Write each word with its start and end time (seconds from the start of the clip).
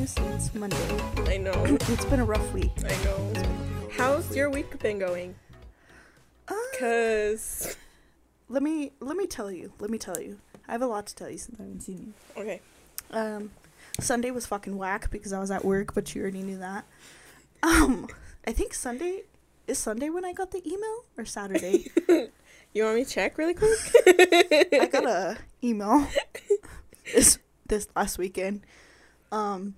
you 0.00 0.06
since 0.06 0.54
Monday. 0.54 0.76
I 1.26 1.36
know. 1.36 1.52
It's 1.88 2.04
been 2.06 2.20
a 2.20 2.24
rough 2.24 2.52
week. 2.54 2.70
I 2.84 3.04
know. 3.04 3.32
How's 3.92 4.34
your 4.34 4.48
week 4.48 4.78
been 4.78 4.98
going? 4.98 5.34
Uh, 6.48 6.54
Cause 6.78 7.76
let 8.48 8.62
me 8.62 8.92
let 9.00 9.16
me 9.16 9.26
tell 9.26 9.50
you. 9.50 9.74
Let 9.78 9.90
me 9.90 9.98
tell 9.98 10.18
you. 10.18 10.38
I 10.66 10.72
have 10.72 10.80
a 10.80 10.86
lot 10.86 11.06
to 11.08 11.14
tell 11.14 11.28
you 11.28 11.36
since 11.36 11.60
I 11.60 11.64
haven't 11.64 11.80
seen 11.82 12.14
you. 12.36 12.42
okay. 12.42 12.60
Um, 13.10 13.50
Sunday 13.98 14.30
was 14.30 14.46
fucking 14.46 14.78
whack 14.78 15.10
because 15.10 15.34
I 15.34 15.38
was 15.38 15.50
at 15.50 15.66
work, 15.66 15.94
but 15.94 16.14
you 16.14 16.22
already 16.22 16.42
knew 16.42 16.58
that. 16.58 16.86
Um, 17.62 18.08
I 18.46 18.52
think 18.52 18.72
Sunday 18.72 19.24
is 19.66 19.78
Sunday 19.78 20.08
when 20.08 20.24
I 20.24 20.32
got 20.32 20.50
the 20.50 20.66
email 20.66 21.04
or 21.18 21.24
Saturday. 21.26 21.90
You 22.72 22.84
want 22.84 22.98
me 22.98 23.04
to 23.04 23.10
check 23.10 23.36
really 23.36 23.54
quick? 23.54 23.76
I 24.06 24.88
got 24.92 25.04
a 25.04 25.36
email 25.64 26.06
this 27.12 27.40
this 27.66 27.88
last 27.96 28.16
weekend. 28.16 28.60
Um, 29.32 29.74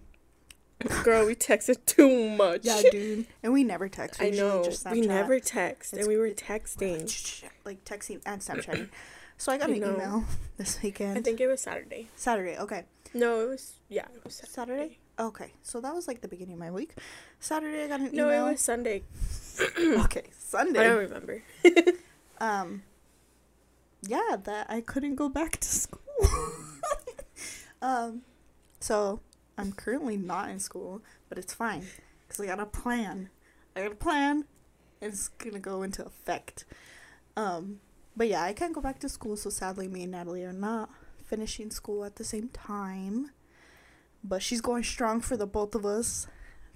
Girl, 1.04 1.26
we 1.26 1.34
texted 1.34 1.84
too 1.86 2.30
much. 2.30 2.60
yeah, 2.64 2.82
dude, 2.90 3.26
and 3.42 3.52
we 3.52 3.64
never 3.64 3.88
text. 3.88 4.20
We 4.20 4.26
I 4.28 4.30
know. 4.30 4.64
Just 4.64 4.90
we 4.90 5.00
never 5.02 5.38
text, 5.40 5.92
It's- 5.92 6.06
and 6.06 6.08
we 6.12 6.18
were 6.18 6.30
texting. 6.34 7.42
like 7.64 7.84
texting 7.84 8.20
and 8.26 8.40
Snapchatting. 8.40 8.88
So 9.38 9.50
I 9.50 9.58
got 9.58 9.70
I 9.70 9.72
an 9.72 9.80
know. 9.80 9.94
email 9.94 10.24
this 10.56 10.80
weekend. 10.82 11.18
I 11.18 11.20
think 11.20 11.40
it 11.40 11.48
was 11.48 11.60
Saturday. 11.60 12.08
Saturday. 12.14 12.56
Okay. 12.58 12.84
No, 13.12 13.40
it 13.40 13.48
was 13.48 13.72
yeah, 13.88 14.06
it 14.14 14.22
was 14.22 14.34
Saturday. 14.34 14.52
Saturday. 14.52 14.98
Okay. 15.18 15.52
So 15.62 15.80
that 15.80 15.92
was 15.92 16.06
like 16.06 16.20
the 16.20 16.28
beginning 16.28 16.52
of 16.52 16.60
my 16.60 16.70
week. 16.70 16.94
Saturday 17.40 17.82
I 17.84 17.88
got 17.88 17.98
an 18.00 18.10
No, 18.12 18.28
email. 18.28 18.46
it 18.46 18.50
was 18.52 18.60
Sunday. 18.60 19.02
okay. 19.80 20.26
Sunday. 20.38 20.78
I 20.80 20.84
don't 20.84 20.98
remember. 20.98 21.42
Um. 22.38 22.82
Yeah, 24.06 24.36
that 24.44 24.66
I 24.68 24.80
couldn't 24.80 25.16
go 25.16 25.28
back 25.28 25.58
to 25.58 25.68
school. 25.82 26.00
um. 27.80 28.22
So 28.80 29.20
I'm 29.58 29.72
currently 29.72 30.16
not 30.16 30.50
in 30.50 30.58
school, 30.58 31.02
but 31.28 31.38
it's 31.38 31.54
fine 31.54 31.86
because 32.26 32.40
I 32.40 32.46
got 32.46 32.60
a 32.60 32.66
plan. 32.66 33.30
I 33.76 33.82
got 33.82 33.92
a 33.92 33.96
plan. 33.96 34.44
It's 35.00 35.28
gonna 35.28 35.60
go 35.60 35.82
into 35.82 36.04
effect. 36.04 36.64
Um. 37.36 37.80
But 38.14 38.28
yeah, 38.28 38.42
I 38.42 38.52
can't 38.52 38.74
go 38.74 38.80
back 38.82 38.98
to 39.00 39.08
school, 39.08 39.36
so 39.36 39.48
sadly, 39.48 39.88
me 39.88 40.02
and 40.02 40.12
Natalie 40.12 40.44
are 40.44 40.52
not 40.52 40.90
finishing 41.24 41.70
school 41.70 42.04
at 42.04 42.16
the 42.16 42.24
same 42.24 42.48
time. 42.48 43.30
But 44.22 44.42
she's 44.42 44.60
going 44.60 44.84
strong 44.84 45.20
for 45.20 45.36
the 45.36 45.46
both 45.46 45.74
of 45.74 45.86
us. 45.86 46.26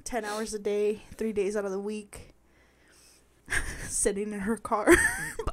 10 0.04 0.24
hours 0.24 0.54
a 0.54 0.58
day, 0.58 1.02
three 1.16 1.32
days 1.32 1.56
out 1.56 1.64
of 1.64 1.72
the 1.72 1.80
week. 1.80 2.34
Sitting 3.88 4.32
in 4.32 4.40
her 4.40 4.56
car 4.56 4.88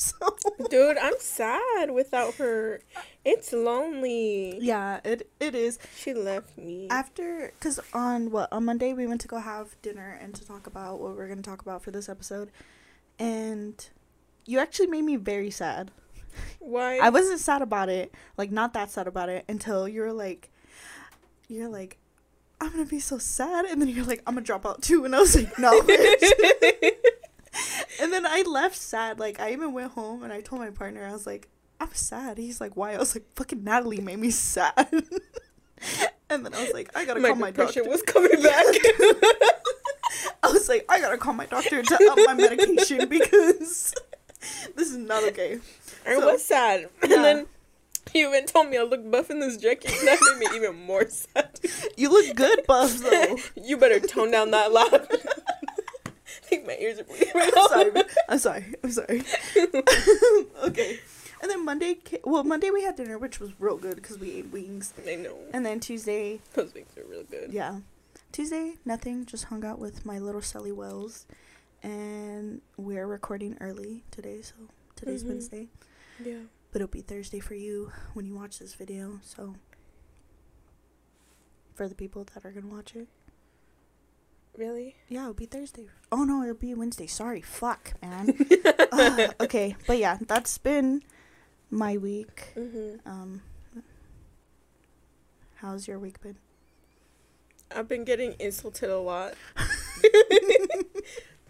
Dude, 0.70 0.98
I'm 0.98 1.18
sad 1.18 1.90
without 1.90 2.34
her. 2.34 2.80
It's 3.24 3.52
lonely. 3.52 4.58
Yeah, 4.60 5.00
it 5.04 5.30
it 5.38 5.54
is. 5.54 5.78
She 5.96 6.14
left 6.14 6.56
me. 6.56 6.88
After, 6.90 7.52
because 7.58 7.80
on 7.92 8.30
what, 8.30 8.52
on 8.52 8.64
Monday, 8.64 8.92
we 8.92 9.06
went 9.06 9.20
to 9.22 9.28
go 9.28 9.38
have 9.38 9.80
dinner 9.82 10.18
and 10.20 10.34
to 10.34 10.46
talk 10.46 10.66
about 10.66 11.00
what 11.00 11.16
we're 11.16 11.26
going 11.26 11.42
to 11.42 11.48
talk 11.48 11.62
about 11.62 11.82
for 11.82 11.90
this 11.90 12.08
episode. 12.08 12.50
And 13.18 13.88
you 14.46 14.58
actually 14.58 14.86
made 14.86 15.02
me 15.02 15.16
very 15.16 15.50
sad. 15.50 15.90
Why? 16.58 16.98
I 16.98 17.10
wasn't 17.10 17.40
sad 17.40 17.62
about 17.62 17.88
it, 17.88 18.14
like 18.36 18.50
not 18.50 18.72
that 18.74 18.90
sad 18.90 19.06
about 19.06 19.28
it 19.28 19.44
until 19.48 19.88
you 19.88 20.00
were 20.02 20.12
like, 20.12 20.50
you're 21.48 21.68
like, 21.68 21.98
I'm 22.60 22.70
gonna 22.70 22.84
be 22.84 23.00
so 23.00 23.18
sad, 23.18 23.64
and 23.64 23.80
then 23.80 23.88
you're 23.88 24.04
like, 24.04 24.22
I'm 24.26 24.34
gonna 24.34 24.44
drop 24.44 24.64
out 24.66 24.82
too, 24.82 25.04
and 25.04 25.16
I 25.16 25.20
was 25.20 25.34
like, 25.34 25.58
no. 25.58 25.82
and 28.00 28.12
then 28.12 28.24
I 28.26 28.42
left 28.42 28.76
sad. 28.76 29.18
Like 29.18 29.40
I 29.40 29.52
even 29.52 29.72
went 29.72 29.92
home 29.92 30.22
and 30.22 30.32
I 30.32 30.40
told 30.40 30.60
my 30.62 30.70
partner, 30.70 31.04
I 31.06 31.12
was 31.12 31.26
like, 31.26 31.48
I'm 31.80 31.92
sad. 31.94 32.38
He's 32.38 32.60
like, 32.60 32.76
why? 32.76 32.94
I 32.94 32.98
was 32.98 33.14
like, 33.14 33.24
fucking 33.36 33.64
Natalie 33.64 34.00
made 34.00 34.18
me 34.18 34.30
sad. 34.30 34.74
and 36.30 36.44
then 36.44 36.54
I 36.54 36.62
was 36.62 36.72
like, 36.72 36.90
I 36.94 37.04
gotta 37.04 37.20
my 37.20 37.28
call 37.28 37.36
my 37.38 37.50
doctor. 37.50 37.84
was 37.84 38.02
coming 38.02 38.30
back. 38.42 38.66
I 40.42 40.50
was 40.52 40.68
like, 40.68 40.84
I 40.88 41.00
gotta 41.00 41.18
call 41.18 41.34
my 41.34 41.46
doctor 41.46 41.82
to 41.82 42.08
up 42.10 42.18
my 42.26 42.34
medication 42.34 43.08
because 43.08 43.94
this 44.76 44.90
is 44.90 44.96
not 44.96 45.24
okay. 45.28 45.58
I 46.06 46.14
So- 46.18 46.32
was 46.32 46.44
sad. 46.44 46.88
And 47.02 47.12
then 47.12 47.46
you 48.14 48.28
even 48.28 48.46
told 48.46 48.68
me 48.68 48.76
I 48.78 48.82
look 48.82 49.08
buff 49.10 49.30
in 49.30 49.40
this 49.40 49.56
jacket. 49.56 49.92
That 50.04 50.18
made 50.38 50.50
me 50.50 50.56
even 50.56 50.76
more 50.84 51.08
sad. 51.08 51.60
You 51.96 52.10
look 52.10 52.34
good, 52.34 52.60
buff 52.66 52.98
though. 52.98 53.36
you 53.62 53.76
better 53.76 54.00
tone 54.00 54.30
down 54.30 54.50
that 54.50 54.72
laugh. 54.72 54.92
My 56.66 56.76
ears 56.78 56.98
are 56.98 57.04
bleeding 57.04 57.28
right 57.34 57.52
I'm 57.56 57.68
sorry. 57.68 57.92
I'm 58.28 58.38
sorry. 58.38 58.74
I'm 58.84 58.90
sorry. 58.92 59.22
okay. 60.64 60.98
And 61.42 61.50
then 61.50 61.64
Monday, 61.64 61.94
ca- 61.94 62.18
well, 62.24 62.44
Monday 62.44 62.70
we 62.70 62.82
had 62.82 62.96
dinner, 62.96 63.16
which 63.18 63.40
was 63.40 63.50
real 63.58 63.76
good 63.78 63.96
because 63.96 64.18
we 64.18 64.32
ate 64.32 64.52
wings. 64.52 64.92
I 65.08 65.14
know. 65.16 65.36
And 65.54 65.64
then 65.64 65.80
Tuesday, 65.80 66.40
Those 66.54 66.74
wings 66.74 66.90
are 66.98 67.04
real 67.04 67.22
good. 67.24 67.52
yeah, 67.52 67.80
Tuesday 68.32 68.74
nothing. 68.84 69.24
Just 69.24 69.44
hung 69.44 69.64
out 69.64 69.78
with 69.78 70.04
my 70.04 70.18
little 70.18 70.42
Sally 70.42 70.72
Wells, 70.72 71.26
and 71.82 72.60
we're 72.76 73.06
recording 73.06 73.56
early 73.60 74.04
today, 74.10 74.42
so 74.42 74.54
today's 74.96 75.24
Mhm. 75.24 75.28
Wednesday, 75.28 75.68
Yeah. 76.22 76.40
but 76.72 76.82
it'll 76.82 76.90
be 76.92 77.00
Thursday 77.00 77.40
for 77.40 77.54
you 77.54 77.90
when 78.12 78.26
you 78.26 78.34
watch 78.34 78.58
this 78.58 78.74
video. 78.74 79.20
So 79.24 79.54
for 81.74 81.88
the 81.88 81.94
people 81.94 82.24
that 82.34 82.44
are 82.44 82.50
gonna 82.52 82.66
watch 82.66 82.94
it, 82.94 83.08
Really? 84.60 84.94
yeah, 85.08 85.22
it'll 85.22 85.32
be 85.32 85.46
Thursday. 85.46 85.86
Oh 86.12 86.24
no, 86.24 86.42
it'll 86.42 86.54
be 86.54 86.74
Wednesday. 86.74 87.06
Sorry, 87.06 87.40
fuck, 87.40 87.94
man. 88.02 88.36
uh, 88.92 89.28
okay, 89.40 89.74
but 89.86 89.96
yeah, 89.96 90.18
that's 90.20 90.58
been 90.58 91.02
my 91.70 91.96
week. 91.96 92.52
Mm-hmm. 92.54 93.08
Um, 93.08 93.40
how's 95.54 95.88
your 95.88 95.98
week 95.98 96.20
been? 96.20 96.36
I've 97.74 97.88
been 97.88 98.04
getting 98.04 98.34
insulted 98.38 98.90
a 98.90 98.98
lot 98.98 99.32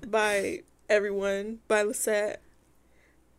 by 0.07 0.61
everyone, 0.89 1.59
by 1.67 1.83
Lisette, 1.83 2.41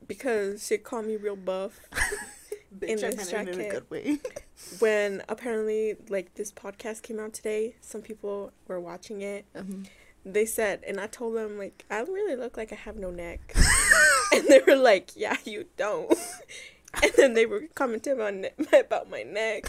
because 0.06 0.68
she 0.68 0.80
called 0.80 1.06
me 1.06 1.16
real 1.16 1.38
buff. 1.38 1.80
In 2.82 2.96
this 2.98 3.04
it 3.04 3.34
in 3.34 3.48
a 3.50 3.54
jacket. 3.54 3.70
good 3.72 3.90
way. 3.92 4.18
when 4.80 5.22
apparently, 5.28 5.96
like, 6.10 6.36
this 6.36 6.52
podcast 6.52 7.02
came 7.02 7.20
out 7.20 7.34
today, 7.34 7.76
some 7.82 8.02
people 8.02 8.52
were 8.68 8.80
watching 8.80 9.22
it. 9.22 9.46
Um, 9.56 9.86
They 10.24 10.46
said, 10.46 10.84
and 10.88 11.00
I 11.00 11.08
told 11.08 11.36
them, 11.36 11.58
like, 11.58 11.84
I 11.90 12.02
really 12.02 12.36
look 12.36 12.56
like 12.56 12.72
I 12.72 12.76
have 12.76 12.96
no 12.96 13.10
neck. 13.10 13.54
and 14.34 14.48
they 14.48 14.60
were 14.66 14.76
like, 14.76 15.12
yeah, 15.16 15.36
you 15.46 15.66
don't. 15.78 16.14
and 17.04 17.12
then 17.18 17.34
they 17.34 17.46
were 17.48 17.64
commenting 17.74 18.22
on 18.22 18.42
ne- 18.42 18.80
about 18.80 19.10
my 19.10 19.24
neck. 19.24 19.66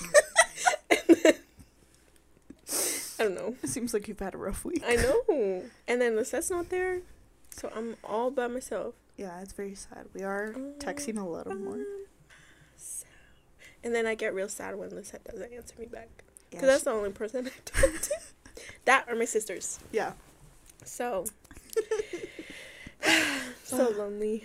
then, 0.91 1.34
I 3.19 3.23
don't 3.25 3.34
know. 3.34 3.57
it 3.63 3.69
seems 3.69 3.95
like 3.95 4.09
you've 4.09 4.19
had 4.21 4.34
a 4.34 4.39
rough 4.39 4.65
week. 4.65 4.83
I 4.87 4.97
know. 4.97 5.63
And 5.89 6.01
then 6.01 6.17
Lisette's 6.17 6.51
not 6.51 6.69
there, 6.69 7.01
so 7.51 7.71
I'm 7.75 7.97
all 8.05 8.31
by 8.31 8.47
myself. 8.47 8.95
Yeah, 9.17 9.41
it's 9.41 9.53
very 9.53 9.75
sad. 9.75 10.07
We 10.15 10.23
are 10.23 10.55
texting 10.79 11.19
a 11.19 11.27
little 11.27 11.55
more. 11.55 11.79
And 13.84 13.94
then 13.94 14.06
I 14.06 14.15
get 14.15 14.34
real 14.34 14.48
sad 14.48 14.76
when 14.76 14.91
Lisette 14.91 15.25
doesn't 15.25 15.53
answer 15.53 15.75
me 15.78 15.87
back. 15.87 16.09
Yeah, 16.50 16.60
Because 16.60 16.69
that's 16.69 16.81
she- 16.81 16.84
the 16.84 16.91
only 16.93 17.10
person 17.10 17.47
I 17.47 17.50
talk 17.65 18.00
to. 18.00 18.10
that 18.84 19.04
or 19.09 19.15
my 19.16 19.25
sisters. 19.25 19.78
yeah. 19.93 20.12
So, 20.84 21.25
so 23.65 23.91
lonely. 23.91 24.44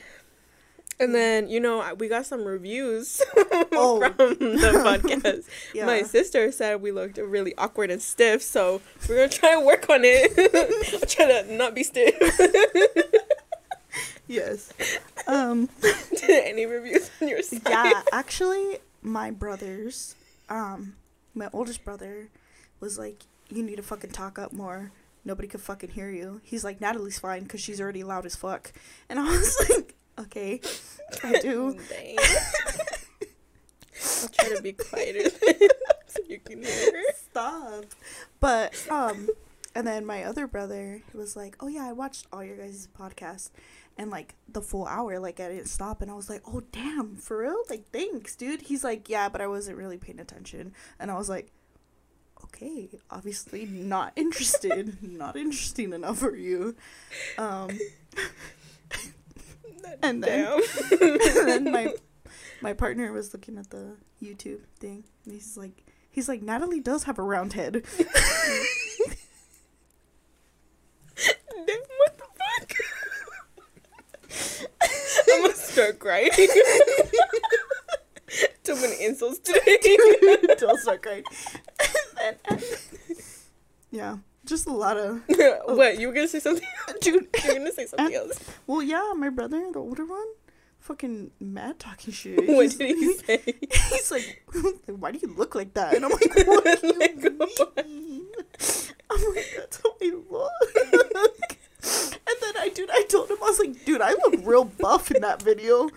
And 1.00 1.14
then, 1.14 1.48
you 1.48 1.60
know, 1.60 1.94
we 1.96 2.08
got 2.08 2.26
some 2.26 2.44
reviews 2.44 3.22
Oh. 3.72 4.00
from 4.00 4.30
the 4.40 4.72
podcast. 4.84 5.44
Yeah. 5.74 5.86
My 5.86 6.02
sister 6.02 6.52
said 6.52 6.82
we 6.82 6.92
looked 6.92 7.18
really 7.20 7.56
awkward 7.58 7.92
and 7.92 8.02
stiff, 8.02 8.42
so 8.42 8.82
we're 9.08 9.16
going 9.18 9.30
to 9.30 9.38
try 9.38 9.54
and 9.56 9.64
work 9.66 9.88
on 9.92 10.02
it. 10.04 10.32
I'll 10.94 11.02
try 11.08 11.26
to 11.44 11.54
not 11.56 11.76
be 11.76 11.84
stiff. 11.84 12.16
yes. 14.28 14.74
Um. 15.28 15.70
Did 15.82 16.46
any 16.46 16.66
reviews 16.66 17.12
on 17.22 17.28
your 17.28 17.44
side? 17.44 17.62
Yeah. 17.70 18.02
Actually, 18.12 18.80
my 19.02 19.32
brothers, 19.32 20.16
um, 20.50 20.96
my 21.34 21.50
oldest 21.54 21.84
brother, 21.84 22.30
was 22.80 22.98
like, 22.98 23.24
"You 23.50 23.64
need 23.64 23.78
to 23.78 23.84
fucking 23.84 24.12
talk 24.12 24.38
up 24.40 24.54
more. 24.54 24.92
Nobody 25.26 25.48
could 25.48 25.62
fucking 25.62 25.92
hear 25.92 26.10
you." 26.10 26.42
He's 26.44 26.64
like, 26.64 26.82
"Natalie's 26.82 27.20
fine 27.20 27.44
because 27.44 27.62
she's 27.62 27.82
already 27.82 28.04
loud 28.04 28.26
as 28.26 28.36
fuck," 28.36 28.72
and 29.10 29.20
I 29.20 29.24
was 29.24 29.58
like, 29.70 29.96
"Okay, 30.20 30.62
I 31.24 31.40
do." 31.40 31.78
I'll 34.22 34.30
try 34.30 34.56
to 34.56 34.62
be 34.62 34.74
quieter 34.74 35.30
so 36.08 36.20
you 36.28 36.40
can 36.40 36.64
hear 36.64 36.92
her. 36.92 37.14
Stop. 37.16 37.86
But 38.40 38.86
um 38.90 39.30
and 39.76 39.86
then 39.86 40.06
my 40.06 40.24
other 40.24 40.48
brother 40.48 41.02
was 41.14 41.36
like, 41.36 41.56
"Oh 41.60 41.68
yeah, 41.68 41.88
I 41.88 41.94
watched 41.94 42.28
all 42.32 42.44
your 42.44 42.58
guys' 42.58 42.88
podcast." 42.98 43.50
And 43.98 44.12
like 44.12 44.36
the 44.48 44.62
full 44.62 44.86
hour, 44.86 45.20
like 45.20 45.40
I 45.40 45.50
didn't 45.50 45.70
stop, 45.70 46.02
and 46.02 46.12
I 46.12 46.14
was 46.14 46.30
like, 46.30 46.44
"Oh 46.48 46.62
damn, 46.72 47.16
for 47.16 47.40
real? 47.40 47.64
Like 47.70 47.90
thanks, 47.92 48.36
dude." 48.36 48.62
He's 48.62 48.84
like, 48.84 49.10
"Yeah, 49.10 49.30
but 49.30 49.42
I 49.42 49.48
wasn't 49.48 49.78
really 49.78 49.98
paying 49.98 50.20
attention," 50.20 50.74
and 51.00 51.10
I 51.10 51.18
was 51.18 51.30
like, 51.30 51.52
"Okay, 52.44 52.90
obviously 53.10 53.66
not 53.66 54.14
interested, 54.16 54.98
not 55.02 55.36
interesting 55.36 55.94
enough 55.94 56.20
for 56.20 56.36
you." 56.36 56.76
Um, 57.40 57.72
and 60.04 60.24
then 60.24 60.62
and 61.02 61.48
then 61.48 61.72
my 61.72 61.94
my 62.62 62.74
partner 62.74 63.12
was 63.12 63.34
looking 63.34 63.58
at 63.58 63.72
the 63.72 63.96
YouTube 64.22 64.62
thing, 64.80 65.06
and 65.26 65.34
he's 65.34 65.58
like, 65.58 65.84
He's 66.18 66.28
like, 66.28 66.42
Natalie 66.42 66.80
does 66.80 67.04
have 67.04 67.20
a 67.20 67.22
round 67.22 67.54
head. 67.54 67.74
Then 67.74 67.84
what 71.98 72.18
the 72.18 72.24
fuck? 72.40 72.74
I'm 75.78 75.94
gonna 75.94 75.94
start 75.94 76.00
crying. 76.00 76.30
Too 78.64 78.76
many 78.76 79.06
insults 79.06 79.40
today. 79.40 79.98
Don't 80.60 80.80
start 80.80 81.02
crying. 81.02 81.24
yeah, 83.92 84.18
just 84.46 84.68
a 84.68 84.74
lot 84.74 84.98
of 84.98 85.22
what? 85.28 85.62
Oh. 85.68 85.88
You 85.90 86.08
were 86.08 86.14
gonna 86.14 86.28
say 86.28 86.40
something? 86.40 86.68
dude. 87.02 87.28
You 87.44 87.48
were 87.54 87.54
gonna 87.60 87.72
say 87.72 87.86
something 87.86 88.14
else. 88.16 88.40
Well, 88.66 88.82
yeah, 88.84 89.14
my 89.16 89.30
brother, 89.30 89.70
the 89.72 89.80
older 89.80 90.06
one, 90.06 90.26
fucking 90.80 91.32
mad 91.40 91.80
talking 91.80 92.14
shit. 92.14 92.48
What 92.48 92.64
He's- 92.64 92.76
did 92.76 92.98
he 92.98 93.14
say? 93.14 93.42
He's 93.92 94.12
like, 94.12 94.44
why 94.88 95.12
do 95.12 95.20
you 95.22 95.34
look 95.34 95.56
like 95.56 95.74
that? 95.76 95.94
And 95.96 96.04
I'm 96.06 96.12
like, 96.12 96.36
what 96.48 96.82
do 96.82 96.94
Like, 97.00 97.24
you 97.24 97.38
what? 97.38 97.88
mean? 97.88 98.26
I'm 99.10 99.36
like, 99.36 99.54
that's 99.56 99.82
how 99.82 99.94
I 100.02 100.12
look. 100.30 100.52
and 102.28 102.38
then 102.42 102.47
I, 102.58 102.70
dude, 102.70 102.90
I 102.92 103.04
told 103.04 103.30
him, 103.30 103.38
I 103.42 103.48
was 103.48 103.60
like, 103.60 103.86
dude, 103.86 104.02
I 104.02 104.12
look 104.12 104.36
real 104.44 104.66
buff 104.66 105.12
in 105.12 105.22
that 105.22 105.42
video. 105.42 105.90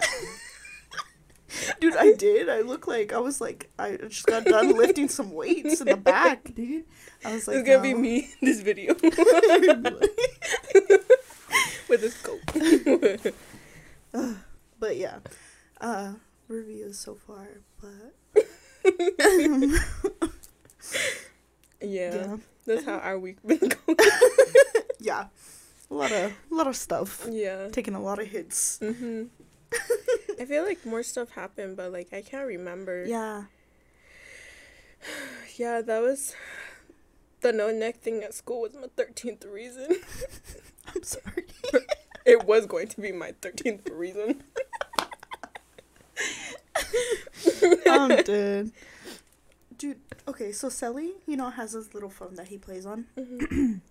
dude, 1.80 1.96
I 1.96 2.12
did. 2.12 2.48
I 2.48 2.60
look 2.60 2.86
like, 2.86 3.12
I 3.12 3.18
was 3.18 3.40
like, 3.40 3.70
I 3.78 3.96
just 3.96 4.26
got 4.26 4.44
done 4.44 4.76
lifting 4.76 5.08
some 5.08 5.32
weights 5.32 5.80
in 5.80 5.88
the 5.88 5.96
back, 5.96 6.54
dude. 6.54 6.84
I 7.24 7.34
was 7.34 7.48
like, 7.48 7.58
it's 7.58 7.68
gonna 7.68 7.82
be 7.82 7.94
me 7.94 8.30
in 8.40 8.48
this 8.48 8.60
video 8.60 8.94
with 11.88 12.04
a 12.04 12.10
scope. 12.10 12.40
but 14.78 14.96
yeah, 14.96 15.18
uh, 15.80 16.12
reviews 16.46 16.98
so 16.98 17.14
far, 17.14 17.48
but 17.80 18.12
yeah, 21.80 22.10
yeah, 22.10 22.36
that's 22.66 22.84
how 22.84 22.98
our 22.98 23.18
week 23.18 23.38
been 23.44 23.58
going. 23.58 23.98
yeah, 25.00 25.26
a 25.90 25.94
lot 25.94 26.12
of, 26.12 26.32
a 26.50 26.54
lot 26.54 26.66
of 26.66 26.76
stuff. 26.76 27.26
Yeah. 27.30 27.68
Taking 27.68 27.94
a 27.94 28.00
lot 28.02 28.18
of 28.18 28.26
hits. 28.28 28.78
hmm 28.78 29.24
I 30.40 30.44
feel 30.46 30.64
like 30.64 30.86
more 30.86 31.02
stuff 31.02 31.30
happened, 31.30 31.76
but 31.76 31.92
like 31.92 32.12
I 32.12 32.22
can't 32.22 32.46
remember. 32.46 33.04
Yeah. 33.06 33.44
Yeah, 35.56 35.80
that 35.82 36.00
was 36.00 36.34
the 37.40 37.52
no 37.52 37.70
neck 37.72 38.00
thing 38.00 38.22
at 38.22 38.32
school 38.32 38.60
was 38.62 38.74
my 38.74 38.86
thirteenth 38.96 39.44
reason. 39.44 39.88
I'm 40.94 41.02
sorry. 41.02 41.46
It 42.24 42.44
was 42.44 42.66
going 42.66 42.88
to 42.88 43.00
be 43.00 43.10
my 43.10 43.32
thirteenth 43.40 43.88
reason. 43.90 44.42
I'm 47.86 48.22
dead. 48.22 48.70
Dude, 49.76 49.98
okay, 50.26 50.52
so 50.52 50.68
Selly, 50.68 51.12
you 51.26 51.36
know, 51.36 51.50
has 51.50 51.72
this 51.72 51.94
little 51.94 52.10
phone 52.10 52.34
that 52.34 52.48
he 52.48 52.58
plays 52.58 52.84
on. 52.86 53.06
Mhm. 53.16 53.80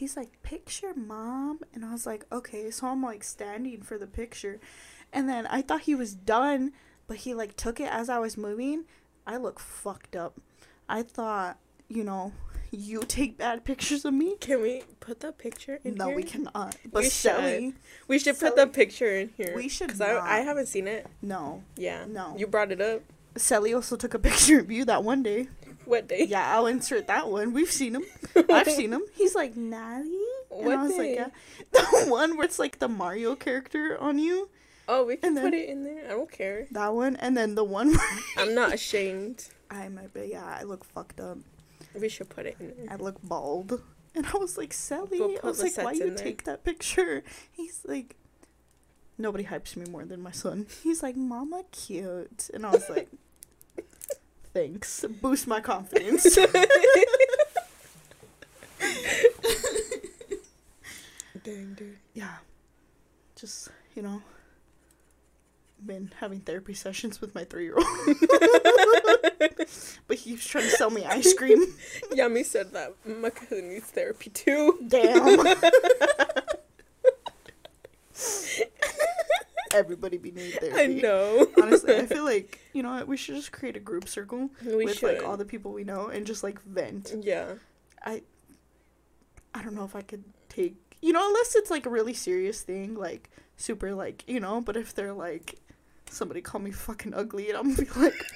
He's 0.00 0.16
like, 0.16 0.40
picture 0.42 0.94
mom. 0.96 1.60
And 1.74 1.84
I 1.84 1.92
was 1.92 2.06
like, 2.06 2.24
okay. 2.32 2.70
So 2.70 2.86
I'm 2.86 3.02
like 3.02 3.22
standing 3.22 3.82
for 3.82 3.98
the 3.98 4.06
picture. 4.06 4.58
And 5.12 5.28
then 5.28 5.46
I 5.48 5.60
thought 5.60 5.82
he 5.82 5.94
was 5.94 6.14
done, 6.14 6.72
but 7.06 7.18
he 7.18 7.34
like 7.34 7.54
took 7.54 7.78
it 7.80 7.92
as 7.92 8.08
I 8.08 8.18
was 8.18 8.38
moving. 8.38 8.84
I 9.26 9.36
look 9.36 9.60
fucked 9.60 10.16
up. 10.16 10.40
I 10.88 11.02
thought, 11.02 11.58
you 11.86 12.02
know, 12.02 12.32
you 12.70 13.02
take 13.02 13.36
bad 13.36 13.62
pictures 13.66 14.06
of 14.06 14.14
me. 14.14 14.36
Can 14.40 14.62
we 14.62 14.84
put 15.00 15.20
the 15.20 15.32
picture 15.32 15.80
in 15.84 15.96
no, 15.96 16.06
here? 16.06 16.16
we 16.16 16.22
cannot. 16.22 16.76
But 16.90 17.02
We 17.02 17.10
should. 17.10 17.74
We 18.08 18.18
should 18.18 18.40
put 18.40 18.56
the 18.56 18.68
picture 18.68 19.14
in 19.14 19.34
here. 19.36 19.52
we 19.54 19.68
should 19.68 19.90
Cause 19.90 20.00
I, 20.00 20.18
I 20.18 20.40
haven't 20.40 20.68
seen 20.68 20.88
it. 20.88 21.08
no. 21.20 21.62
Yeah. 21.76 22.06
No. 22.08 22.34
You 22.38 22.46
brought 22.46 22.72
it 22.72 22.80
up. 22.80 23.02
Sally 23.36 23.74
also 23.74 23.96
took 23.96 24.14
a 24.14 24.18
picture 24.30 24.60
of 24.60 24.70
you 24.70 24.86
that 24.86 25.04
one 25.04 25.22
day. 25.22 25.48
What 25.90 26.08
day? 26.08 26.24
Yeah, 26.28 26.54
I'll 26.56 26.66
insert 26.66 27.06
that 27.08 27.28
one. 27.28 27.52
We've 27.52 27.70
seen 27.70 27.94
him. 27.96 28.04
I've 28.50 28.70
seen 28.70 28.92
him. 28.92 29.02
He's 29.14 29.34
like, 29.34 29.56
Natty? 29.56 30.08
And 30.50 30.66
What 30.66 30.78
I 30.78 30.82
was 30.84 30.92
day? 30.96 31.18
like, 31.18 31.32
yeah. 31.72 31.72
The 32.04 32.10
one 32.10 32.36
where 32.36 32.44
it's 32.46 32.58
like 32.58 32.78
the 32.78 32.88
Mario 32.88 33.34
character 33.34 33.98
on 34.00 34.18
you. 34.18 34.48
Oh, 34.88 35.04
we 35.04 35.16
can 35.16 35.28
And 35.28 35.36
then- 35.36 35.44
put 35.44 35.54
it 35.54 35.68
in 35.68 35.84
there. 35.84 36.04
I 36.06 36.08
don't 36.10 36.30
care. 36.30 36.66
That 36.72 36.94
one. 36.94 37.16
And 37.16 37.36
then 37.36 37.54
the 37.54 37.64
one 37.64 37.90
where 37.92 38.08
I'm 38.38 38.54
not 38.54 38.72
ashamed. 38.72 39.48
I 39.70 39.88
might 39.88 40.12
be, 40.12 40.28
yeah, 40.32 40.56
I 40.58 40.64
look 40.64 40.84
fucked 40.84 41.20
up. 41.20 41.38
We 42.00 42.08
should 42.08 42.28
put 42.28 42.46
it 42.46 42.56
in 42.60 42.72
there. 42.76 42.86
I 42.90 42.96
look 42.96 43.16
bald. 43.22 43.80
And 44.14 44.26
I 44.26 44.36
was 44.38 44.58
like, 44.58 44.72
Sally, 44.72 45.20
We'll 45.20 45.36
I 45.42 45.46
was 45.46 45.62
like, 45.62 45.76
why 45.76 45.92
you 45.92 46.08
there. 46.08 46.16
take 46.16 46.42
that 46.44 46.64
picture? 46.64 47.22
He's 47.52 47.82
like, 47.84 48.16
nobody 49.18 49.44
hypes 49.44 49.76
me 49.76 49.86
more 49.88 50.04
than 50.04 50.20
my 50.20 50.32
son. 50.32 50.66
He's 50.82 51.02
like, 51.02 51.16
Mama 51.16 51.62
cute. 51.70 52.50
And 52.52 52.66
I 52.66 52.70
was 52.70 52.88
like, 52.90 53.08
thanks. 54.52 55.04
Boost 55.20 55.46
my 55.46 55.60
confidence. 55.60 56.34
Dang, 61.42 61.74
dude. 61.74 61.96
yeah. 62.12 62.36
Just, 63.36 63.70
you 63.94 64.02
know, 64.02 64.22
been 65.84 66.12
having 66.20 66.40
therapy 66.40 66.74
sessions 66.74 67.20
with 67.20 67.34
my 67.34 67.44
three 67.44 67.64
year 67.64 67.76
old. 67.76 67.86
but 70.06 70.16
he 70.18 70.32
was 70.32 70.44
trying 70.44 70.64
to 70.64 70.70
sell 70.70 70.90
me 70.90 71.04
ice 71.04 71.32
cream. 71.34 71.58
Yami 72.12 72.44
said 72.44 72.72
that 72.72 72.94
my 73.06 73.30
cousin 73.30 73.68
needs 73.70 73.86
therapy 73.86 74.30
too. 74.30 74.78
Damn. 74.86 75.38
Everybody 79.74 80.18
be 80.18 80.30
needing 80.32 80.58
therapy. 80.58 80.78
I 80.78 80.86
know. 80.86 81.46
Honestly, 81.62 81.96
I 81.96 82.06
feel 82.06 82.24
like, 82.34 82.58
you 82.72 82.82
know 82.82 82.90
what, 82.90 83.06
we 83.08 83.16
should 83.16 83.36
just 83.36 83.52
create 83.52 83.76
a 83.76 83.80
group 83.80 84.08
circle 84.08 84.50
we 84.64 84.84
with 84.84 84.98
should. 84.98 85.18
like 85.18 85.24
all 85.26 85.36
the 85.36 85.44
people 85.44 85.72
we 85.72 85.84
know 85.84 86.08
and 86.08 86.26
just 86.26 86.42
like 86.42 86.60
vent. 86.62 87.14
yeah. 87.20 87.54
I 88.04 88.22
I 89.54 89.62
don't 89.62 89.74
know 89.74 89.84
if 89.84 89.94
I 89.94 90.02
could 90.02 90.24
take 90.48 90.76
you 91.02 91.12
know, 91.14 91.26
unless 91.26 91.54
it's 91.56 91.70
like 91.70 91.86
a 91.86 91.90
really 91.90 92.12
serious 92.12 92.60
thing, 92.62 92.94
like 92.94 93.30
super 93.56 93.94
like, 93.94 94.22
you 94.26 94.38
know, 94.40 94.60
but 94.60 94.76
if 94.76 94.94
they're 94.94 95.12
like 95.14 95.58
somebody 96.10 96.40
call 96.40 96.60
me 96.60 96.70
fucking 96.72 97.14
ugly 97.14 97.48
and 97.48 97.56
I'm 97.58 97.74
gonna 97.74 97.88
be 97.88 97.90
like 98.00 98.26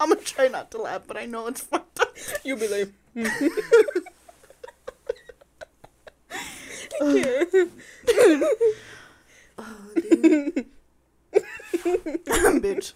I'm 0.00 0.08
gonna 0.10 0.20
try 0.20 0.48
not 0.48 0.70
to 0.72 0.78
laugh, 0.82 1.02
but 1.06 1.16
I 1.16 1.26
know 1.26 1.46
it's 1.46 1.60
fucked 1.62 2.00
up. 2.00 2.14
You'll 2.44 2.58
be 2.58 2.68
like, 2.68 2.92
"Hmm." 3.14 3.26
Oh, 9.58 9.90
dude. 9.94 10.66
Bitch. 12.62 12.92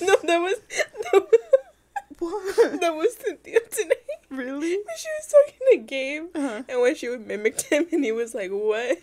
no, 0.00 0.16
that 0.24 0.38
was 0.40 0.60
What? 2.18 2.80
that 2.80 2.94
was 2.94 3.14
Cynthia 3.16 3.60
today. 3.70 3.94
Really? 4.30 4.76
When 4.76 4.96
she 4.96 5.08
was 5.18 5.26
talking 5.32 5.60
to 5.72 5.76
Gabe, 5.78 6.24
Uh-huh. 6.34 6.62
and 6.68 6.80
when 6.80 6.94
she 6.94 7.08
would 7.08 7.26
mimic 7.26 7.60
him, 7.62 7.86
and 7.92 8.04
he 8.04 8.12
was 8.12 8.34
like, 8.34 8.50
"What?" 8.50 8.98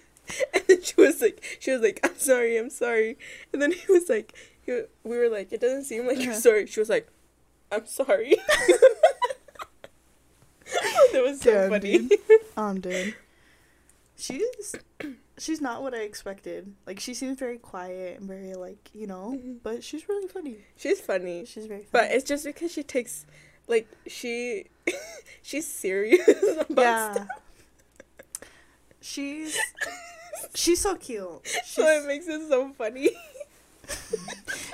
And 0.53 0.63
then 0.67 0.81
she 0.83 0.93
was 0.97 1.21
like, 1.21 1.43
"She 1.59 1.71
was 1.71 1.81
like, 1.81 1.99
I'm 2.03 2.17
sorry, 2.17 2.57
I'm 2.57 2.69
sorry." 2.69 3.17
And 3.53 3.61
then 3.61 3.71
he 3.71 3.91
was 3.91 4.09
like, 4.09 4.33
he, 4.65 4.81
"We 5.03 5.17
were 5.17 5.29
like, 5.29 5.51
it 5.53 5.61
doesn't 5.61 5.85
seem 5.85 6.07
like 6.07 6.17
you're 6.19 6.31
Uh-huh. 6.31 6.39
sorry." 6.41 6.65
She 6.67 6.79
was 6.79 6.89
like, 6.89 7.07
"I'm 7.71 7.85
sorry." 7.85 8.35
that 11.13 11.23
was 11.23 11.41
so 11.41 11.51
Damn, 11.51 11.69
funny. 11.69 11.97
dude. 11.99 12.19
I'm 12.57 12.79
dead. 12.81 13.15
She's 14.17 14.75
she's 15.37 15.59
not 15.61 15.81
what 15.83 15.93
I 15.93 15.99
expected. 16.01 16.73
Like 16.87 16.99
she 16.99 17.13
seems 17.13 17.37
very 17.39 17.57
quiet 17.57 18.19
and 18.19 18.27
very 18.27 18.53
like, 18.53 18.89
you 18.93 19.07
know, 19.07 19.33
Mhm. 19.37 19.57
but 19.63 19.83
she's 19.83 20.07
really 20.07 20.27
funny. 20.27 20.57
She's 20.77 20.99
funny, 21.01 21.45
She's 21.45 21.65
very 21.65 21.81
funny. 21.83 21.89
but 21.91 22.11
it's 22.11 22.23
just 22.25 22.45
because 22.45 22.71
she 22.71 22.83
takes, 22.83 23.25
like, 23.67 23.87
she, 24.07 24.65
she's 25.41 25.67
serious 25.67 26.27
about 26.69 26.81
yeah. 26.81 27.13
stuff, 27.13 27.27
She's 29.01 29.57
she's 30.55 30.81
so 30.81 30.95
cute. 30.95 31.41
She's, 31.43 31.65
so 31.65 31.83
it 31.85 31.99
She's, 31.99 32.07
makes 32.07 32.27
it 32.27 32.47
so 32.49 32.69
funny. 32.77 33.09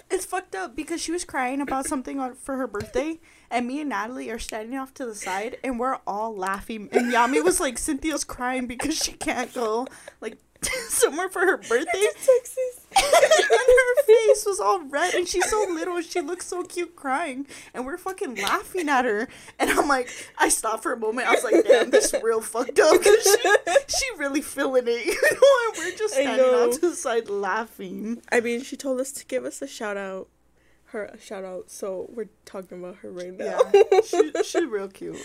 it's 0.10 0.24
fucked 0.26 0.56
up 0.56 0.74
because 0.74 1.02
she 1.02 1.12
was 1.12 1.26
crying 1.26 1.60
about 1.60 1.86
something 1.86 2.18
on 2.18 2.34
for 2.34 2.56
her 2.56 2.66
birthday 2.66 3.20
and 3.50 3.68
me 3.68 3.82
and 3.82 3.90
Natalie 3.90 4.30
are 4.30 4.40
standing 4.40 4.78
off 4.80 4.94
to 4.94 5.06
the 5.06 5.14
side 5.16 5.58
and 5.66 5.78
we're 5.78 5.98
all 6.08 6.34
laughing 6.34 6.88
and 6.94 7.12
Yami 7.12 7.44
was 7.44 7.60
like 7.60 7.78
Cynthia's 7.78 8.24
crying 8.24 8.68
because 8.68 8.96
she 8.98 9.12
can't 9.12 9.54
go 9.54 9.86
like 10.22 10.38
somewhere 10.90 11.30
for 11.30 11.42
her 11.42 11.58
birthday 11.58 12.06
Texas. 12.14 12.86
and 12.96 13.04
her 13.04 14.04
face 14.06 14.46
was 14.46 14.60
all 14.60 14.84
red 14.86 15.14
and 15.16 15.28
she's 15.28 15.50
so 15.50 15.66
little 15.70 15.96
and 15.96 16.06
she 16.06 16.20
looks 16.22 16.46
so 16.46 16.64
cute 16.64 16.96
crying 16.96 17.48
and 17.74 17.86
we're 17.86 17.98
fucking 17.98 18.36
laughing 18.36 18.88
at 18.90 19.06
her 19.06 19.28
and 19.60 19.70
i'm 19.72 19.88
like 19.88 20.10
i 20.38 20.50
stopped 20.50 20.84
for 20.84 20.94
a 20.94 20.98
moment 20.98 21.28
i 21.28 21.32
was 21.32 21.44
like 21.44 21.66
damn 21.66 21.90
this 21.90 22.14
real 22.22 22.42
fucked 22.42 22.80
up 22.80 22.98
because 23.00 23.24
she, 23.44 23.74
she 23.88 24.06
really 24.18 24.42
feeling 24.42 24.84
it 24.88 25.06
you 25.06 25.14
know 25.14 25.70
and 25.70 25.78
we're 25.78 25.98
just 25.98 26.14
standing 26.14 26.46
off 26.46 26.74
to 26.76 26.82
the 26.90 26.96
side 26.96 27.30
laughing 27.30 28.22
I 28.32 28.40
mean, 28.42 28.62
she 28.62 28.76
told 28.78 29.00
us 29.00 29.12
to 29.14 29.26
give 29.26 29.46
us 29.46 29.62
a 29.62 29.68
shout 29.68 29.98
out, 29.98 30.28
her 30.86 31.06
a 31.06 31.20
shout 31.20 31.44
out. 31.46 31.70
So 31.72 32.10
we're 32.14 32.30
talking 32.46 32.80
about 32.80 32.98
her 32.98 33.10
right 33.12 33.38
now. 33.38 33.60
yeah 33.74 34.02
she, 34.06 34.32
she's 34.44 34.66
real 34.66 34.88
cute 34.90 35.18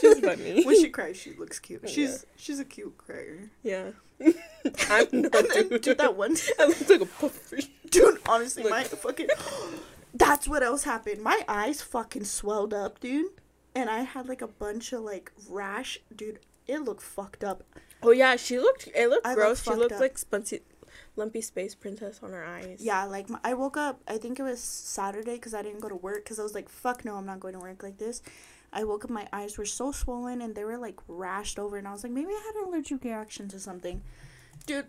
She's 0.00 0.20
funny. 0.20 0.64
when 0.64 0.76
she 0.80 0.90
cries 0.90 1.16
she 1.16 1.32
looks 1.34 1.58
cute 1.58 1.88
she's 1.88 2.10
Yeah. 2.10 2.28
she's 2.36 2.58
a 2.60 2.64
cute 2.64 2.96
crier 2.98 3.50
yeah. 3.62 3.90
I'm 4.90 5.06
not 5.22 5.32
dude. 5.52 5.82
dude 5.82 5.98
that 5.98 6.16
one 6.16 6.36
I 6.58 6.66
looked 6.66 6.88
like 6.88 7.00
a 7.00 7.06
pufferfish. 7.06 7.68
dude 7.90 8.18
honestly 8.28 8.62
Look. 8.62 8.72
my 8.72 8.84
fucking 8.84 9.28
That's 10.14 10.46
what 10.46 10.62
else 10.62 10.84
happened. 10.84 11.22
My 11.22 11.44
eyes 11.48 11.82
fucking 11.82 12.24
swelled 12.24 12.72
up, 12.72 13.00
dude. 13.00 13.32
And 13.74 13.90
I 13.90 14.02
had 14.02 14.28
like 14.28 14.42
a 14.42 14.46
bunch 14.46 14.92
of 14.92 15.00
like 15.02 15.32
rash, 15.48 15.98
dude. 16.14 16.38
It 16.68 16.78
looked 16.78 17.02
fucked 17.02 17.42
up. 17.42 17.64
Oh 18.00 18.12
yeah, 18.12 18.36
she 18.36 18.60
looked. 18.60 18.88
It 18.94 19.08
looked 19.08 19.26
I 19.26 19.30
looked 19.30 19.40
gross. 19.40 19.62
she 19.64 19.70
looked 19.74 19.92
up. 19.92 20.00
like 20.00 20.16
lumpy 21.16 21.40
space 21.40 21.74
princess 21.74 22.20
on 22.22 22.30
her 22.30 22.44
eyes. 22.44 22.78
Yeah, 22.80 23.04
like 23.04 23.28
my, 23.28 23.38
I 23.42 23.54
woke 23.54 23.76
up. 23.76 24.00
I 24.06 24.18
think 24.18 24.38
it 24.38 24.42
was 24.42 24.60
Saturday 24.60 25.34
because 25.34 25.54
I 25.54 25.62
didn't 25.62 25.80
go 25.80 25.88
to 25.88 25.96
work 25.96 26.24
because 26.24 26.38
I 26.38 26.42
was 26.42 26.54
like, 26.54 26.68
"Fuck 26.68 27.04
no, 27.04 27.16
I'm 27.16 27.26
not 27.26 27.40
going 27.40 27.54
to 27.54 27.60
work 27.60 27.82
like 27.82 27.98
this." 27.98 28.22
I 28.74 28.84
woke 28.84 29.04
up, 29.04 29.10
my 29.10 29.26
eyes 29.32 29.56
were 29.56 29.64
so 29.64 29.92
swollen 29.92 30.42
and 30.42 30.54
they 30.54 30.64
were 30.64 30.78
like 30.78 30.96
rashed 31.08 31.58
over, 31.58 31.78
and 31.78 31.88
I 31.88 31.92
was 31.92 32.02
like, 32.02 32.12
maybe 32.12 32.32
I 32.32 32.42
had 32.44 32.56
an 32.56 32.68
allergic 32.68 33.04
reaction 33.04 33.48
to 33.48 33.58
something. 33.58 34.02
Dude, 34.66 34.86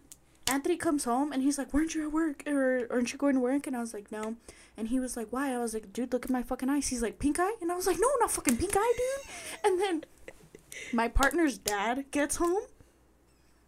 Anthony 0.48 0.78
comes 0.78 1.06
home 1.06 1.32
and 1.32 1.42
he's 1.42 1.58
like, 1.58 1.74
"Weren't 1.74 1.96
you 1.96 2.06
at 2.06 2.12
work 2.12 2.44
or 2.46 2.88
aren't 2.92 3.12
you 3.12 3.18
going 3.18 3.34
to 3.36 3.40
work?" 3.40 3.66
And 3.66 3.76
I 3.76 3.80
was 3.80 3.94
like, 3.94 4.12
"No." 4.12 4.36
And 4.78 4.90
he 4.90 5.00
was 5.00 5.18
like, 5.18 5.28
"Why?" 5.32 5.54
I 5.54 5.58
was 5.58 5.74
like, 5.74 5.92
"Dude, 5.92 6.14
look 6.14 6.26
at 6.26 6.32
my 6.32 6.44
fucking 6.44 6.70
eyes." 6.70 6.88
He's 6.88 7.02
like, 7.02 7.18
"Pink 7.20 7.40
eye," 7.40 7.56
and 7.62 7.72
I 7.72 7.76
was 7.76 7.88
like, 7.88 7.98
"No, 8.00 8.08
not 8.20 8.32
fucking 8.32 8.58
pink 8.58 8.74
eye, 8.76 8.94
dude." 8.98 9.32
And 9.64 9.82
then 9.82 10.04
my 10.94 11.08
partner's 11.08 11.58
dad 11.58 12.06
gets 12.12 12.36
home. 12.36 12.64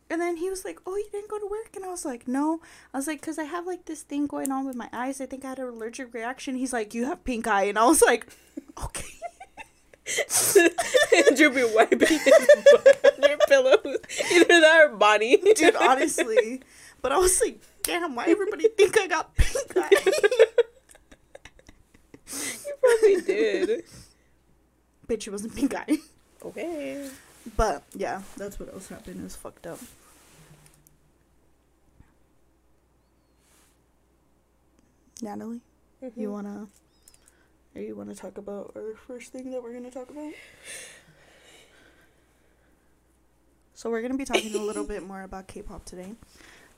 And 0.09 0.21
then 0.21 0.38
he 0.38 0.50
was 0.50 0.63
like, 0.63 0.79
"Oh, 0.86 0.95
you 0.95 1.09
didn't 1.12 1.29
go 1.29 1.39
to 1.39 1.47
work?" 1.47 1.75
And 1.75 1.83
I 1.83 1.89
was 1.89 2.05
like, 2.05 2.27
"No." 2.27 2.62
I 2.93 2.97
was 2.97 3.07
like, 3.07 3.21
"Cause 3.21 3.39
I 3.39 3.43
have 3.45 3.65
like 3.65 3.86
this 3.86 4.03
thing 4.03 4.27
going 4.27 4.51
on 4.51 4.65
with 4.65 4.75
my 4.75 4.89
eyes. 4.93 5.19
I 5.19 5.25
think 5.25 5.45
I 5.45 5.50
had 5.50 5.59
an 5.59 5.67
allergic 5.67 6.13
reaction." 6.13 6.55
He's 6.55 6.74
like, 6.74 6.93
"You 6.93 7.05
have 7.05 7.24
pink 7.24 7.47
eye," 7.47 7.63
and 7.63 7.79
I 7.79 7.86
was 7.86 8.03
like, 8.03 8.27
"Okay." 8.83 9.16
Andrew 11.28 11.50
be 11.54 11.64
wiping 11.76 12.00
his 12.08 12.48
butt 12.72 13.20
your 13.28 13.38
pillows. 13.48 13.98
Either 14.32 14.62
that 14.62 14.82
or 14.86 14.96
body. 14.98 15.38
Dude, 15.56 15.76
honestly, 15.76 16.62
but 17.02 17.12
I 17.12 17.18
was 17.18 17.40
like, 17.42 17.60
"Damn, 17.84 18.16
why 18.16 18.26
everybody 18.28 18.68
think 18.70 18.98
I 19.00 19.08
got 19.08 19.36
pink 19.36 19.74
eye?" 19.76 19.90
you 22.32 22.74
probably 22.82 23.22
did. 23.22 23.84
Bitch, 25.08 25.28
it 25.28 25.32
wasn't 25.32 25.56
pink 25.56 25.76
eye. 25.76 25.98
Okay. 26.44 27.10
But 27.56 27.84
yeah, 27.96 28.22
that's 28.38 28.60
what 28.60 28.74
else 28.74 28.90
happened. 28.90 29.20
It 29.20 29.24
was 29.24 29.36
fucked 29.36 29.68
up. 29.68 29.80
Natalie, 35.22 35.62
you 36.16 36.30
Mhm. 36.30 36.32
wanna, 36.32 36.68
or 37.77 37.81
you 37.81 37.96
wanna 37.96 38.15
talk 38.15 38.38
about 38.39 38.72
our 38.75 38.96
first 38.96 39.31
thing 39.31 39.51
that 39.51 39.62
we're 39.62 39.74
gonna 39.74 39.91
talk 39.91 40.10
about? 40.10 40.34
So 43.74 43.91
we're 43.91 44.01
gonna 44.01 44.17
be 44.17 44.25
talking 44.25 44.55
a 44.55 44.62
little 44.62 44.84
bit 44.84 45.03
more 45.03 45.22
about 45.22 45.48
K-pop 45.48 45.86
today. 45.86 46.15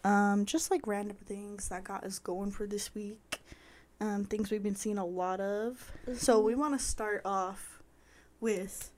Um, 0.04 0.46
just 0.46 0.70
like 0.72 0.86
random 0.86 1.16
things 1.26 1.70
that 1.70 1.84
got 1.86 2.04
us 2.04 2.20
going 2.20 2.52
for 2.52 2.68
this 2.68 2.94
week. 2.94 3.40
Um, 4.02 4.26
things 4.26 4.52
we've 4.52 4.64
been 4.64 4.76
seeing 4.76 4.98
a 4.98 5.06
lot 5.06 5.40
of. 5.40 5.92
So 6.18 6.40
Mhm. 6.42 6.46
we 6.46 6.56
want 6.56 6.78
to 6.80 6.86
start 6.86 7.22
off 7.26 7.82
with 8.42 8.92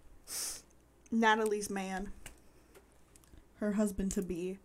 Natalie's 1.11 1.69
man, 1.69 2.11
her 3.59 3.73
husband 3.73 4.11
to 4.13 4.21
be, 4.21 4.57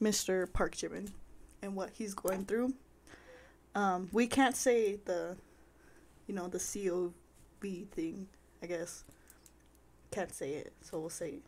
Mr. 0.00 0.52
Park 0.52 0.74
Jimin, 0.74 1.12
and 1.62 1.74
what 1.76 1.90
he's 1.90 2.14
going 2.14 2.44
through. 2.44 2.74
Um, 3.74 4.08
we 4.12 4.26
can't 4.28 4.56
say 4.56 4.96
the, 5.04 5.36
you 6.26 6.34
know, 6.34 6.48
the 6.48 6.58
COV 6.58 7.88
thing. 7.92 8.28
I 8.62 8.66
guess 8.66 9.04
can't 10.10 10.32
say 10.32 10.52
it, 10.52 10.72
so 10.80 11.00
we'll 11.00 11.10
say 11.10 11.40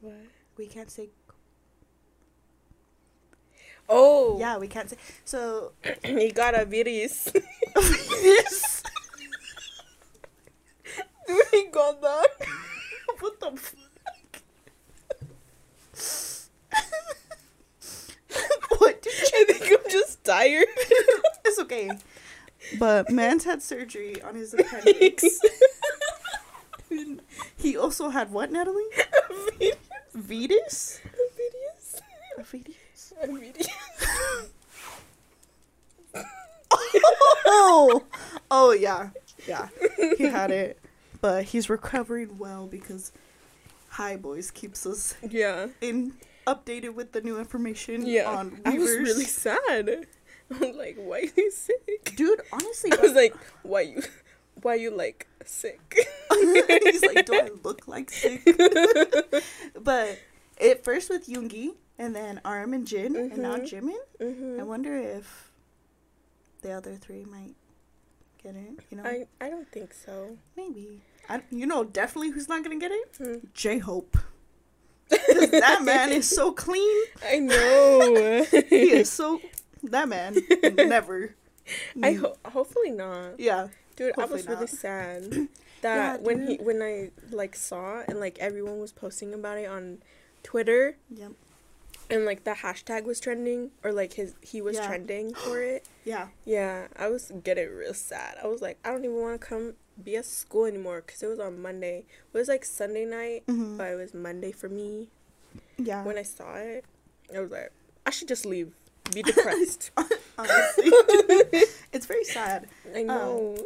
What? 0.00 0.14
we 0.56 0.66
can't 0.66 0.90
say. 0.90 1.08
Oh. 3.88 4.38
Yeah, 4.38 4.58
we 4.58 4.68
can't 4.68 4.88
say. 4.88 4.96
So 5.24 5.72
he 6.04 6.30
got 6.30 6.54
a 6.54 6.64
virus. 6.64 7.32
yes. 7.76 8.82
he 11.50 11.66
got 11.72 12.00
that. 12.02 12.28
what 13.20 13.40
the 13.40 13.50
fuck? 13.56 13.80
what 18.78 19.02
did 19.02 19.12
you 19.12 19.28
I 19.34 19.44
think 19.52 19.80
I'm 19.84 19.90
just 19.90 20.24
tired. 20.24 20.66
It's 21.46 21.58
okay. 21.60 21.90
But 22.78 23.10
man's 23.12 23.44
had 23.44 23.62
surgery 23.62 24.20
on 24.22 24.34
his 24.34 24.54
appendix. 24.54 25.24
he 27.56 27.76
also 27.76 28.08
had 28.10 28.30
what, 28.32 28.50
Natalie? 28.52 28.84
Vetus? 30.14 31.00
Virus. 31.36 32.00
A 33.22 33.26
Vetus? 33.26 33.68
Oh! 37.46 38.04
Oh, 38.50 38.72
yeah. 38.72 39.10
Yeah. 39.46 39.68
He 40.18 40.24
had 40.24 40.50
it. 40.50 40.78
But 41.20 41.44
he's 41.44 41.68
recovering 41.70 42.38
well 42.38 42.66
because 42.66 43.12
High 43.90 44.16
Boys 44.16 44.50
keeps 44.50 44.86
us 44.86 45.14
Yeah. 45.28 45.68
in 45.80 46.14
updated 46.46 46.94
with 46.94 47.12
the 47.12 47.20
new 47.22 47.38
information 47.38 48.06
Yeah. 48.06 48.30
on 48.30 48.60
I 48.64 48.78
was 48.78 48.90
really 48.90 49.24
sad. 49.24 50.06
I'm 50.50 50.76
like, 50.76 50.96
why 50.96 51.20
are 51.20 51.40
you 51.40 51.50
sick? 51.50 52.12
Dude, 52.16 52.40
honestly, 52.52 52.92
I 52.98 53.00
was 53.00 53.12
like, 53.14 53.34
why 53.62 53.82
you, 53.82 54.02
why 54.62 54.74
you 54.76 54.90
like 54.90 55.26
sick? 55.44 55.80
he's 56.32 57.02
like, 57.02 57.26
do 57.26 57.34
I 57.34 57.50
look 57.62 57.86
like 57.88 58.10
sick? 58.10 58.42
but 59.80 60.18
it 60.58 60.84
first 60.84 61.10
with 61.10 61.26
Yoongi, 61.28 61.74
and 61.98 62.14
then 62.14 62.40
RM 62.44 62.74
and 62.74 62.86
Jin, 62.86 63.16
and 63.16 63.38
now 63.38 63.56
Mhm. 63.56 63.68
Jimin. 63.68 64.00
I 64.20 64.24
hmm 64.62 64.66
wonder 64.66 64.96
if 64.96 65.50
the 66.62 66.72
other 66.72 66.96
three 66.96 67.24
might 67.24 67.54
get 68.42 68.54
it. 68.56 68.80
You 68.90 68.98
know, 68.98 69.04
I 69.04 69.26
I 69.40 69.50
don't 69.50 69.70
think 69.70 69.92
so. 69.94 70.36
maybe. 70.56 71.00
I, 71.28 71.40
you 71.50 71.66
know, 71.66 71.84
definitely 71.84 72.30
who's 72.30 72.48
not 72.48 72.62
gonna 72.62 72.78
get 72.78 72.92
it? 72.92 73.08
Hmm. 73.18 73.34
J 73.54 73.78
Hope. 73.78 74.16
that 75.08 75.82
man 75.84 76.10
is 76.12 76.28
so 76.28 76.52
clean. 76.52 77.04
I 77.24 77.38
know. 77.38 78.44
He 78.68 78.90
is 78.92 79.10
so. 79.10 79.40
That 79.90 80.08
man 80.08 80.36
never. 80.74 81.34
I 82.02 82.12
ho- 82.12 82.36
hopefully 82.44 82.90
not, 82.90 83.38
Yeah. 83.40 83.68
dude. 83.96 84.12
I 84.18 84.24
was 84.26 84.46
really 84.46 84.66
sad 84.84 85.48
that 85.82 86.20
Yeah, 86.20 86.24
when 86.26 86.46
he 86.46 86.56
when 86.56 86.82
I 86.82 87.10
like 87.30 87.54
saw 87.56 88.02
and 88.08 88.20
like 88.20 88.38
everyone 88.38 88.78
was 88.80 88.92
posting 88.92 89.32
about 89.34 89.58
it 89.58 89.66
on 89.68 89.98
Twitter 90.42 90.96
Yep. 91.14 91.32
and 92.10 92.24
like 92.26 92.44
the 92.44 92.50
hashtag 92.52 93.04
was 93.04 93.18
trending 93.20 93.70
or 93.82 93.92
like 93.92 94.14
his 94.14 94.34
he 94.42 94.60
was 94.60 94.76
Yeah. 94.76 94.86
trending 94.86 95.34
for 95.44 95.60
it. 95.62 95.86
Yeah. 96.04 96.28
Yeah, 96.44 96.88
I 96.96 97.08
was 97.08 97.32
getting 97.42 97.70
real 97.74 97.94
sad. 97.94 98.36
I 98.42 98.46
was 98.46 98.60
like, 98.60 98.78
I 98.84 98.90
don't 98.90 99.04
even 99.04 99.16
want 99.20 99.40
to 99.40 99.46
come 99.46 99.74
be 100.02 100.16
at 100.16 100.24
school 100.26 100.64
anymore 100.66 101.02
because 101.06 101.22
it 101.22 101.28
was 101.28 101.38
on 101.40 101.62
Monday. 101.62 102.04
It 102.32 102.36
was 102.36 102.48
like 102.48 102.64
Sunday 102.64 103.04
night, 103.06 103.44
hmm 103.46 103.76
but 103.78 103.86
it 103.92 103.94
was 103.96 104.12
Monday 104.12 104.52
for 104.52 104.68
me. 104.68 105.08
Yeah. 105.78 106.04
When 106.04 106.18
I 106.18 106.22
saw 106.24 106.54
it, 106.56 106.84
I 107.34 107.40
was 107.40 107.50
like, 107.50 107.72
I 108.04 108.10
should 108.10 108.28
just 108.28 108.44
leave, 108.44 108.74
be 109.12 109.22
depressed. 109.30 109.90
Honestly, 110.38 110.84
it's 111.92 112.06
very 112.06 112.24
sad. 112.24 112.66
I 112.94 113.00
um, 113.00 113.06
know. 113.06 113.56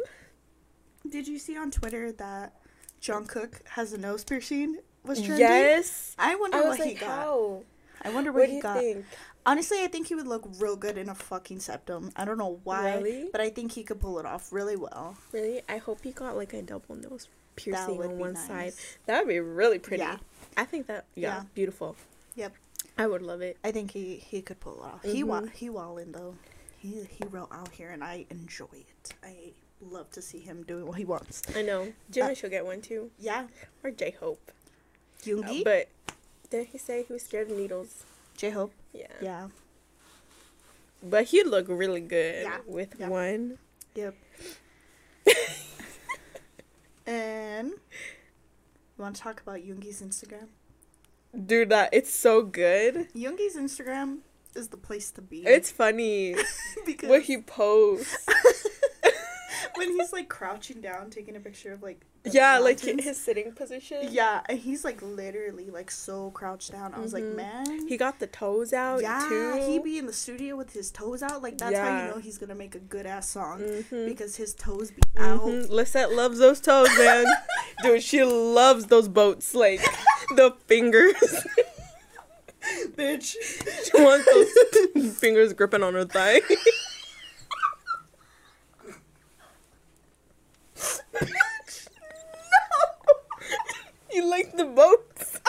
Did 1.09 1.27
you 1.27 1.39
see 1.39 1.57
on 1.57 1.71
Twitter 1.71 2.11
that 2.13 2.53
Jungkook 3.01 3.65
has 3.69 3.93
a 3.93 3.97
nose 3.97 4.23
piercing? 4.23 4.77
Was 5.05 5.19
trending? 5.19 5.39
yes. 5.39 6.15
I 6.19 6.35
wonder 6.35 6.57
I 6.57 6.61
what 6.61 6.79
was 6.79 6.83
he 6.87 6.93
got. 6.93 7.09
how? 7.09 7.63
I 8.01 8.09
wonder 8.11 8.31
what, 8.31 8.41
What 8.41 8.45
do 8.45 8.51
he 8.51 8.55
you 8.57 8.61
got. 8.61 8.77
think? 8.77 9.05
Honestly, 9.45 9.77
I 9.81 9.87
think 9.87 10.07
he 10.07 10.15
would 10.15 10.27
look 10.27 10.47
real 10.59 10.75
good 10.75 10.97
in 10.97 11.09
a 11.09 11.15
fucking 11.15 11.59
septum. 11.59 12.11
I 12.15 12.25
don't 12.25 12.37
know 12.37 12.59
why, 12.63 12.95
Really? 12.95 13.29
but 13.31 13.41
I 13.41 13.49
think 13.49 13.71
he 13.71 13.83
could 13.83 13.99
pull 13.99 14.19
it 14.19 14.25
off 14.25 14.51
really 14.51 14.75
well. 14.75 15.15
Really? 15.31 15.61
I 15.67 15.77
hope 15.77 16.03
he 16.03 16.11
got 16.11 16.35
like 16.35 16.53
a 16.53 16.61
double 16.61 16.95
nose 16.95 17.27
piercing 17.55 18.01
on 18.01 18.19
one 18.19 18.33
nice. 18.33 18.47
side. 18.47 18.73
That 19.05 19.19
would 19.19 19.29
be 19.29 19.39
really 19.39 19.79
pretty. 19.79 20.03
Yeah. 20.03 20.17
I 20.55 20.65
think 20.65 20.87
that 20.87 21.05
yeah, 21.15 21.37
Yeah. 21.37 21.43
beautiful. 21.55 21.95
Yep. 22.35 22.53
I 22.99 23.07
would 23.07 23.21
love 23.21 23.41
it. 23.41 23.57
I 23.63 23.71
think 23.71 23.91
he 23.91 24.17
he 24.17 24.41
could 24.41 24.59
pull 24.59 24.75
it 24.83 24.85
off. 24.85 25.03
He 25.03 25.23
wa- 25.23 25.45
he 25.53 25.69
though. 26.11 26.35
He 26.77 27.03
he 27.09 27.23
real 27.31 27.47
out 27.51 27.71
here, 27.71 27.89
and 27.91 28.03
I 28.03 28.25
enjoy 28.29 28.67
it. 28.73 29.13
I 29.23 29.53
love 29.81 30.11
to 30.11 30.21
see 30.21 30.39
him 30.39 30.63
doing 30.63 30.85
what 30.85 30.97
he 30.97 31.05
wants. 31.05 31.41
I 31.55 31.61
know. 31.61 31.93
Jimmy 32.11 32.31
Uh, 32.31 32.35
should 32.35 32.51
get 32.51 32.65
one 32.65 32.81
too. 32.81 33.11
Yeah, 33.17 33.47
Or 33.83 33.91
J 33.91 34.11
Hope. 34.19 34.51
Yoongi, 35.23 35.63
but 35.63 35.87
didn't 36.49 36.67
he 36.69 36.77
say 36.77 37.03
he 37.03 37.13
was 37.13 37.23
scared 37.23 37.49
of 37.49 37.57
needles? 37.57 38.03
J 38.37 38.49
Hope. 38.51 38.73
Yeah. 38.93 39.07
Yeah. 39.21 39.47
But 41.01 41.25
he'd 41.25 41.47
look 41.47 41.67
really 41.69 42.01
good 42.01 42.43
Yeah. 42.43 42.59
with 42.65 42.95
Yeah. 42.99 43.07
one. 43.09 43.57
Yep. 43.95 44.15
and 47.05 47.69
you 47.69 47.77
want 48.97 49.15
to 49.15 49.21
talk 49.21 49.41
about 49.41 49.57
Yoongi's 49.59 50.01
Instagram? 50.01 50.47
Dude, 51.45 51.69
that 51.69 51.89
it's 51.93 52.11
so 52.11 52.41
good. 52.41 53.07
Yoongi's 53.13 53.55
Instagram 53.55 54.19
is 54.55 54.69
the 54.69 54.77
place 54.77 55.11
to 55.11 55.21
be. 55.21 55.43
It's 55.45 55.71
funny 55.71 56.35
because 56.85 57.09
what 57.09 57.23
he 57.23 57.37
posts. 57.37 58.27
when 59.79 59.97
he's 59.97 60.13
like 60.13 60.29
crouching 60.29 60.81
down, 60.81 61.09
taking 61.09 61.35
a 61.35 61.39
picture 61.39 61.73
of 61.73 61.81
like. 61.81 62.01
Yeah, 62.25 62.59
like 62.59 62.83
mountains. 62.83 63.03
his 63.05 63.17
sitting 63.17 63.53
position. 63.53 64.09
Yeah, 64.11 64.41
and 64.49 64.59
he's 64.59 64.83
like 64.83 65.01
literally 65.01 65.69
like 65.69 65.89
so 65.89 66.31
crouched 66.31 66.71
down. 66.73 66.93
I 66.93 66.99
was 66.99 67.13
like, 67.13 67.23
Mhm. 67.23 67.35
man. 67.37 67.87
He 67.87 67.95
got 67.95 68.19
the 68.19 68.27
toes 68.27 68.73
out 68.73 69.01
yeah, 69.01 69.25
too. 69.29 69.53
he 69.65 69.79
be 69.79 69.97
in 69.97 70.05
the 70.05 70.11
studio 70.13 70.57
with 70.57 70.73
his 70.73 70.91
toes 70.91 71.23
out. 71.23 71.41
Like 71.41 71.57
that's 71.57 71.77
how 71.77 72.03
you 72.05 72.11
know 72.11 72.17
he's 72.19 72.37
gonna 72.37 72.55
make 72.55 72.75
a 72.75 72.79
good 72.79 73.05
ass 73.05 73.29
song 73.29 73.61
Mhm. 73.61 74.05
because 74.05 74.35
his 74.35 74.53
toes 74.53 74.91
be 74.91 75.01
out. 75.17 75.39
Mhm. 75.43 75.69
Lisette 75.69 76.11
loves 76.11 76.39
those 76.39 76.59
toes, 76.59 76.89
man. 76.97 77.25
Dude, 77.83 78.03
she 78.03 78.21
loves 78.23 78.87
those 78.87 79.07
boats, 79.07 79.55
like 79.55 79.79
the 80.35 80.53
fingers. 80.67 81.15
Bitch. 82.97 83.35
She 83.85 84.03
wants 84.03 84.25
those 84.93 85.17
fingers 85.17 85.53
gripping 85.53 85.81
on 85.83 85.93
her 85.93 86.05
thigh. 86.05 86.41
You 94.11 94.29
like 94.29 94.57
the 94.57 94.65
boats? 94.65 95.39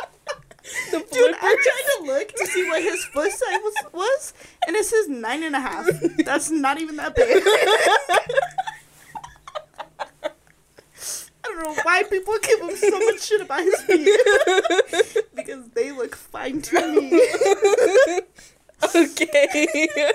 The 0.90 0.98
Dude, 1.12 1.34
I'm 1.40 1.56
trying 1.56 1.86
to 1.96 2.02
look 2.04 2.28
to 2.28 2.46
see 2.46 2.68
what 2.68 2.82
his 2.82 3.04
foot 3.06 3.32
size 3.32 3.58
was, 3.62 3.74
was, 3.92 4.34
and 4.66 4.76
it 4.76 4.84
says 4.84 5.08
nine 5.08 5.42
and 5.42 5.56
a 5.56 5.60
half. 5.60 5.88
That's 6.24 6.50
not 6.50 6.78
even 6.80 6.96
that 6.96 7.14
big. 7.16 7.42
I 11.42 11.48
don't 11.54 11.64
know 11.64 11.74
why 11.82 12.02
people 12.04 12.34
give 12.42 12.60
him 12.60 12.76
so 12.76 12.98
much 13.00 13.22
shit 13.22 13.40
about 13.40 13.62
his 13.62 13.80
feet. 13.82 14.20
because 15.34 15.68
they 15.70 15.90
look 15.90 16.14
fine 16.14 16.60
to 16.62 17.00
me. 17.00 17.22
okay. 18.94 20.12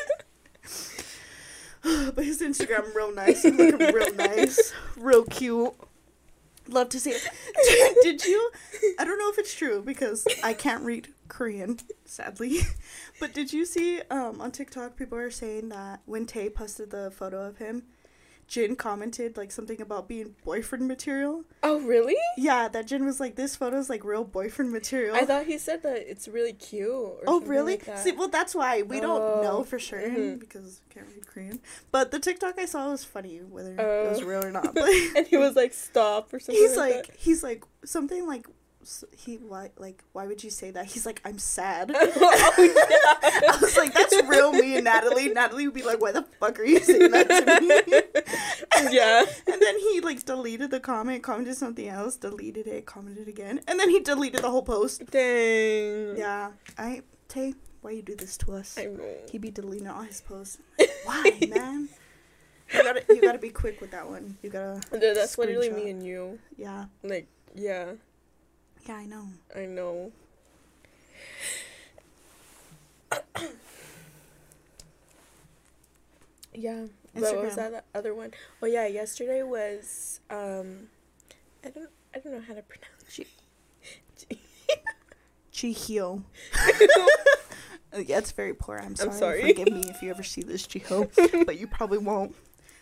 Instagram 2.46 2.94
real 2.96 3.14
nice. 3.14 3.44
He's 3.44 3.54
looking 3.54 3.78
real 3.94 4.14
nice. 4.14 4.74
Real 4.96 5.24
cute. 5.26 5.74
Love 6.68 6.90
to 6.90 7.00
see 7.00 7.12
it. 7.12 7.28
Did 8.04 8.26
you? 8.26 8.52
I 8.98 9.06
don't 9.06 9.20
know 9.20 9.30
if 9.30 9.38
it's 9.38 9.54
true 9.54 9.82
because 9.84 10.26
I 10.44 10.54
can't 10.54 10.84
read 10.84 11.10
Korean, 11.28 11.80
sadly. 12.06 12.60
But 13.18 13.34
did 13.34 13.54
you 13.54 13.64
see 13.64 14.02
um, 14.12 14.42
on 14.42 14.52
TikTok 14.52 14.98
people 14.98 15.18
are 15.18 15.32
saying 15.32 15.70
that 15.70 16.02
when 16.06 16.26
Tae 16.26 16.50
posted 16.50 16.92
the 16.92 17.12
photo 17.12 17.48
of 17.48 17.60
him, 17.60 17.84
Jin 18.48 18.76
commented 18.76 19.38
like 19.38 19.52
something 19.52 19.82
about 19.82 20.08
being 20.08 20.36
boyfriend 20.46 20.88
material. 20.88 21.44
Oh, 21.64 21.80
really? 21.80 22.16
Yeah, 22.38 22.68
that 22.68 22.86
Jin 22.86 23.04
was 23.04 23.20
like, 23.20 23.36
"This 23.36 23.56
photo's 23.56 23.90
like 23.90 24.04
real 24.04 24.24
boyfriend 24.24 24.72
material." 24.72 25.16
I 25.16 25.26
thought 25.26 25.46
he 25.48 25.58
said 25.58 25.82
that 25.84 26.10
it's 26.10 26.28
really 26.28 26.54
cute. 26.54 26.90
Or 26.92 27.24
Oh 27.26 27.42
really? 27.42 27.74
Like 27.74 27.86
that. 27.86 28.00
See, 28.00 28.12
well, 28.12 28.28
that's 28.28 28.54
why 28.54 28.84
we 28.84 29.00
don't 29.00 29.42
know 29.42 29.58
Oh, 29.60 29.64
for 29.64 29.80
sure 29.80 30.00
mhm. 30.02 30.40
because 30.40 30.82
we 30.88 30.94
can't 30.94 31.08
read 31.14 31.26
Korean. 31.26 31.60
But 31.92 32.12
the 32.12 32.20
TikTok 32.20 32.60
I 32.60 32.66
saw 32.66 32.92
was 32.92 33.04
funny, 33.04 33.40
whether 33.40 33.72
it 33.74 33.78
was 34.10 34.22
Oh. 34.22 34.26
real 34.26 34.46
or 34.46 34.52
not. 34.52 34.74
But 34.76 34.90
and 35.16 35.26
he 35.28 35.38
was 35.38 35.56
like, 35.56 35.74
"Stop" 35.74 36.32
or 36.34 36.40
something. 36.42 36.56
he's 36.62 36.78
like, 36.78 36.96
like, 36.96 37.18
he's 37.18 37.42
like 37.44 37.64
something 37.84 38.28
like 38.28 38.46
he 39.16 39.36
why 39.38 39.72
like 39.78 40.04
why 40.14 40.28
would 40.28 40.44
you 40.44 40.50
say 40.50 40.72
that? 40.72 40.86
He's 40.86 41.06
like 41.06 41.22
I'm 41.26 41.40
sad. 41.40 41.92
oh 41.96 42.54
yeah. 42.58 43.52
I 43.52 43.58
was 43.62 43.78
like 43.78 43.94
that's 43.94 44.16
real 44.24 44.52
me 44.52 44.76
and 44.76 44.86
Natalie. 44.86 45.30
Natalie 45.30 45.68
would 45.68 45.76
be 45.76 45.84
like, 45.84 46.02
why 46.02 46.12
the 46.12 46.24
fuck 46.40 46.60
are 46.60 46.64
you 46.64 46.80
saying 46.80 47.12
that 47.12 47.28
to 47.30 47.62
me? 47.62 48.92
yeah. 48.96 49.26
And 49.52 49.62
then 49.62 49.80
he 49.80 50.02
like 50.02 50.24
deleted 50.26 50.72
the 50.72 50.80
comment, 50.80 51.24
commented 51.24 51.56
something 51.56 51.88
else, 51.88 52.18
deleted 52.18 52.68
it, 52.68 52.86
commented 52.86 53.28
again, 53.28 53.62
and 53.68 53.80
then 53.80 53.90
he 53.90 54.00
deleted 54.00 54.42
the 54.42 54.50
whole 54.50 54.64
post. 54.64 55.06
Dang. 55.12 56.18
Yeah, 56.18 56.52
I 56.78 57.02
Tae, 57.28 57.54
why 57.82 57.92
you 57.92 58.02
do 58.02 58.16
this 58.16 58.38
to 58.38 58.54
us? 58.54 58.78
I 58.78 58.86
know. 58.86 59.04
He 59.30 59.38
be 59.38 59.52
deleting 59.52 59.88
all 59.88 60.04
his 60.04 60.22
posts. 60.22 60.60
Why, 61.06 61.38
man? 61.50 61.90
You 62.74 62.84
gotta, 62.84 63.04
you 63.10 63.22
gotta 63.22 63.38
be 63.38 63.50
quick 63.50 63.80
with 63.80 63.92
that 63.92 64.10
one. 64.10 64.38
You 64.42 64.50
gotta, 64.50 64.82
Dude, 64.92 65.16
that's 65.16 65.38
literally 65.38 65.70
me 65.70 65.90
and 65.90 66.04
you. 66.04 66.40
yeah, 66.58 66.86
Like, 67.04 67.28
yeah, 67.54 67.92
yeah, 68.86 68.96
I 68.96 69.06
know. 69.06 69.28
I 69.56 69.66
know. 69.66 70.12
yeah. 76.54 76.86
What 77.14 77.44
was 77.44 77.56
that 77.56 77.86
other 77.94 78.14
one? 78.14 78.32
Oh 78.62 78.66
yeah, 78.66 78.88
yesterday 78.88 79.44
was 79.44 80.20
um 80.30 80.88
I 81.64 81.70
don't 81.70 81.90
I 82.14 82.20
don't 82.20 82.34
know 82.34 82.42
how 82.48 82.54
to 82.54 82.62
pronounce 82.62 82.96
Jihyo. 85.56 86.22
yeah, 87.98 88.18
it's 88.18 88.32
very 88.34 88.54
poor. 88.54 88.78
I'm 88.78 88.96
sorry. 88.96 89.14
sorry. 89.14 89.42
Forgive 89.42 89.74
me 89.74 89.84
if 89.88 90.02
you 90.02 90.10
ever 90.10 90.24
see 90.24 90.42
this, 90.42 90.68
Jiho, 90.68 91.46
but 91.46 91.58
you 91.58 91.66
probably 91.66 91.98
won't. 91.98 92.36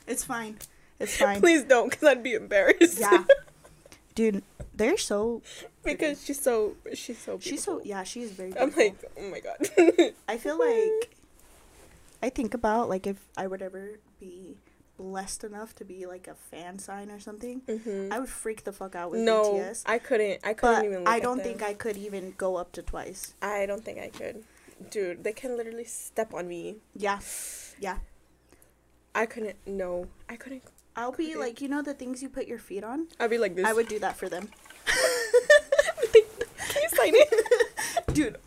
It's 0.08 0.24
fine. 0.24 0.58
It's 1.00 1.16
fine. 1.20 1.40
Please 1.40 1.64
don't, 1.64 1.92
because 1.92 2.08
I'd 2.08 2.24
be 2.24 2.34
embarrassed. 2.34 3.00
Yeah, 3.00 3.24
dude, 4.16 4.44
they're 4.74 4.98
so. 4.98 5.42
because 5.84 6.24
she's 6.24 6.42
so 6.42 6.76
she's 6.94 7.18
so 7.20 7.38
beautiful. 7.38 7.52
She's 7.52 7.64
so 7.64 7.82
yeah. 7.84 8.04
She 8.04 8.22
is 8.22 8.32
very. 8.32 8.58
I'm 8.58 8.74
like, 8.76 8.96
oh 9.18 9.30
my 9.30 9.40
god. 9.40 9.58
I 10.28 10.38
feel 10.38 10.58
like 10.60 11.16
I 12.22 12.30
think 12.30 12.54
about 12.54 12.90
like 12.90 13.06
if 13.08 13.18
I 13.38 13.48
would 13.48 13.62
ever 13.62 14.00
be 14.20 14.58
blessed 14.98 15.44
enough 15.44 15.74
to 15.76 15.84
be 15.84 16.06
like 16.06 16.28
a 16.28 16.36
fan 16.36 16.80
sign 16.80 17.10
or 17.12 17.20
something, 17.20 17.62
hmm 17.68 18.10
I 18.12 18.20
would 18.20 18.30
freak 18.30 18.64
the 18.64 18.72
fuck 18.72 18.96
out 18.96 19.12
with 19.12 19.22
No, 19.22 19.54
BTS. 19.56 19.84
I 19.86 20.00
couldn't. 20.00 20.40
I 20.44 20.54
couldn't 20.54 20.76
But 20.82 20.86
even. 20.86 21.00
Look 21.00 21.10
I 21.10 21.20
don't 21.20 21.38
them. 21.38 21.46
think 21.46 21.64
I 21.64 21.74
could 21.74 21.98
even 21.98 22.34
go 22.38 22.56
up 22.58 22.72
to 22.74 22.82
twice. 22.82 23.34
I 23.42 23.66
don't 23.66 23.84
think 23.84 24.00
I 24.00 24.10
could. 24.10 24.44
Dude, 24.90 25.24
they 25.24 25.34
can 25.34 25.56
literally 25.58 25.86
step 25.86 26.34
on 26.34 26.48
me. 26.48 26.78
Yeah, 26.96 27.20
yeah. 27.80 27.98
I 29.16 29.26
couldn't. 29.26 29.56
No, 29.66 30.08
I 30.30 30.36
couldn't. 30.36 30.64
I'll 30.96 31.12
be 31.12 31.32
Okay. 31.32 31.36
like, 31.40 31.62
you 31.62 31.68
know, 31.68 31.82
the 31.82 31.94
things 31.94 32.22
you 32.22 32.30
put 32.30 32.48
your 32.48 32.60
feet 32.60 32.84
on. 32.84 33.08
I'd 33.20 33.30
be 33.30 33.38
like 33.38 33.56
this. 33.56 33.66
I 33.66 33.74
would 33.74 33.88
do 33.88 34.00
that 34.00 34.16
for 34.18 34.30
them, 34.30 34.50
Can 36.70 36.82
you 36.82 36.90
sign 36.90 37.14
it? 37.16 38.06
dude. 38.14 38.38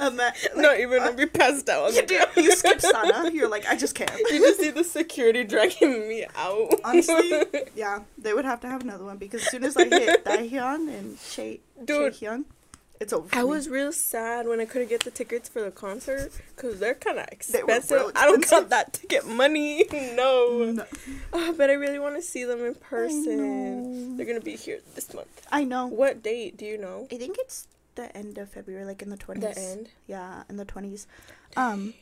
um, 0.00 0.16
like, 0.16 0.34
Not 0.56 0.78
even. 0.78 1.02
I'd 1.02 1.16
be 1.16 1.26
passed 1.26 1.68
out. 1.68 1.88
on 1.88 1.94
you, 1.94 2.06
do, 2.06 2.20
you 2.36 2.52
skip 2.52 2.78
sauna. 2.80 3.32
You're 3.32 3.48
like, 3.48 3.66
I 3.66 3.76
just 3.76 3.94
can't. 3.94 4.10
You 4.30 4.40
just 4.40 4.60
see 4.60 4.70
the 4.70 4.84
security 4.84 5.44
dragging 5.44 6.08
me 6.08 6.26
out. 6.36 6.74
Honestly, 6.84 7.44
yeah, 7.74 8.00
they 8.18 8.32
would 8.34 8.44
have 8.44 8.60
to 8.60 8.68
have 8.68 8.82
another 8.82 9.04
one 9.04 9.16
because 9.18 9.42
as 9.42 9.50
soon 9.50 9.64
as 9.64 9.76
I 9.76 9.84
hit 9.84 10.24
Dahyun 10.24 10.88
and 10.88 11.18
Che 11.20 11.60
Dude. 11.84 12.12
Chaehyun, 12.14 12.44
it's 13.00 13.12
over. 13.12 13.28
I 13.32 13.44
was 13.44 13.68
real 13.68 13.92
sad 13.92 14.46
when 14.46 14.60
I 14.60 14.66
couldn't 14.66 14.88
get 14.88 15.04
the 15.04 15.10
tickets 15.10 15.48
for 15.48 15.62
the 15.62 15.70
concert 15.70 16.30
because 16.54 16.78
they're 16.78 16.94
kind 16.94 17.18
of 17.18 17.26
expensive. 17.32 18.12
I 18.14 18.26
don't 18.26 18.48
got 18.48 18.68
that 18.70 18.92
ticket 18.92 19.26
money. 19.26 19.84
no. 19.92 20.72
No. 20.74 20.84
Oh, 21.32 21.54
but 21.56 21.70
I 21.70 21.74
really 21.74 21.98
want 21.98 22.16
to 22.16 22.22
see 22.22 22.44
them 22.44 22.64
in 22.64 22.74
person. 22.74 24.16
They're 24.16 24.26
gonna 24.26 24.40
be 24.40 24.56
here 24.56 24.80
this 24.94 25.12
month. 25.14 25.46
I 25.50 25.64
know. 25.64 25.86
What 25.86 26.22
date 26.22 26.56
do 26.56 26.64
you 26.64 26.78
know? 26.78 27.08
I 27.10 27.16
think 27.16 27.36
it's 27.38 27.66
the 27.94 28.14
end 28.16 28.38
of 28.38 28.50
February, 28.50 28.84
like 28.84 29.02
in 29.02 29.10
the 29.10 29.16
twenties. 29.16 29.54
The 29.54 29.60
end. 29.60 29.88
Yeah, 30.06 30.42
in 30.48 30.56
the 30.56 30.64
twenties. 30.64 31.06
Um, 31.56 31.94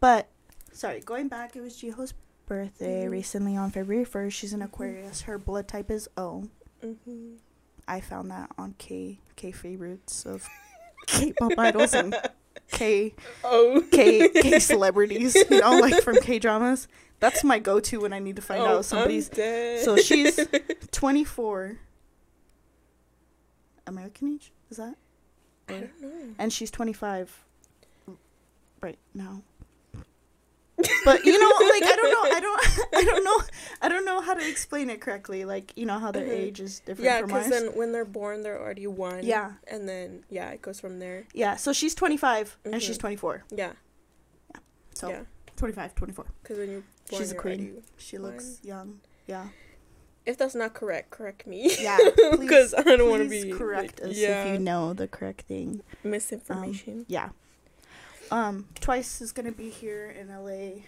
but 0.00 0.28
sorry, 0.72 1.00
going 1.00 1.28
back, 1.28 1.56
it 1.56 1.60
was 1.62 1.74
Jiho's 1.74 2.14
birthday 2.46 3.06
Mhm. 3.06 3.10
recently 3.10 3.56
on 3.56 3.70
February 3.70 4.04
first. 4.04 4.36
She's 4.36 4.52
an 4.52 4.60
Mhm. 4.60 4.64
Aquarius. 4.66 5.22
Her 5.22 5.38
blood 5.38 5.66
type 5.66 5.90
is 5.90 6.08
O. 6.16 6.48
Mm-hmm. 6.84 7.36
I 7.88 8.00
found 8.00 8.30
that 8.30 8.50
on 8.58 8.74
K 8.78 9.18
K 9.50 9.76
roots 9.76 10.24
of 10.26 10.46
K-pop 11.06 11.52
idols 11.58 11.94
and 11.94 12.14
K 12.70 13.14
Oh. 13.44 13.82
K 13.90 14.28
K 14.28 14.58
celebrities. 14.60 15.34
You 15.50 15.60
know, 15.60 15.78
like 15.78 16.02
from 16.02 16.16
K 16.20 16.38
dramas. 16.38 16.86
That's 17.18 17.42
my 17.44 17.58
go-to 17.58 18.00
when 18.00 18.12
I 18.12 18.18
need 18.18 18.36
to 18.36 18.42
find 18.42 18.60
Oh, 18.62 18.78
out 18.78 18.84
somebody's. 18.84 19.30
So 19.84 19.96
she's 19.96 20.38
24. 20.92 21.78
American 23.86 24.34
age 24.34 24.52
is 24.70 24.76
that? 24.76 24.94
I 25.68 25.72
don't 25.72 26.00
know. 26.02 26.34
and 26.38 26.52
she's 26.52 26.70
25 26.70 27.44
right 28.80 28.98
now 29.14 29.42
but 31.04 31.24
you 31.24 31.38
know 31.38 31.48
like 31.68 31.82
i 31.82 31.96
don't 31.96 32.10
know 32.10 32.36
i 32.36 32.40
don't 32.40 32.62
i 32.94 33.04
don't 33.04 33.24
know 33.24 33.40
i 33.82 33.88
don't 33.88 34.04
know 34.04 34.20
how 34.20 34.34
to 34.34 34.46
explain 34.48 34.90
it 34.90 35.00
correctly 35.00 35.44
like 35.44 35.72
you 35.76 35.86
know 35.86 35.98
how 35.98 36.10
their 36.10 36.26
Mhm. 36.26 36.30
age 36.38 36.60
is 36.60 36.80
different 36.80 37.04
Yeah, 37.04 37.22
because 37.22 37.48
then 37.48 37.66
when 37.74 37.92
they're 37.92 38.04
born, 38.04 38.42
they're 38.42 38.60
already 38.60 38.86
one. 38.86 39.24
Yeah. 39.24 39.52
And 39.66 39.88
then 39.88 40.24
yeah, 40.30 40.50
it 40.50 40.62
goes 40.62 40.78
from 40.80 40.98
there. 40.98 41.24
yeah 41.34 41.56
so 41.56 41.72
she's 41.72 41.94
25 41.94 42.58
and 42.64 42.82
she's 42.82 42.96
Mhm. 42.98 43.00
24 43.00 43.44
Yeah. 43.50 43.72
yeah 44.54 44.60
so 44.94 45.08
yeah. 45.10 45.20
25 45.56 45.94
24 45.94 46.26
Because 46.42 46.58
when 46.58 46.70
you're 46.70 46.84
born, 47.10 47.22
She's 47.22 47.32
a 47.32 47.34
queen. 47.34 47.82
she 47.96 48.18
looks 48.18 48.58
young 48.62 49.00
yeah 49.26 49.48
If 50.24 50.38
that's 50.38 50.54
not 50.54 50.72
correct, 50.74 51.10
correct 51.10 51.46
me. 51.46 51.70
yeah 51.80 51.98
Because 52.38 52.74
I 52.74 52.82
don't 52.82 53.10
want 53.10 53.22
to 53.24 53.28
be 53.28 53.50
correct 53.52 54.00
like, 54.00 54.10
us 54.10 54.16
yeah, 54.16 54.44
if 54.44 54.52
you 54.52 54.58
know 54.58 54.92
the 54.94 55.08
correct 55.08 55.42
thing 55.46 55.82
misinformation. 56.04 57.04
yeah 57.08 57.30
um 58.32 58.66
twice 58.80 59.20
is 59.20 59.30
gonna 59.32 59.52
be 59.52 59.68
here 59.70 60.10
in 60.10 60.28
la 60.28 60.80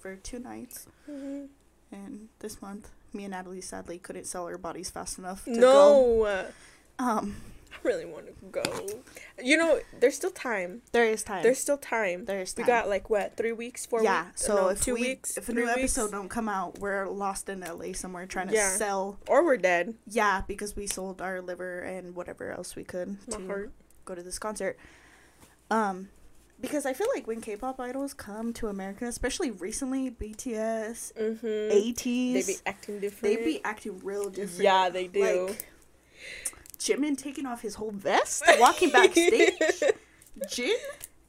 for 0.00 0.16
two 0.16 0.38
nights 0.38 0.86
Mhm. 1.08 1.48
and 1.92 2.28
this 2.40 2.60
month 2.62 2.90
me 3.12 3.24
and 3.24 3.32
natalie 3.32 3.60
sadly 3.60 3.98
couldn't 3.98 4.24
sell 4.26 4.44
our 4.46 4.58
bodies 4.58 4.90
fast 4.90 5.18
enough 5.18 5.44
to 5.44 5.54
go 5.60 6.24
No. 6.24 6.46
Um, 6.98 7.36
I 7.72 7.76
really 7.82 8.04
want 8.04 8.26
to 8.26 8.32
go. 8.50 8.62
You 9.42 9.56
know, 9.56 9.80
there's 10.00 10.14
still 10.16 10.30
time. 10.32 10.82
There 10.92 11.06
is 11.06 11.22
time. 11.22 11.42
There's 11.42 11.58
still 11.58 11.78
time. 11.78 12.26
there 12.26 12.40
is 12.42 12.52
time. 12.52 12.64
We 12.64 12.66
got 12.66 12.88
like 12.90 13.08
what, 13.08 13.38
three 13.38 13.52
weeks, 13.52 13.86
four 13.86 14.02
yeah. 14.02 14.26
weeks? 14.26 14.42
So 14.44 14.54
no, 14.54 14.68
if 14.68 14.82
two 14.82 14.94
we, 14.94 15.00
weeks, 15.02 15.38
if 15.38 15.48
a 15.48 15.52
new 15.54 15.62
weeks, 15.64 15.78
episode 15.78 16.10
don't 16.10 16.28
come 16.28 16.46
out, 16.46 16.78
we're 16.78 17.06
lost 17.08 17.48
in 17.48 17.60
LA 17.60 17.94
somewhere 17.94 18.26
trying 18.26 18.48
to 18.48 18.54
Yeah. 18.54 18.76
sell. 18.76 19.18
or 19.28 19.42
we're 19.44 19.56
dead. 19.56 19.94
Yeah, 20.06 20.42
because 20.46 20.76
we 20.76 20.86
sold 20.86 21.22
our 21.22 21.40
liver 21.40 21.80
and 21.80 22.14
whatever 22.14 22.50
else 22.52 22.76
we 22.76 22.84
could 22.84 23.16
My 23.28 23.36
to 23.38 23.46
heart. 23.46 23.72
go 24.04 24.14
to 24.14 24.22
this 24.22 24.38
concert. 24.38 24.76
Um, 25.70 26.10
because 26.60 26.86
I 26.86 26.92
feel 26.92 27.06
like 27.14 27.26
when 27.26 27.40
K-pop 27.40 27.80
idols 27.80 28.14
come 28.14 28.52
to 28.54 28.68
America, 28.68 29.06
especially 29.06 29.50
recently, 29.50 30.10
BTS, 30.10 31.12
Mm-hmm. 31.14 31.46
ATEEZ, 31.46 32.32
They 32.46 32.52
be 32.52 32.58
acting 32.66 33.00
different. 33.00 33.22
they 33.38 33.44
be 33.44 33.60
acting 33.64 33.98
real 34.04 34.28
different. 34.30 34.62
Yeah, 34.62 34.88
they 34.90 35.06
do. 35.06 35.46
Like, 35.48 35.68
Jimin 36.78 37.16
taking 37.16 37.46
off 37.46 37.60
his 37.62 37.74
whole 37.74 37.90
vest, 37.90 38.42
walking 38.58 38.90
backstage. 38.90 39.54
Jin? 40.50 40.76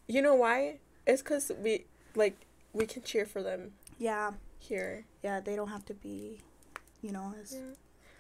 you 0.08 0.22
know 0.22 0.36
why? 0.36 0.80
It's 1.08 1.22
because 1.22 1.52
we 1.62 1.86
like 2.16 2.38
we 2.74 2.86
can 2.86 3.02
cheer 3.04 3.26
for 3.26 3.42
them 3.44 3.72
Yeah, 3.98 4.32
here. 4.60 5.06
yeah, 5.24 5.40
they 5.42 5.56
don't 5.56 5.68
have 5.70 5.86
to 5.86 5.94
be, 5.94 6.40
you 7.02 7.12
know, 7.12 7.34
as 7.42 7.54
Yeah. 7.54 7.76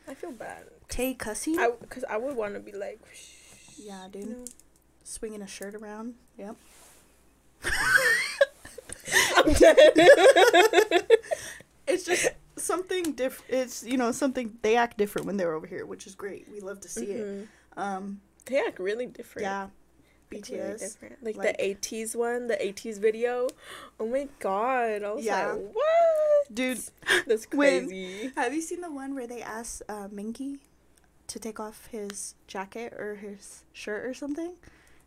I 0.07 0.13
feel 0.13 0.31
bad. 0.31 0.63
Tae 0.89 1.13
cussing. 1.13 1.57
I 1.59 1.69
because 1.79 2.03
I 2.09 2.17
would 2.17 2.35
want 2.35 2.53
to 2.55 2.59
be 2.59 2.71
like. 2.73 2.99
Yeah, 3.77 4.05
you 4.05 4.11
dude. 4.11 4.29
know. 4.29 4.45
Swinging 5.03 5.41
a 5.41 5.47
shirt 5.47 5.73
around. 5.75 6.15
Yep. 6.37 6.55
I'm 9.37 9.53
dead. 9.53 11.07
It's 11.87 12.05
just 12.05 12.29
something 12.55 13.13
different. 13.13 13.51
It's 13.51 13.83
you 13.83 13.97
know 13.97 14.11
something 14.11 14.57
they 14.61 14.75
act 14.77 14.97
different 14.97 15.25
when 15.27 15.37
they're 15.37 15.53
over 15.53 15.67
here, 15.67 15.85
which 15.85 16.07
is 16.07 16.15
great. 16.15 16.47
We 16.51 16.59
love 16.61 16.79
to 16.81 16.89
see 16.89 17.05
it. 17.05 17.25
Mhm. 17.25 17.47
Um, 17.77 18.21
They 18.45 18.59
act 18.65 18.79
really 18.79 19.05
different. 19.07 19.43
yeah, 19.45 19.61
Like, 19.63 19.71
really 20.31 20.41
BTS. 20.41 20.79
different. 20.79 21.23
Like, 21.23 21.35
like- 21.37 21.57
the 21.57 21.63
ATEEZ 21.63 22.15
one, 22.15 22.47
the 22.47 22.55
ATEEZ 22.57 22.97
video. 22.99 23.47
Oh 23.99 24.07
my 24.07 24.27
god! 24.39 25.03
I 25.03 25.11
was 25.11 25.25
Yeah. 25.25 25.51
like, 25.53 25.61
what? 25.73 26.53
Dude, 26.53 26.79
That's 27.27 27.45
when- 27.51 27.87
crazy. 27.87 28.31
have 28.35 28.53
you 28.53 28.61
seen 28.61 28.81
the 28.81 28.91
one 28.91 29.15
where 29.15 29.27
they 29.27 29.41
asked 29.41 29.81
uh, 29.89 30.07
Mingi 30.07 30.59
to 31.27 31.39
take 31.39 31.59
off 31.59 31.87
his 31.87 32.35
jacket 32.47 32.93
or 32.93 33.15
his 33.15 33.63
shirt 33.73 34.05
or 34.05 34.13
something? 34.13 34.53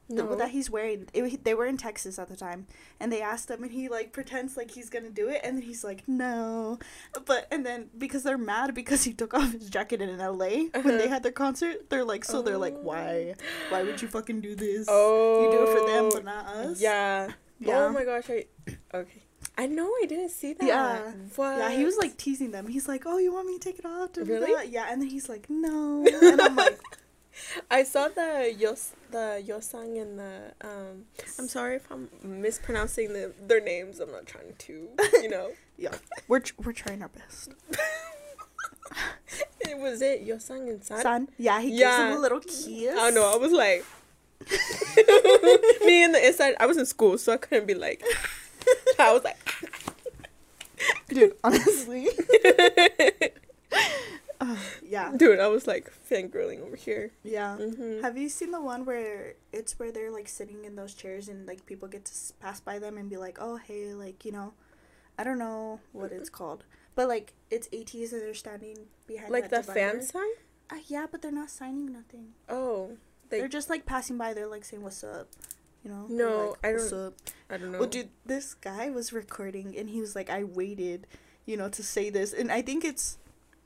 No. 0.09 0.35
that 0.35 0.51
he's 0.51 0.69
wearing. 0.71 1.09
It, 1.15 1.45
they 1.45 1.55
were 1.55 1.67
in 1.67 1.77
Texas 1.77 2.19
at 2.19 2.29
the 2.29 2.37
time, 2.37 2.67
and 3.01 3.11
they 3.13 3.23
asked 3.23 3.51
him, 3.51 3.63
and 3.63 3.73
he 3.73 3.89
like 3.89 4.13
pretends 4.13 4.57
like 4.57 4.71
he's 4.73 4.91
gonna 4.91 5.11
do 5.11 5.29
it, 5.29 5.41
and 5.43 5.57
then 5.57 5.63
he's 5.63 5.83
like, 5.85 6.03
no, 6.07 6.79
but 7.25 7.47
and 7.51 7.65
then 7.65 7.89
because 7.97 8.23
they're 8.23 8.37
mad 8.39 8.75
because 8.75 9.05
he 9.05 9.13
took 9.15 9.33
off 9.35 9.53
his 9.53 9.71
jacket 9.71 10.03
in 10.03 10.21
L.A. 10.21 10.67
when 10.73 10.99
they 10.99 11.05
Uh-huh. 11.05 11.09
had 11.09 11.23
their 11.23 11.33
concert, 11.33 11.89
they're 11.89 12.05
like, 12.05 12.25
so 12.25 12.43
they're 12.43 12.59
like, 12.59 12.77
why, 12.81 13.35
why 13.71 13.83
would 13.83 14.03
you 14.03 14.09
fucking 14.09 14.41
do 14.43 14.55
this? 14.55 14.87
Oh. 14.91 15.45
you 15.45 15.51
do 15.59 15.65
it 15.65 15.79
for 15.79 15.87
them, 15.87 16.11
but 16.13 16.25
not 16.25 16.47
us. 16.47 16.81
Yeah. 16.81 17.31
Yeah. 17.61 17.85
Oh 17.87 17.89
my 17.91 18.05
gosh! 18.05 18.29
I 18.29 18.45
okay. 18.93 19.23
I 19.57 19.67
know 19.69 19.87
I 19.87 20.07
didn't 20.07 20.31
see 20.31 20.53
that. 20.55 20.67
Yeah. 20.67 21.13
What? 21.37 21.59
Yeah, 21.59 21.71
he 21.71 21.85
was 21.85 21.97
like 21.97 22.17
teasing 22.17 22.51
them. 22.51 22.67
He's 22.67 22.89
like, 22.89 23.05
"Oh, 23.07 23.19
you 23.19 23.33
want 23.33 23.47
me 23.47 23.59
to 23.59 23.61
take 23.71 23.79
it 23.79 23.87
off?" 23.87 24.11
Really? 24.17 24.53
da. 24.53 24.63
Yeah, 24.63 24.87
and 24.91 25.01
then 25.01 25.09
he's 25.09 25.29
like, 25.29 25.47
"No," 25.49 26.05
and 26.23 26.41
I'm 26.41 26.57
like, 26.57 26.79
I 27.71 27.83
saw 27.83 28.09
the 28.09 28.55
Yos 28.57 28.93
the 29.11 29.43
Yeosang 29.47 30.01
and 30.01 30.19
the 30.19 30.53
um. 30.63 31.05
I'm 31.39 31.49
sorry 31.49 31.77
if 31.77 31.91
I'm 31.91 32.09
mispronouncing 32.23 33.13
the, 33.13 33.33
their 33.47 33.61
names. 33.61 34.01
I'm 34.01 34.13
not 34.13 34.27
trying 34.27 34.55
to. 34.59 34.89
You 35.23 35.29
know. 35.29 35.53
"Yeah, 35.79 35.95
we're 36.29 36.43
we're 36.65 36.73
trying 36.73 37.03
our 37.03 37.09
best." 37.09 37.51
it 39.61 39.79
was 39.79 40.01
it 40.03 40.27
Yeosang 40.27 40.69
and 40.69 40.85
San. 40.85 41.01
Son, 41.03 41.29
yeah, 41.39 41.61
he 41.61 41.71
gives 41.71 41.81
Yeah. 41.81 42.11
him 42.13 42.17
a 42.19 42.21
little 42.21 42.41
kiss. 42.41 42.69
I 42.69 43.11
know. 43.11 43.31
I 43.33 43.37
was 43.37 43.53
like. 43.53 43.85
Me 45.87 46.05
and 46.05 46.15
the 46.15 46.21
inside. 46.27 46.55
I 46.61 46.67
was 46.67 46.77
in 46.77 46.85
school, 46.87 47.17
so 47.19 47.33
I 47.33 47.37
couldn't 47.39 47.67
be 47.67 47.75
like. 47.75 48.03
I 48.99 49.13
was 49.13 49.25
like. 49.25 49.39
dude. 51.09 51.35
Honestly, 51.43 52.09
Uh, 54.45 54.57
yeah, 54.83 55.13
Dude, 55.17 55.41
I 55.41 55.49
was 55.49 55.67
like 55.67 55.91
fangirling 56.11 56.61
over 56.67 56.77
here. 56.77 57.13
yeah. 57.23 57.57
hmm 57.57 58.03
Have 58.03 58.17
you 58.19 58.29
seen 58.29 58.51
the 58.51 58.61
one 58.61 58.85
where 58.85 59.35
it's 59.53 59.79
where 59.79 59.91
they're 59.93 60.11
like 60.11 60.29
sitting 60.29 60.65
in 60.65 60.77
those 60.77 60.95
chairs 60.95 61.29
and 61.29 61.47
like 61.47 61.65
people 61.67 61.89
get 61.89 62.05
to 62.07 62.13
pass 62.41 62.61
by 62.61 62.79
them 62.79 62.99
and 62.99 63.09
be 63.09 63.17
like, 63.17 63.39
"Oh, 63.41 63.57
hey, 63.57 63.95
like 63.95 64.25
you 64.25 64.33
know, 64.33 64.53
I 65.19 65.25
don't 65.25 65.39
know 65.39 65.81
what 65.93 66.13
it's 66.13 66.31
called, 66.39 66.65
but 66.95 67.09
like 67.09 67.33
it's 67.51 67.69
ATEEZ 67.69 68.13
and 68.13 68.23
they're 68.23 68.35
standing 68.35 68.77
behind 69.07 69.31
Like 69.33 69.45
the 69.51 69.63
that 69.63 69.67
fan 69.67 70.03
sign? 70.03 70.35
Uh, 70.71 70.77
yeah, 70.87 71.07
but 71.11 71.21
they're 71.23 71.31
not 71.43 71.51
signing 71.51 71.93
nothing. 71.93 72.29
Oh, 72.49 72.97
they, 73.31 73.41
are 73.41 73.49
just 73.49 73.71
like 73.71 73.85
passing 73.87 74.17
by. 74.19 74.35
They're 74.35 74.47
like 74.49 74.65
saying, 74.65 74.83
"What's 74.83 75.05
up?" 75.05 75.29
You 75.85 75.91
know? 75.91 76.07
No, 76.09 76.57
like, 76.63 76.67
I 76.67 76.73
don't- 76.79 76.93
up?" 77.09 77.15
I 77.51 77.57
don't 77.59 77.71
know. 77.73 77.79
Well, 77.79 77.89
dude, 77.89 78.09
this 78.25 78.55
guy 78.55 78.91
was 78.91 79.13
recording 79.13 79.77
and 79.79 79.91
he 79.91 80.01
was 80.01 80.17
like, 80.17 80.31
"I 80.31 80.43
waited, 80.45 81.07
you 81.47 81.57
know, 81.57 81.69
to 81.69 81.83
say 81.83 82.09
this," 82.11 82.33
and 82.33 82.51
I 82.51 82.63
think 82.63 82.85
it's 82.85 83.19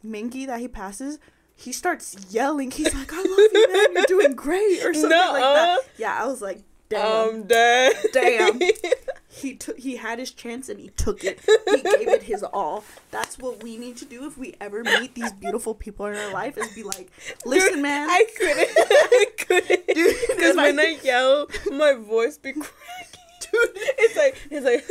Mingi 0.04 0.46
that 0.46 0.61
he 0.61 0.68
passes. 0.68 1.18
He 1.54 1.72
starts 1.72 2.16
yelling. 2.30 2.70
He's 2.70 2.94
like, 2.94 3.12
"I 3.12 3.16
love 3.16 3.50
you, 3.52 3.72
man. 3.72 3.92
You're 3.94 4.04
doing 4.06 4.34
great," 4.34 4.84
or 4.84 4.94
something 4.94 5.11
like 5.11 5.42
that. 5.42 5.78
Yeah, 5.96 6.16
I 6.22 6.26
was 6.26 6.40
like, 6.40 6.61
"Damn." 6.88 7.28
I'm 7.30 7.42
dead. 7.48 7.96
Damn. 8.12 8.61
he 9.28 9.54
took. 9.56 9.76
He 9.78 9.96
had 9.96 10.20
his 10.20 10.30
chance 10.30 10.68
and 10.68 10.78
he 10.78 10.90
took 10.90 11.24
it. 11.24 11.40
He 11.68 11.82
gave 11.82 12.06
it 12.08 12.22
his 12.22 12.44
all. 12.44 12.84
That's 13.11 13.38
what 13.38 13.61
we 13.64 13.76
need 13.76 13.96
to 13.96 14.04
do 14.04 14.24
if 14.26 14.38
we 14.38 14.54
ever 14.61 14.84
meet 14.84 15.16
these 15.16 15.32
beautiful 15.32 15.74
people 15.74 16.06
in 16.06 16.14
our 16.14 16.32
life. 16.32 16.56
Is 16.56 16.68
be 16.74 16.84
like, 16.84 17.11
"Listen, 17.44 17.74
Dude, 17.74 17.82
man." 17.82 18.08
I 18.08 18.24
couldn't. 18.38 18.70
I 18.78 19.24
couldn't. 19.38 19.87
Because 19.88 20.30
if 20.30 20.58
I- 20.58 20.62
when 20.62 20.78
I 20.78 20.98
yell, 21.02 21.48
my 21.72 21.94
voice 21.94 22.38
be 22.38 22.52
cracking. 22.52 22.70
Dude, 23.50 23.70
It's 23.74 24.16
like, 24.16 24.37
it's 24.50 24.64
like, 24.66 24.84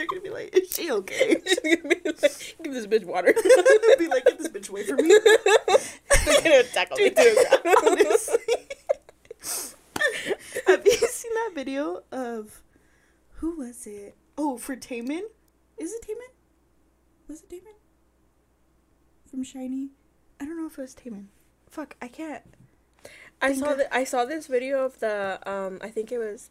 they're 0.00 0.06
gonna 0.06 0.22
be 0.22 0.30
like, 0.30 0.56
"Is 0.56 0.74
she 0.74 0.90
okay?" 0.90 1.40
she's 1.46 1.58
gonna 1.60 1.94
be 1.94 2.00
like, 2.04 2.56
give 2.62 2.72
this 2.72 2.86
bitch 2.86 3.04
water. 3.04 3.34
be 3.98 4.08
like, 4.08 4.24
"Get 4.24 4.38
this 4.38 4.48
bitch 4.48 4.68
away 4.70 4.84
from 4.84 4.96
me." 4.96 5.08
They're 6.24 6.42
gonna 6.42 6.62
tackle 6.64 6.96
me 6.96 7.10
Dude, 7.10 7.16
ground. 7.16 7.76
honestly. 7.84 8.38
Have 10.66 10.86
you 10.86 10.92
seen 10.92 11.32
that 11.34 11.52
video 11.54 12.02
of 12.12 12.62
who 13.34 13.56
was 13.56 13.86
it? 13.86 14.16
Oh, 14.36 14.56
for 14.58 14.76
Taemin? 14.76 15.22
Is 15.78 15.92
it 15.92 16.02
Taemin? 16.02 16.32
Was 17.28 17.42
it 17.42 17.50
Taemin? 17.50 17.74
From 19.30 19.44
SHINee? 19.44 19.90
I 20.40 20.44
don't 20.44 20.56
know 20.56 20.66
if 20.66 20.78
it 20.78 20.82
was 20.82 20.94
Taemin. 20.94 21.26
Fuck, 21.68 21.96
I 22.00 22.08
can't. 22.08 22.42
I 23.42 23.54
saw 23.54 23.74
the, 23.74 23.94
I 23.94 24.04
saw 24.04 24.24
this 24.24 24.46
video 24.46 24.84
of 24.84 25.00
the 25.00 25.38
um 25.46 25.78
I 25.80 25.88
think 25.88 26.12
it 26.12 26.18
was 26.18 26.50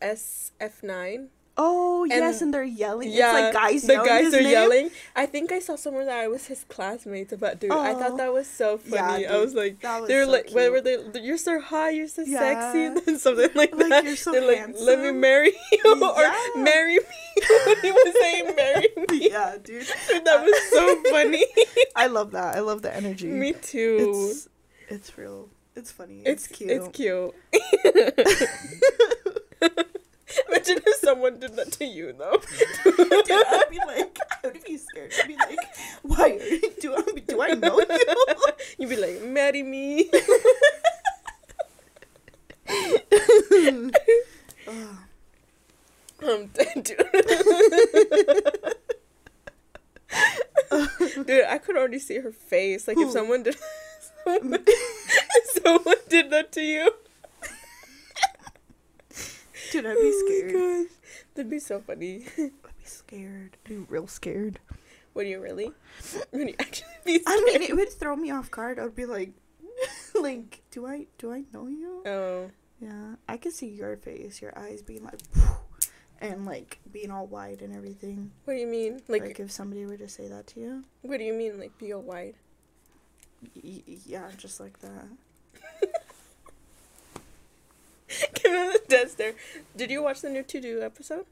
SF9. 0.00 1.28
Oh 1.60 2.04
yes, 2.04 2.36
And- 2.36 2.42
and 2.42 2.54
they're 2.54 2.62
yelling. 2.62 3.10
Yeah, 3.10 3.34
it's 3.34 3.34
like 3.34 3.52
guys. 3.52 3.82
the 3.82 3.96
guys 3.96 4.32
are 4.32 4.40
name. 4.40 4.50
yelling. 4.52 4.90
I 5.16 5.26
think 5.26 5.50
I 5.50 5.58
saw 5.58 5.74
somewhere 5.74 6.04
that 6.04 6.16
I 6.16 6.28
was 6.28 6.46
his 6.46 6.64
classmates. 6.68 7.34
But 7.36 7.58
dude, 7.58 7.72
I 7.72 7.92
Oh. 7.94 7.98
thought 7.98 8.16
that 8.16 8.32
was 8.32 8.46
so 8.46 8.78
Yeah, 8.86 9.08
funny. 9.08 9.26
I 9.26 9.36
was 9.38 9.54
like, 9.54 9.82
was 9.82 10.06
they 10.06 10.16
were 10.18 10.24
so 10.26 10.30
like, 10.30 10.46
cute. 10.46 10.54
what 10.54 10.70
were 10.70 10.80
they? 10.80 11.20
You're 11.20 11.36
so 11.36 11.60
hot. 11.60 11.94
You're 11.96 12.06
so 12.06 12.24
sexy, 12.24 12.84
and 12.86 12.96
then 12.98 13.18
something 13.18 13.50
like, 13.56 13.74
Like, 13.74 13.88
that. 13.88 14.04
"You're 14.04 14.14
so 14.16 14.30
They're 14.32 14.46
like, 14.46 14.76
let 14.80 15.00
me 15.00 15.10
marry 15.10 15.50
you 15.72 16.00
or 16.00 16.32
marry 16.62 16.94
me. 16.98 17.04
he 17.82 17.90
was 17.90 18.14
saying, 18.20 18.54
marry 18.54 18.88
me. 19.10 19.28
yeah, 19.30 19.56
dude. 19.62 19.86
Dude, 20.08 20.24
that 20.24 20.44
was 20.44 20.56
so 20.70 21.02
funny. 21.10 21.44
I 21.96 22.06
love 22.06 22.30
that. 22.32 22.54
I 22.56 22.60
love 22.60 22.82
the 22.82 22.94
energy. 22.94 23.26
me 23.26 23.52
too. 23.54 24.30
It's 24.30 24.48
it's 24.88 25.18
real. 25.18 25.48
It's 25.74 25.90
funny. 25.92 26.22
It's, 26.24 26.46
It's, 26.46 26.56
cute. 26.56 26.70
It's 26.70 26.88
cute. 26.96 27.34
Imagine 30.48 30.80
if 30.86 30.96
someone 30.96 31.38
did 31.38 31.56
that 31.56 31.72
to 31.72 31.84
you, 31.84 32.12
though. 32.12 32.40
Dude, 32.84 33.30
I'd 33.30 33.64
be 33.70 33.78
like, 33.86 34.18
I 34.44 34.46
would 34.48 34.64
be 34.64 34.76
scared. 34.76 35.12
I'd 35.20 35.28
be 35.28 35.36
like, 35.36 35.58
why? 36.02 36.38
Do 36.80 36.94
I, 36.94 37.02
do 37.26 37.42
I 37.42 37.54
know 37.54 37.80
you? 37.80 38.06
You'd 38.78 38.90
be 38.90 38.96
like, 38.96 39.22
marry 39.22 39.62
me. 39.62 40.10
Ugh. 44.68 44.96
I'm 46.20 46.46
dead, 46.48 46.82
dude. 46.82 46.98
dude, 51.26 51.44
I 51.44 51.58
could 51.58 51.76
already 51.76 52.00
see 52.00 52.18
her 52.18 52.32
face. 52.32 52.88
Like, 52.88 52.98
if 52.98 53.12
someone 53.12 53.44
did. 53.44 53.56
someone, 54.24 54.64
if 54.66 55.62
someone 55.62 55.96
did 56.08 56.30
that 56.30 56.50
to 56.52 56.60
you. 56.60 56.92
Dude, 59.72 59.86
I'd 59.86 59.96
be 59.96 60.12
scared. 60.26 60.52
Oh 60.54 60.58
my 60.78 60.82
gosh. 60.84 60.92
That'd 61.34 61.50
be 61.50 61.58
so 61.58 61.80
funny. 61.80 62.24
I'd 62.38 62.50
be 62.78 62.84
scared. 62.84 63.56
I'd 63.64 63.68
be 63.68 63.76
real 63.76 64.06
scared. 64.06 64.58
Would 65.14 65.26
you 65.26 65.40
really? 65.40 65.72
Would 66.32 66.48
you 66.48 66.54
actually 66.58 66.88
be 67.04 67.20
I 67.26 67.42
mean, 67.44 67.62
it 67.62 67.74
would 67.74 67.90
throw 67.90 68.14
me 68.16 68.30
off 68.30 68.50
guard. 68.50 68.78
I'd 68.78 68.94
be 68.94 69.04
like, 69.06 69.32
like, 70.14 70.62
do 70.70 70.86
I 70.86 71.06
do 71.18 71.32
I 71.32 71.44
know 71.52 71.66
you? 71.66 72.02
Oh. 72.06 72.50
Yeah, 72.80 73.16
I 73.28 73.36
could 73.38 73.52
see 73.52 73.66
your 73.66 73.96
face, 73.96 74.40
your 74.40 74.56
eyes 74.56 74.82
being 74.82 75.02
like, 75.02 75.18
and 76.20 76.46
like 76.46 76.78
being 76.92 77.10
all 77.10 77.26
wide 77.26 77.60
and 77.62 77.74
everything. 77.74 78.30
What 78.44 78.54
do 78.54 78.60
you 78.60 78.68
mean? 78.68 79.02
Like, 79.08 79.22
Like, 79.22 79.40
if 79.40 79.50
somebody 79.50 79.84
were 79.84 79.96
to 79.96 80.08
say 80.08 80.28
that 80.28 80.46
to 80.48 80.60
you, 80.60 80.84
what 81.02 81.18
do 81.18 81.24
you 81.24 81.32
mean, 81.34 81.58
like, 81.58 81.76
be 81.78 81.92
all 81.92 82.02
white? 82.02 82.36
Y- 83.64 83.82
y- 83.86 83.96
yeah, 84.06 84.30
just 84.36 84.60
like 84.60 84.78
that. 84.80 85.06
Give 88.34 88.52
him 88.52 88.72
the 88.72 88.80
death 88.88 89.10
stare. 89.12 89.34
Did 89.76 89.90
you 89.90 90.02
watch 90.02 90.20
the 90.22 90.30
new 90.30 90.42
To 90.42 90.60
Do 90.60 90.82
episode? 90.82 91.26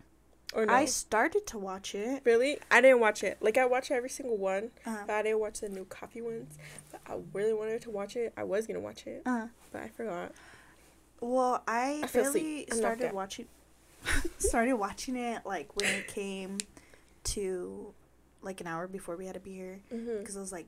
Or 0.55 0.65
no? 0.65 0.73
I 0.73 0.85
started 0.85 1.47
to 1.49 1.59
watch 1.59 1.95
it. 1.95 2.23
really? 2.25 2.59
I 2.71 2.81
didn't 2.81 3.01
watch 3.01 3.25
it. 3.25 3.39
Like 3.41 3.59
I 3.59 3.67
watch 3.67 3.91
every 3.91 4.09
single 4.09 4.37
one, 4.37 4.71
Uh, 4.87 4.99
but 5.07 5.15
I 5.15 5.23
didn't 5.23 5.41
watch 5.41 5.61
the 5.61 5.69
new 5.69 5.85
coffee 5.87 6.21
ones. 6.23 6.57
But 6.93 7.01
I 7.07 7.17
really 7.33 7.53
wanted 7.53 7.83
to 7.83 7.91
watch 7.91 8.15
it. 8.17 8.33
I 8.37 8.45
was 8.45 8.67
gonna 8.67 8.81
watch 8.81 9.07
it, 9.07 9.23
uh, 9.27 9.47
but 9.73 9.83
I 9.83 9.89
forgot. 9.89 10.33
well, 11.21 11.63
I, 11.67 12.01
I 12.05 12.07
fell 12.07 12.23
barely 12.25 12.41
asleep. 12.41 12.69
I'm 12.73 12.81
knocked 12.81 12.99
started 12.99 13.13
watching. 13.15 13.47
started 14.39 14.75
watching 14.75 15.17
it 15.17 15.45
like 15.45 15.75
when 15.75 15.91
it 15.91 16.07
came 16.07 16.59
to 17.25 17.93
like 18.43 18.61
an 18.61 18.67
hour 18.69 18.87
before 18.87 19.17
we 19.17 19.27
had 19.27 19.35
to 19.35 19.41
be 19.41 19.53
here 19.53 19.81
Mm-hmm. 19.93 20.19
because 20.21 20.37
I 20.37 20.41
was 20.41 20.53
like, 20.53 20.67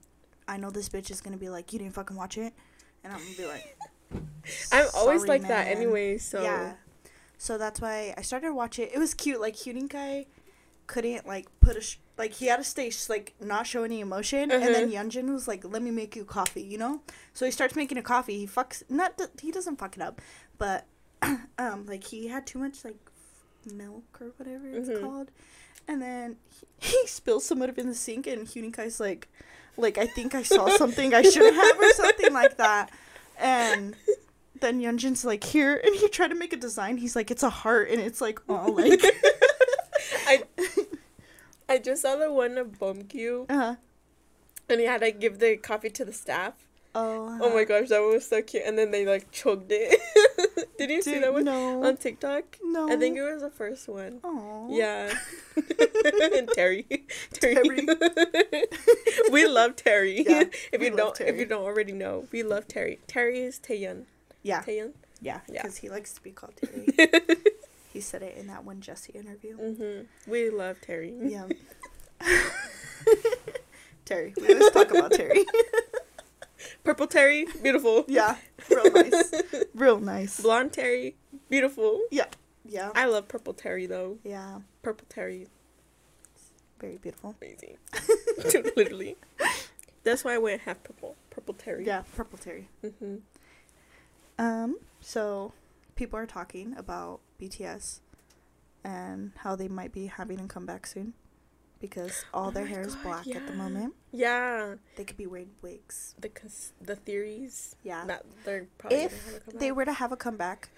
I 0.48 0.56
know 0.56 0.70
this 0.70 0.88
bitch 0.88 1.10
is 1.10 1.20
gonna 1.20 1.36
be 1.36 1.48
like, 1.50 1.72
you 1.72 1.78
didn't 1.78 1.94
fucking 1.94 2.16
watch 2.16 2.36
it, 2.36 2.52
and 3.04 3.12
I'm 3.12 3.20
gonna 3.20 3.36
be 3.36 3.46
like, 3.46 3.76
I'm 4.72 4.86
always 4.94 5.20
"Sorry, 5.20 5.28
like 5.28 5.48
that 5.48 5.68
anyway. 5.68 6.18
So 6.18 6.42
Yeah. 6.42 6.74
So 7.36 7.56
that's 7.58 7.80
why 7.80 8.14
I 8.16 8.22
started 8.22 8.52
watching 8.52 8.86
it. 8.86 8.92
It 8.94 8.98
was 8.98 9.14
cute. 9.14 9.40
Like 9.40 9.54
Hueningkai 9.56 10.26
couldn't 10.86 11.26
like 11.26 11.46
put 11.60 11.76
a 11.76 11.80
sh- 11.80 11.98
like 12.16 12.32
he 12.32 12.46
had 12.46 12.56
to 12.56 12.64
stay 12.64 12.90
sh- 12.90 13.08
like 13.08 13.34
not 13.40 13.66
show 13.66 13.84
any 13.84 14.00
emotion, 14.00 14.50
and 14.50 14.62
then 14.62 14.90
Yeonjun 14.90 15.32
was 15.32 15.46
like, 15.46 15.64
"Let 15.64 15.82
me 15.82 15.90
make 15.90 16.16
you 16.16 16.24
coffee," 16.24 16.62
you 16.62 16.78
know. 16.78 17.02
So 17.34 17.44
he 17.44 17.52
starts 17.52 17.76
making 17.76 17.98
a 17.98 18.02
coffee. 18.02 18.38
He 18.38 18.46
fucks 18.46 18.82
not 18.88 19.18
th- 19.18 19.30
he 19.40 19.50
doesn't 19.52 19.76
fuck 19.78 19.96
it 19.96 20.02
up, 20.02 20.20
but 20.56 20.86
um 21.58 21.86
like 21.86 22.04
he 22.04 22.28
had 22.28 22.46
too 22.46 22.58
much 22.58 22.84
like 22.84 22.96
milk 23.72 24.18
or 24.20 24.28
whatever 24.38 24.66
it's 24.66 24.88
Mhm. 24.88 25.00
called, 25.00 25.30
and 25.86 26.00
then 26.02 26.36
he, 26.48 26.66
he 27.02 27.06
spills 27.06 27.44
some 27.44 27.60
of 27.62 27.68
it 27.68 27.78
in 27.78 27.86
the 27.86 27.94
sink, 27.94 28.26
and 28.26 28.46
Hueningkai's 28.48 28.98
like, 28.98 29.28
like 29.76 29.98
I 29.98 30.06
think 30.06 30.34
I 30.34 30.42
saw 30.42 30.68
something 30.70 31.14
I 31.14 31.22
shouldn't 31.22 31.54
have 31.54 31.78
or 31.78 31.92
something 31.92 32.32
like 32.32 32.56
that, 32.56 32.90
and 33.38 33.96
then 34.60 34.80
Yeonjun's 34.80 35.24
like 35.24 35.44
here, 35.44 35.80
and 35.84 35.94
he 35.94 36.08
tried 36.08 36.28
to 36.28 36.34
make 36.34 36.52
a 36.52 36.56
design. 36.56 36.96
He's 36.98 37.14
like, 37.16 37.30
it's 37.30 37.42
a 37.42 37.50
heart, 37.50 37.88
and 37.90 38.00
it's 38.00 38.20
like, 38.20 38.40
all 38.48 38.72
like, 38.76 39.00
I 40.26 40.42
I 41.68 41.78
just 41.78 42.02
saw 42.02 42.16
the 42.16 42.32
one 42.32 42.58
of 42.58 42.78
Beomgyu, 42.78 43.46
Uh 43.50 43.54
huh. 43.54 43.74
and 44.68 44.80
he 44.80 44.86
had 44.86 45.00
to 45.02 45.10
give 45.10 45.38
the 45.38 45.56
coffee 45.56 45.90
to 45.90 46.04
the 46.04 46.12
staff. 46.12 46.54
Oh, 47.00 47.38
Oh 47.42 47.54
my 47.54 47.64
gosh, 47.64 47.88
that 47.88 48.00
one 48.00 48.14
was 48.14 48.26
so 48.26 48.42
cute. 48.42 48.62
And 48.66 48.76
then 48.76 48.90
they 48.90 49.06
like 49.06 49.30
choked 49.30 49.70
it. 49.70 50.00
Did 50.78 50.90
you 50.90 51.02
see 51.02 51.18
that 51.18 51.32
one 51.32 51.44
no. 51.44 51.84
on 51.84 51.96
TikTok? 51.96 52.56
no, 52.62 52.90
I 52.90 52.96
think 52.96 53.16
it 53.16 53.22
was 53.22 53.42
the 53.42 53.50
first 53.50 53.88
one. 53.88 54.20
oh, 54.24 54.66
Yeah. 54.70 55.12
and 55.56 56.48
Terry. 56.54 56.86
Terry. 57.32 57.86
Terry. 57.86 58.64
we 59.30 59.46
love 59.46 59.76
Terry. 59.76 60.24
Yeah, 60.26 60.44
if 60.72 60.82
you 60.82 60.94
don't 60.96 61.20
if 61.20 61.36
you 61.36 61.46
don't 61.46 61.64
already 61.64 61.92
know, 61.92 62.26
we 62.32 62.42
love 62.42 62.66
Terry. 62.68 62.98
Terry 63.06 63.40
is 63.40 63.58
Taehyun. 63.58 64.04
yeah, 64.42 64.62
Taehyun. 64.62 64.92
yeah, 65.20 65.40
Yeah. 65.48 65.62
because 65.62 65.78
he 65.78 65.88
likes 65.88 66.12
to 66.14 66.22
be 66.22 66.30
called 66.30 66.54
Terry. 66.56 66.88
he 67.92 68.00
said 68.00 68.22
it 68.22 68.36
in 68.36 68.46
that 68.48 68.64
one 68.64 68.80
Jessi 68.80 69.14
interview. 69.14 69.56
mhm. 69.58 70.06
We 70.26 70.50
love 70.50 70.80
Terry. 70.80 71.14
Yeah. 71.20 71.46
Terry, 74.04 74.32
we 74.40 74.54
always 74.54 74.70
talk 74.70 74.90
about 74.90 75.12
Terry. 75.12 75.44
Purple 76.84 77.06
Terry, 77.06 77.46
beautiful. 77.62 78.04
yeah, 78.08 78.36
real 78.70 78.90
nice, 78.92 79.34
real 79.74 80.00
nice. 80.00 80.40
Blonde 80.40 80.72
Terry, 80.72 81.16
beautiful. 81.50 82.00
Yeah, 82.10 82.26
yeah. 82.64 82.90
I 82.94 83.06
love 83.06 83.28
purple 83.28 83.54
Terry 83.54 83.86
though. 83.86 84.18
yeah, 84.24 84.60
Purple 84.82 85.06
Terry, 85.08 85.46
very 86.80 86.98
beautiful. 86.98 87.34
amazing. 87.40 87.76
Literally. 88.76 89.16
That's 90.04 90.24
why 90.24 90.34
I 90.34 90.38
went 90.38 90.62
half 90.62 90.82
purple. 90.84 91.16
Purple 91.30 91.54
Terry. 91.54 91.84
Yeah, 91.86 92.02
purple 92.16 92.38
Terry. 92.38 92.68
hmm 92.82 93.16
Um, 94.38 94.78
so 95.00 95.52
people 95.96 96.18
are 96.18 96.26
talking 96.26 96.74
about 96.76 97.20
BTS 97.40 98.00
and 98.84 99.32
how 99.38 99.56
they 99.56 99.68
might 99.68 99.92
be 99.92 100.06
having 100.06 100.40
a 100.40 100.46
comeback 100.46 100.86
soon 100.86 101.14
because 101.80 102.24
all 102.34 102.48
Oh 102.48 102.50
their 102.50 102.66
hair 102.66 102.82
is 102.82 102.94
God, 102.96 103.02
black 103.04 103.36
at 103.36 103.46
the 103.46 103.52
moment. 103.52 103.94
Yeah. 104.12 104.74
They 104.96 105.04
could 105.04 105.16
be 105.16 105.26
wearing 105.26 105.50
wigs. 105.62 106.14
The 106.20 106.28
cons- 106.28 106.72
the 106.80 106.96
theories. 106.96 107.76
Yeah. 107.82 108.04
That 108.06 108.24
they're 108.44 108.66
probably 108.78 108.98
if 108.98 109.12
gonna 109.12 109.22
have 109.22 109.34
a 109.36 109.40
comeback. 109.40 109.60
they 109.60 109.72
were 109.72 109.84
to 109.84 109.92
have 109.92 110.12
a 110.12 110.16
comeback, 110.16 110.68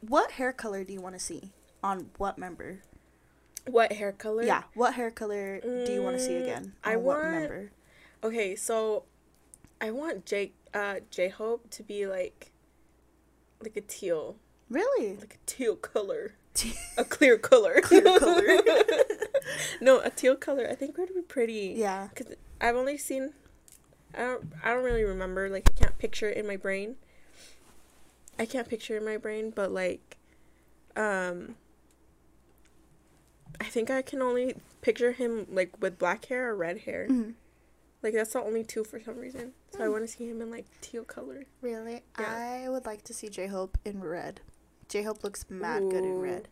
what 0.00 0.30
hair 0.32 0.52
color 0.52 0.84
do 0.84 0.92
you 0.92 1.00
want 1.00 1.14
to 1.14 1.20
see 1.20 1.52
on 1.82 2.10
what 2.18 2.38
member? 2.38 2.80
What 3.66 3.92
hair 3.92 4.12
color? 4.12 4.42
Yeah, 4.44 4.62
what 4.74 4.94
hair 4.94 5.10
color 5.10 5.60
do 5.60 5.92
you 5.92 6.02
want 6.02 6.16
to 6.16 6.22
see 6.22 6.32
Mm, 6.32 6.42
again? 6.42 6.72
I 6.82 6.94
on 6.96 7.02
what 7.02 7.18
want- 7.18 7.32
member? 7.32 7.70
Okay, 8.24 8.56
so 8.56 9.04
I 9.80 9.90
want 9.90 10.24
Jake 10.24 10.54
uh 10.74 10.96
J 11.10 11.28
Hope 11.28 11.68
to 11.70 11.82
be 11.82 12.06
like 12.06 12.52
like 13.62 13.76
a 13.76 13.80
teal. 13.82 14.36
Really? 14.70 15.16
Like 15.16 15.34
a 15.34 15.46
teal 15.46 15.76
color. 15.76 16.34
A 16.98 17.04
clear 17.04 17.38
color. 17.38 17.80
Clear 17.82 18.02
color. 18.18 18.42
no, 19.80 20.00
a 20.00 20.10
teal 20.10 20.36
color. 20.36 20.66
I 20.70 20.74
think 20.74 20.96
would 20.98 21.14
be 21.14 21.22
pretty. 21.22 21.74
yeah. 21.76 22.08
Cause 22.14 22.26
I've 22.60 22.76
only 22.76 22.98
seen. 22.98 23.32
I 24.14 24.18
don't. 24.18 24.52
I 24.64 24.72
don't 24.74 24.84
really 24.84 25.04
remember. 25.04 25.48
Like 25.48 25.68
I 25.70 25.78
can't 25.80 25.98
picture 25.98 26.28
it 26.28 26.36
in 26.36 26.46
my 26.46 26.56
brain. 26.56 26.96
I 28.38 28.46
can't 28.46 28.68
picture 28.68 28.94
it 28.94 28.98
in 28.98 29.04
my 29.04 29.16
brain, 29.16 29.50
but 29.54 29.70
like, 29.72 30.16
um. 30.96 31.56
I 33.60 33.64
think 33.64 33.90
I 33.90 34.02
can 34.02 34.22
only 34.22 34.54
picture 34.82 35.12
him 35.12 35.46
like 35.50 35.80
with 35.80 35.98
black 35.98 36.26
hair 36.26 36.50
or 36.50 36.56
red 36.56 36.78
hair. 36.80 37.08
Mhm. 37.10 37.34
Like 38.02 38.14
that's 38.14 38.32
the 38.32 38.40
only 38.40 38.62
two 38.62 38.84
for 38.84 39.00
some 39.00 39.16
reason. 39.16 39.52
So 39.72 39.82
I 39.82 39.88
Mm. 39.88 39.92
want 39.92 40.04
to 40.06 40.08
see 40.16 40.28
him 40.28 40.40
in 40.40 40.50
like 40.50 40.66
teal 40.80 41.02
color. 41.04 41.44
Really? 41.60 42.04
Yeah. 42.18 42.62
I 42.64 42.68
would 42.68 42.86
like 42.86 43.02
to 43.04 43.14
see 43.14 43.28
J 43.28 43.48
Hope 43.48 43.76
in 43.84 44.00
red. 44.00 44.40
J 44.88 45.02
Hope 45.02 45.24
looks 45.24 45.44
mad 45.50 45.82
good 45.90 46.04
in 46.04 46.20
red. 46.20 46.46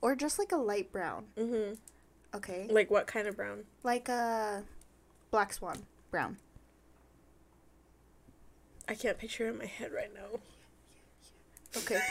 Or 0.00 0.14
just 0.14 0.38
like 0.38 0.52
a 0.52 0.56
light 0.56 0.92
brown. 0.92 1.26
Mhm. 1.36 1.78
Okay. 2.34 2.66
Like 2.70 2.90
what 2.90 3.06
kind 3.06 3.26
of 3.28 3.36
brown? 3.36 3.64
Like 3.82 4.08
a 4.08 4.62
black 5.30 5.52
swan 5.52 5.84
brown. 6.10 6.38
I 8.88 8.94
can't 8.94 9.18
picture 9.18 9.46
it 9.46 9.50
in 9.50 9.58
my 9.58 9.66
head 9.66 9.92
right 9.92 10.10
now. 10.14 10.40
Okay. 11.76 12.00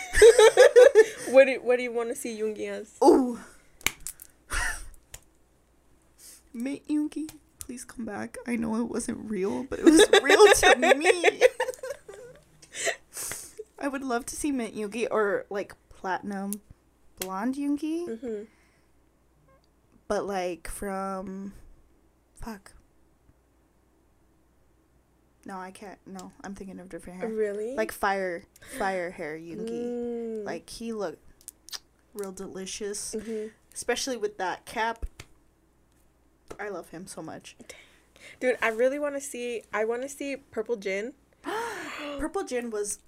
What 1.29 1.45
do 1.45 1.60
What 1.62 1.77
do 1.77 1.84
you 1.84 1.91
want 1.93 2.10
to 2.10 2.15
see 2.15 2.38
Yoongi 2.39 2.67
as? 2.67 2.91
Ooh. 3.03 3.39
Mate 6.53 6.86
Yoongi, 6.88 7.29
please 7.60 7.86
come 7.86 8.05
back. 8.05 8.38
I 8.45 8.55
know 8.57 8.75
it 8.77 8.89
wasn't 8.89 9.29
real, 9.29 9.63
but 9.63 9.79
it 9.79 9.86
was 9.86 10.03
real 10.21 10.45
to 10.47 10.75
me. 10.97 11.41
I 13.79 13.88
would 13.88 14.03
love 14.03 14.25
to 14.27 14.36
see 14.36 14.51
Mint 14.51 14.75
Yoongi 14.75 15.07
or 15.10 15.45
like 15.49 15.73
platinum 15.89 16.62
blonde 17.19 17.55
Yoongi, 17.55 18.07
Mhm. 18.19 18.47
But 20.12 20.26
like 20.28 20.67
from 20.67 21.54
fuck. 22.36 22.74
No, 25.45 25.58
I 25.58 25.71
can't. 25.71 25.97
No, 26.06 26.34
I'm 26.43 26.54
thinking 26.54 26.82
of 26.82 26.89
different 26.89 27.21
hair. 27.21 27.30
Really? 27.30 27.76
Like 27.76 27.93
fire, 27.93 28.43
fire 28.78 29.10
hair 29.12 29.38
Yoongi. 29.39 29.69
Mm. 29.69 30.43
Like 30.43 30.69
he 30.69 30.91
looked 30.91 31.24
real 32.13 32.34
delicious, 32.34 33.15
Mhm. 33.17 33.52
especially 33.74 34.17
with 34.17 34.38
that 34.38 34.65
cap. 34.65 35.06
I 36.60 36.67
love 36.67 36.89
him 36.89 37.08
so 37.08 37.21
much. 37.21 37.56
Dude, 38.41 38.58
I 38.62 38.67
really 38.67 39.00
want 39.00 39.15
to 39.15 39.21
see. 39.21 39.63
I 39.74 39.86
want 39.86 40.02
to 40.02 40.10
see 40.10 40.36
Purple 40.36 40.76
Jin. 40.76 41.13
Purple 42.19 42.43
Jin 42.43 42.69
was 42.69 43.00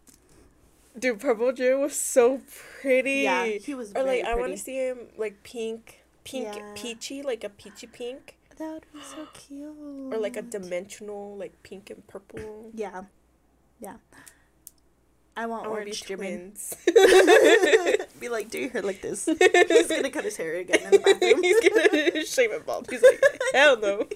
Dude, 0.98 1.20
Purple 1.20 1.52
Jin 1.52 1.82
was 1.82 2.00
so 2.00 2.40
pretty. 2.80 3.24
yeah, 3.24 3.44
he 3.46 3.76
was 3.76 3.90
Or 3.92 4.06
very 4.06 4.22
like, 4.22 4.26
I 4.26 4.36
want 4.36 4.54
to 4.54 4.58
see 4.58 4.76
him 4.78 5.00
like 5.18 5.44
pink, 5.44 6.03
pink, 6.24 6.56
Yeah. 6.56 6.72
peachy, 6.76 7.22
like 7.22 7.44
a 7.44 7.50
peachy 7.50 7.88
pink, 7.88 8.36
That 8.58 8.72
would 8.74 8.86
be 8.94 9.00
so 9.02 9.28
cute. 9.34 10.14
or 10.14 10.18
like 10.18 10.38
a 10.38 10.42
dimensional, 10.42 11.36
like 11.38 11.62
pink 11.64 11.90
and 11.90 12.06
purple. 12.08 12.72
Yeah, 12.74 13.04
yeah. 13.80 13.96
I 15.36 15.48
want 15.48 15.66
I 15.66 15.70
want 15.70 15.80
to 15.82 15.86
be 15.86 15.92
orange 15.92 16.04
twins. 16.04 16.76
be 18.20 18.30
like, 18.30 18.52
do 18.52 18.60
your 18.60 18.70
hair 18.70 18.84
like 18.84 19.02
this. 19.02 19.26
He's 19.26 19.88
gonna 19.88 20.12
cut 20.12 20.26
his 20.26 20.38
hair 20.38 20.58
again 20.58 20.80
in 20.84 20.92
the 20.92 21.00
bathroom. 21.00 21.42
He's 21.44 21.60
gonna 21.60 22.26
shave 22.26 22.52
it 22.52 22.66
bald. 22.68 22.88
He's 22.90 23.02
like, 23.02 23.20
hell 23.52 23.80
no. 23.80 24.08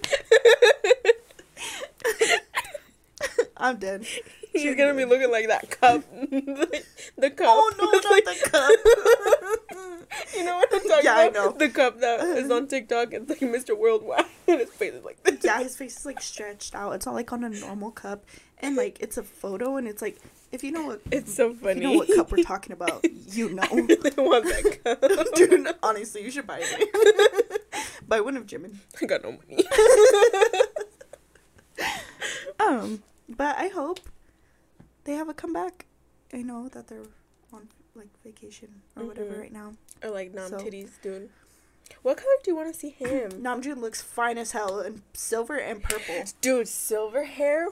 I'm 3.58 3.78
dead. 3.78 4.06
He's 4.54 4.76
gonna 4.76 4.94
be 4.94 5.06
looking 5.06 5.32
like 5.32 5.48
that 5.48 5.72
cup. 5.72 6.04
the, 6.12 6.84
the 7.18 7.30
cup. 7.32 7.48
Oh 7.50 7.74
no, 7.80 7.86
not 7.92 8.24
the 8.24 8.50
cup. 8.50 8.70
You 10.36 10.44
know 10.46 10.58
what 10.58 10.70
I'm 10.74 10.82
talking 10.82 11.06
Yeah, 11.06 11.16
I 11.16 11.30
know. 11.30 11.52
The 11.52 11.70
cup 11.70 12.00
that 12.02 12.20
is 12.38 12.52
on 12.52 12.68
TikTok. 12.74 13.14
It's 13.14 13.30
like 13.30 13.40
Mr. 13.40 13.78
Worldwide, 13.78 14.26
and 14.48 14.60
his 14.60 14.70
face 14.70 14.94
is 14.94 15.04
like 15.04 15.22
this. 15.24 15.40
yeah, 15.44 15.60
his 15.60 15.76
face 15.76 15.98
is 16.00 16.06
like 16.06 16.22
stretched 16.22 16.76
out. 16.76 16.92
It's 16.94 17.06
not 17.06 17.16
like 17.16 17.32
on 17.34 17.44
a 17.44 17.50
normal 17.50 17.92
cup, 17.92 18.26
and 18.60 18.76
like 18.76 18.98
it's 19.00 19.18
a 19.18 19.24
photo, 19.24 19.78
and 19.78 19.88
it's 19.88 20.02
like 20.02 20.18
if 20.52 20.64
you 20.64 20.72
know 20.72 20.86
what 20.86 21.02
It's 21.12 21.34
so 21.34 21.52
if 21.52 21.58
funny. 21.60 21.82
you 21.82 21.88
know 21.88 21.94
what 21.98 22.08
cup 22.16 22.32
we're 22.32 22.44
talking 22.44 22.72
about, 22.74 23.04
you 23.32 23.50
know. 23.50 23.64
I 23.64 24.22
want 24.22 24.46
that 24.46 24.80
cup. 24.84 25.36
Dude, 25.36 25.68
honestly, 25.84 26.24
you 26.24 26.32
should 26.32 26.48
buy 26.48 26.60
it. 26.62 27.62
buy 28.08 28.22
one 28.22 28.38
of 28.38 28.46
Jimin. 28.46 28.76
I 29.02 29.06
got 29.06 29.24
no 29.24 29.32
money. 29.34 29.64
Um, 32.60 33.04
But 33.30 33.58
I 33.58 33.68
hope 33.68 34.00
they 35.04 35.14
have 35.14 35.30
a 35.30 35.34
comeback. 35.34 35.86
I 36.34 36.42
know 36.42 36.70
that 36.70 36.88
they're 36.88 37.04
like 37.98 38.10
vacation 38.24 38.82
or 38.96 39.04
whatever 39.06 39.32
Mhm. 39.34 39.40
right 39.42 39.52
now. 39.54 39.74
Or 40.04 40.12
like 40.12 40.34
Nam 40.34 40.50
So- 40.50 40.58
Titties 40.60 41.02
dude. 41.02 41.30
What 42.02 42.18
color 42.18 42.30
do 42.44 42.52
you 42.52 42.56
want 42.56 42.74
to 42.74 42.78
see 42.80 42.90
him? 43.06 43.32
Namjoon 43.32 43.78
looks 43.78 44.02
fine 44.02 44.38
as 44.38 44.52
hell 44.52 44.80
in 44.82 45.04
silver 45.14 45.58
and 45.58 45.82
purple. 45.82 46.24
Dude, 46.42 46.68
silver 46.68 47.24
hair. 47.26 47.70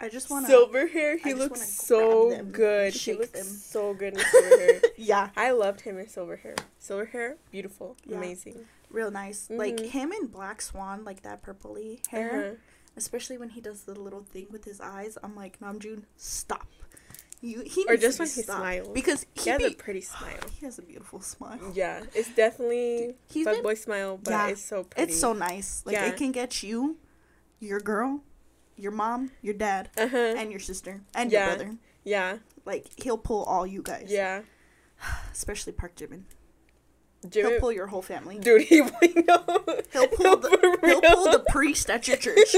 I 0.00 0.08
just 0.08 0.28
want 0.28 0.46
to. 0.46 0.50
Silver 0.52 0.86
hair. 0.88 1.16
He 1.18 1.34
looks 1.34 1.62
so 1.68 2.42
good. 2.44 2.92
He 2.94 3.14
looks 3.14 3.30
them. 3.30 3.46
so 3.46 3.94
good 3.94 4.14
in 4.14 4.18
silver 4.30 4.56
hair. 4.58 4.80
Yeah, 4.96 5.30
I 5.36 5.52
loved 5.52 5.82
him 5.82 5.98
in 5.98 6.08
silver 6.08 6.36
hair. 6.36 6.56
Silver 6.78 7.06
hair, 7.06 7.36
beautiful, 7.50 7.96
Yeah. 8.04 8.16
amazing. 8.18 8.66
real 8.90 9.10
nice. 9.10 9.48
Like 9.50 9.76
Mhm. 9.78 9.86
him 9.90 10.12
in 10.12 10.26
Black 10.28 10.62
Swan, 10.62 11.04
like 11.04 11.22
that 11.22 11.42
purpley 11.42 12.06
hair. 12.08 12.44
Uh-huh. 12.44 12.54
Especially 12.96 13.36
when 13.36 13.48
he 13.50 13.60
does 13.60 13.82
the 13.82 13.94
little 13.98 14.22
thing 14.22 14.46
with 14.50 14.64
his 14.64 14.80
eyes. 14.80 15.18
I'm 15.20 15.34
like, 15.34 15.58
Namjoon, 15.58 16.04
stop. 16.16 16.68
You 17.44 17.60
he 17.66 17.84
Or 17.88 17.96
just 17.98 18.18
when 18.18 18.28
he 18.28 18.40
stop. 18.42 18.56
smiles. 18.58 18.88
because 18.88 19.26
He 19.34 19.42
he, 19.44 19.50
has 19.50 19.62
a 19.62 19.74
pretty 19.74 20.00
smile. 20.14 20.40
he 20.58 20.64
has 20.64 20.78
a 20.78 20.82
beautiful 20.82 21.20
smile. 21.20 21.58
Yeah, 21.74 22.02
it's 22.14 22.32
definitely 22.34 23.16
He's 23.28 23.44
been- 23.46 23.62
boy 23.62 23.74
smile, 23.74 24.18
but 24.22 24.30
Yeah, 24.30 24.48
it's 24.48 24.64
so 24.64 24.84
pretty. 24.84 25.10
It's 25.12 25.20
so 25.20 25.32
nice. 25.34 25.82
Like 25.84 25.92
Yeah. 25.96 26.06
it 26.06 26.16
can 26.16 26.32
get 26.32 26.62
you, 26.62 26.96
your 27.60 27.80
girl, 27.80 28.22
your 28.76 28.92
mom, 28.92 29.30
your 29.42 29.52
dad, 29.54 29.90
Uh 29.98 30.08
huh. 30.08 30.34
and 30.38 30.50
your 30.50 30.60
sister 30.60 31.02
and 31.14 31.30
Yeah. 31.30 31.48
your 31.48 31.56
brother. 31.56 31.76
Yeah. 32.02 32.38
Like 32.64 32.86
he'll 32.96 33.18
pull 33.18 33.42
all 33.44 33.66
you 33.66 33.82
guys. 33.82 34.06
Yeah. 34.08 34.40
Especially 35.32 35.72
Park 35.74 35.96
Jimin. 35.96 36.22
He'll 37.32 37.58
pull 37.58 37.72
your 37.72 37.86
whole 37.88 38.02
family. 38.02 38.38
dude, 38.38 38.62
he 38.62 38.80
no. 39.30 39.38
He'll 39.92 40.08
pull 40.08 40.36
the 40.44 40.78
he'll 40.84 41.00
pull 41.00 41.30
the 41.32 41.44
priest 41.50 41.88
at 41.90 42.06
your 42.08 42.16
church. 42.18 42.54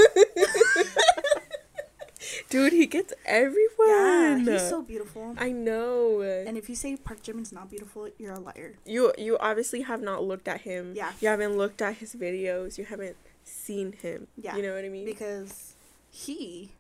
Dude, 2.51 2.73
he 2.73 2.87
gets 2.87 3.13
everywhere. 3.25 4.39
yeah, 4.39 4.39
he's 4.39 4.69
so 4.69 4.83
beautiful. 4.83 5.35
I 5.39 5.53
know. 5.53 6.21
And 6.23 6.57
if 6.57 6.69
you 6.69 6.75
say 6.75 6.97
Park 6.97 7.23
Jimin's 7.23 7.53
not 7.53 7.71
beautiful, 7.71 8.09
you're 8.19 8.33
a 8.35 8.41
liar. 8.41 8.75
you 8.85 9.13
you 9.19 9.37
obviously 9.39 9.83
have 9.83 10.01
not 10.03 10.25
looked 10.25 10.49
at 10.49 10.63
him. 10.63 10.93
Yeah. 10.95 11.13
You 11.21 11.29
haven't 11.29 11.57
looked 11.57 11.81
at 11.83 11.97
his 11.97 12.15
videos. 12.15 12.79
You 12.79 12.85
haven't 12.85 13.17
seen 13.45 13.93
him. 13.93 14.27
Yeah. 14.37 14.57
You 14.57 14.63
know 14.63 14.75
what 14.75 14.85
I 14.85 14.89
mean? 14.89 15.05
Because 15.05 15.75
he 16.11 16.73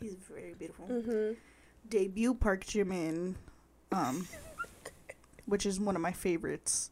he's 0.00 0.16
very 0.30 0.54
beautiful. 0.58 0.86
Mhm. 0.88 1.36
Debut 1.88 2.34
Park 2.34 2.64
Jimin, 2.64 3.34
um, 3.92 4.26
which 5.46 5.66
is 5.66 5.78
one 5.80 5.96
of 5.96 6.02
my 6.02 6.12
favorites. 6.12 6.90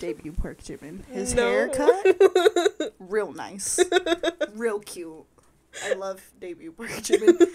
Debut 0.00 0.32
Park 0.32 0.58
Jimin. 0.62 1.04
His 1.06 1.34
No. 1.34 1.46
haircut, 1.48 2.94
real 2.98 3.32
nice, 3.32 3.78
real 4.54 4.80
cute. 4.80 5.24
I 5.84 5.94
love 5.94 6.20
debut 6.40 6.72
Park 6.76 6.90
Jimin. 6.90 7.46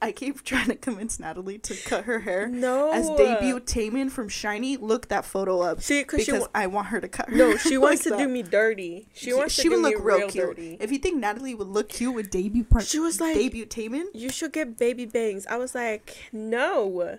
I 0.00 0.10
keep 0.10 0.42
trying 0.42 0.66
to 0.66 0.74
convince 0.74 1.20
Natalie 1.20 1.58
to 1.58 1.76
cut 1.88 2.04
her 2.06 2.18
hair 2.20 2.48
No. 2.48 2.90
as 2.90 3.08
debut 3.10 3.60
Taemin 3.60 4.10
from 4.10 4.28
SHINee. 4.28 4.80
Look 4.80 5.06
that 5.08 5.24
photo 5.24 5.60
up 5.60 5.80
See, 5.80 6.02
because 6.02 6.28
wa- 6.28 6.48
I 6.52 6.66
want 6.66 6.88
her 6.88 7.00
to 7.00 7.06
cut 7.08 7.28
her. 7.30 7.36
no, 7.36 7.56
she 7.56 7.78
like 7.78 7.82
wants 7.84 8.02
to 8.04 8.10
that. 8.10 8.18
do 8.18 8.26
me 8.28 8.42
dirty. 8.42 9.06
She 9.14 9.32
wants 9.32 9.54
she 9.54 9.62
to 9.62 9.68
would 9.70 9.78
look 9.80 9.94
real 10.04 10.18
real 10.18 10.28
cute. 10.28 10.44
dirty. 10.56 10.76
If 10.80 10.90
you 10.90 10.98
think 10.98 11.18
Natalie 11.20 11.54
would 11.54 11.68
look 11.68 11.88
cute 11.88 12.14
with 12.16 12.30
debut 12.30 12.64
Park, 12.64 12.82
She 12.84 12.98
was 12.98 13.20
like, 13.20 13.34
debut 13.36 13.64
Taemin, 13.64 14.06
you 14.12 14.28
should 14.28 14.52
get 14.52 14.76
baby 14.76 15.06
bangs. 15.06 15.46
I 15.46 15.56
was 15.56 15.72
like, 15.72 16.28
no. 16.32 17.18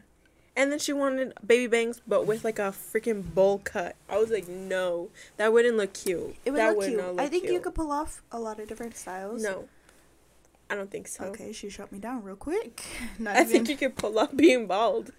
And 0.57 0.69
then 0.71 0.77
she 0.77 0.91
wanted 0.93 1.33
baby 1.45 1.67
bangs, 1.67 2.01
but 2.05 2.27
with 2.27 2.43
like 2.43 2.59
a 2.59 2.73
freaking 2.73 3.33
bowl 3.33 3.61
cut. 3.63 3.95
I 4.09 4.17
was 4.17 4.29
like, 4.29 4.47
no, 4.49 5.09
that 5.37 5.53
wouldn't 5.53 5.77
look 5.77 5.93
cute. 5.93 6.35
it 6.43 6.51
would 6.51 6.59
that 6.59 6.75
look 6.77 6.85
cute. 6.85 6.97
not 6.97 7.05
I 7.17 7.23
look 7.23 7.31
think 7.31 7.45
you 7.45 7.61
could 7.61 7.73
pull 7.73 7.91
off 7.93 8.21
a 8.31 8.39
lot 8.39 8.59
of 8.59 8.67
different 8.67 8.95
styles. 8.97 9.41
No, 9.41 9.69
I 10.73 10.75
don't 10.75 10.89
think 10.89 11.07
so. 11.07 11.25
Okay, 11.25 11.51
she 11.51 11.69
shut 11.69 11.91
me 11.91 11.99
down 11.99 12.23
real 12.23 12.35
quick. 12.35 12.81
Not 13.19 13.35
I 13.35 13.41
even, 13.41 13.51
think 13.51 13.69
you 13.69 13.77
could 13.77 13.95
pull 13.95 14.17
off 14.17 14.35
being 14.35 14.65
bald. 14.65 15.11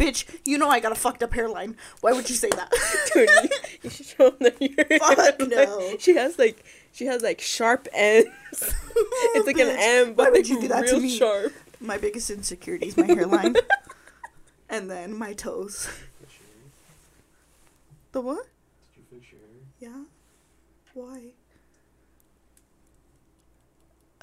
bitch. 0.00 0.24
You 0.46 0.56
know 0.56 0.70
I 0.70 0.80
got 0.80 0.92
a 0.92 0.94
fucked 0.94 1.22
up 1.22 1.34
hairline. 1.34 1.76
Why 2.00 2.12
would 2.12 2.30
you 2.30 2.34
say 2.36 2.48
that? 2.48 2.72
Dude, 3.12 3.28
you, 3.28 3.48
you 3.82 3.90
should 3.90 4.06
show 4.06 4.30
them 4.30 4.54
your 4.58 4.72
Fuck 4.98 5.18
like, 5.18 5.40
no. 5.40 5.96
She 5.98 6.14
has 6.16 6.38
like 6.38 6.64
she 6.90 7.04
has 7.04 7.20
like 7.20 7.38
sharp 7.42 7.86
ends. 7.92 8.30
it's 9.34 9.46
like 9.46 9.58
an 9.58 9.76
M, 9.78 10.14
but 10.14 10.24
Why 10.24 10.30
would 10.30 10.38
like 10.38 10.48
you 10.48 10.58
do 10.58 10.68
that 10.68 10.84
real 10.84 10.94
to 10.94 11.00
me? 11.00 11.14
sharp. 11.14 11.52
My 11.80 11.98
biggest 11.98 12.30
insecurity 12.30 12.86
is 12.88 12.96
my 12.96 13.04
hairline, 13.06 13.56
and 14.70 14.90
then 14.90 15.14
my 15.14 15.34
toes. 15.34 15.86
The 18.12 18.22
what? 18.22 18.46
Did 18.94 19.04
you 19.12 19.20
fix 19.20 19.32
your 19.32 19.40
hair? 19.42 19.50
Yeah. 19.98 20.04
Why? 20.94 21.20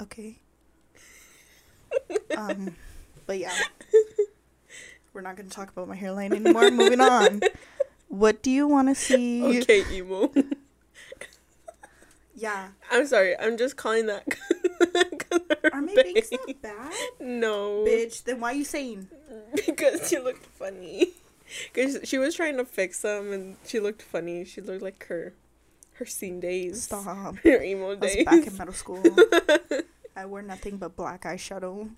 Okay. 0.02 0.40
Um, 2.36 2.74
but 3.26 3.38
yeah. 3.38 3.52
We're 5.12 5.22
not 5.22 5.36
gonna 5.36 5.48
talk 5.48 5.70
about 5.70 5.88
my 5.88 5.96
hairline 5.96 6.32
anymore. 6.32 6.70
Moving 6.70 7.00
on. 7.00 7.40
What 8.08 8.42
do 8.42 8.50
you 8.50 8.66
want 8.68 8.88
to 8.88 8.94
see? 8.94 9.60
Okay, 9.62 9.84
emo. 9.92 10.30
Yeah. 12.38 12.68
I'm 12.90 13.06
sorry. 13.06 13.34
I'm 13.38 13.56
just 13.56 13.76
calling 13.76 14.06
that. 14.06 14.24
Are 15.72 15.80
my 15.80 15.94
bangs. 15.94 16.12
bangs 16.14 16.32
not 16.32 16.62
bad? 16.62 16.92
No, 17.18 17.82
Bitch, 17.86 18.24
then 18.24 18.40
why 18.40 18.50
are 18.52 18.54
you 18.54 18.64
saying? 18.64 19.08
because 19.66 20.06
she 20.08 20.18
looked 20.18 20.44
funny. 20.44 21.12
Because 21.72 21.98
she 22.04 22.18
was 22.18 22.34
trying 22.34 22.58
to 22.58 22.64
fix 22.66 23.00
them, 23.00 23.32
and 23.32 23.56
she 23.64 23.80
looked 23.80 24.02
funny. 24.02 24.44
She 24.44 24.60
looked 24.60 24.82
like 24.82 25.06
her, 25.06 25.32
her 25.94 26.04
scene 26.04 26.38
days, 26.40 26.82
Stop. 26.82 27.36
her 27.42 27.62
emo 27.62 27.94
days. 27.94 28.24
back 28.26 28.46
in 28.46 28.56
middle 28.56 28.74
school. 28.74 29.02
I 30.16 30.24
wore 30.26 30.42
nothing 30.42 30.78
but 30.78 30.96
black 30.96 31.22
eyeshadow, 31.24 31.90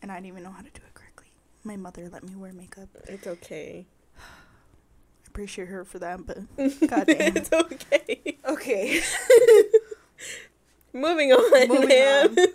and 0.00 0.10
I 0.12 0.14
didn't 0.16 0.26
even 0.28 0.42
know 0.44 0.50
how 0.52 0.62
to 0.62 0.70
do 0.70 0.80
it 0.86 0.94
correctly. 0.94 1.26
My 1.64 1.76
mother 1.76 2.08
let 2.10 2.22
me 2.22 2.34
wear 2.36 2.52
makeup. 2.52 2.88
It's 3.08 3.26
okay. 3.26 3.86
I 4.16 5.26
appreciate 5.26 5.68
her 5.68 5.84
for 5.84 5.98
that, 5.98 6.24
but 6.26 6.38
goddamn. 6.88 7.36
it's 7.36 7.52
okay. 7.52 8.38
okay. 8.48 9.00
Moving 10.92 11.32
on. 11.32 11.68
Moving 11.68 11.88
ma'am. 11.88 12.36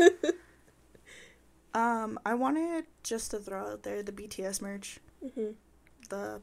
Um, 1.72 2.20
I 2.26 2.34
wanted 2.34 2.86
just 3.04 3.30
to 3.32 3.38
throw 3.38 3.60
out 3.74 3.84
there 3.84 4.02
the 4.02 4.12
BTS 4.12 4.60
merch, 4.60 5.00
Mhm. 5.24 5.54
the 6.10 6.42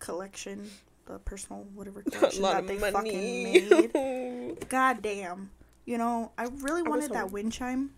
collection, 0.00 0.70
the 1.06 1.18
personal 1.18 1.62
whatever 1.74 2.02
collection 2.02 2.42
that 2.42 2.66
they 2.66 2.76
money. 2.76 2.92
fucking 2.92 3.42
made. 3.94 4.68
God 4.68 5.00
damn. 5.00 5.50
You 5.86 5.96
know, 5.96 6.32
I 6.36 6.44
really 6.44 6.82
I 6.84 6.88
wanted 6.90 7.10
that 7.12 7.20
hoping- 7.20 7.32
wind 7.32 7.52
chime. 7.52 7.94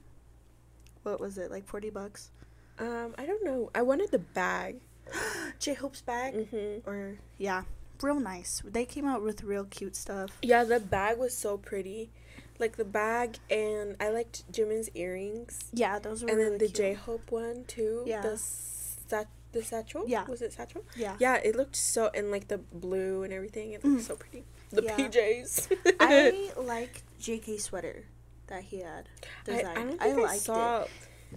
What 1.03 1.21
was 1.21 1.39
it, 1.39 1.51
like 1.51 1.67
40 1.67 1.91
bucks? 1.91 2.31
um, 2.79 3.15
I 3.19 3.27
don't 3.27 3.45
know. 3.45 3.71
I 3.75 3.83
wanted 3.83 4.11
the 4.11 4.19
bag. 4.19 4.77
J 5.59 5.75
Hope's 5.75 6.01
bag? 6.03 6.35
Mm-hmm. 6.35 6.89
Or, 6.89 7.19
yeah, 7.39 7.63
real 8.01 8.19
nice. 8.21 8.63
They 8.65 8.85
came 8.85 9.07
out 9.07 9.23
with 9.23 9.43
real 9.45 9.65
cute 9.65 9.95
stuff. 9.97 10.31
Yeah, 10.43 10.65
the 10.65 10.81
bag 10.81 11.19
was 11.19 11.37
so 11.37 11.57
pretty. 11.59 12.11
Like 12.59 12.77
the 12.77 12.85
bag, 12.85 13.39
and 13.51 13.97
I 14.01 14.11
liked 14.11 14.51
Jimin's 14.53 14.89
earrings. 14.95 15.59
Yeah, 15.73 15.99
those 15.99 16.23
were 16.23 16.29
really 16.29 16.43
and 16.43 16.53
really 16.53 16.59
then 16.59 16.69
the. 16.69 16.73
J 16.73 16.93
Hope 16.95 17.31
one 17.33 17.65
too. 17.67 18.05
Yeah. 18.07 18.21
The 18.23 18.37
sat 18.39 19.27
the 19.53 19.63
satchel. 19.63 20.05
Yeah. 20.07 20.25
Was 20.27 20.41
it 20.43 20.53
satchel? 20.53 20.85
Yeah. 20.97 21.17
Yeah, 21.19 21.37
it 21.37 21.57
looked 21.57 21.77
so 21.77 22.11
and 22.15 22.31
like 22.31 22.49
the 22.49 22.59
blue 22.59 23.23
and 23.25 23.33
everything. 23.33 23.73
It 23.73 23.85
looked 23.85 24.03
Mm. 24.03 24.07
so 24.07 24.17
pretty. 24.17 24.45
The 24.71 24.83
Yeah. 24.85 24.97
PJs. 24.97 25.73
I 26.01 26.51
like 26.61 27.03
JK 27.21 27.61
sweater 27.61 28.05
that 28.53 28.65
he 28.65 28.81
had 28.81 29.09
I, 29.49 29.51
designed. 29.57 29.69
I 29.69 29.75
don't 29.75 29.99
think 29.99 30.19
I, 30.19 30.23
liked 30.23 30.43
saw. 30.43 30.83
it. 30.83 30.91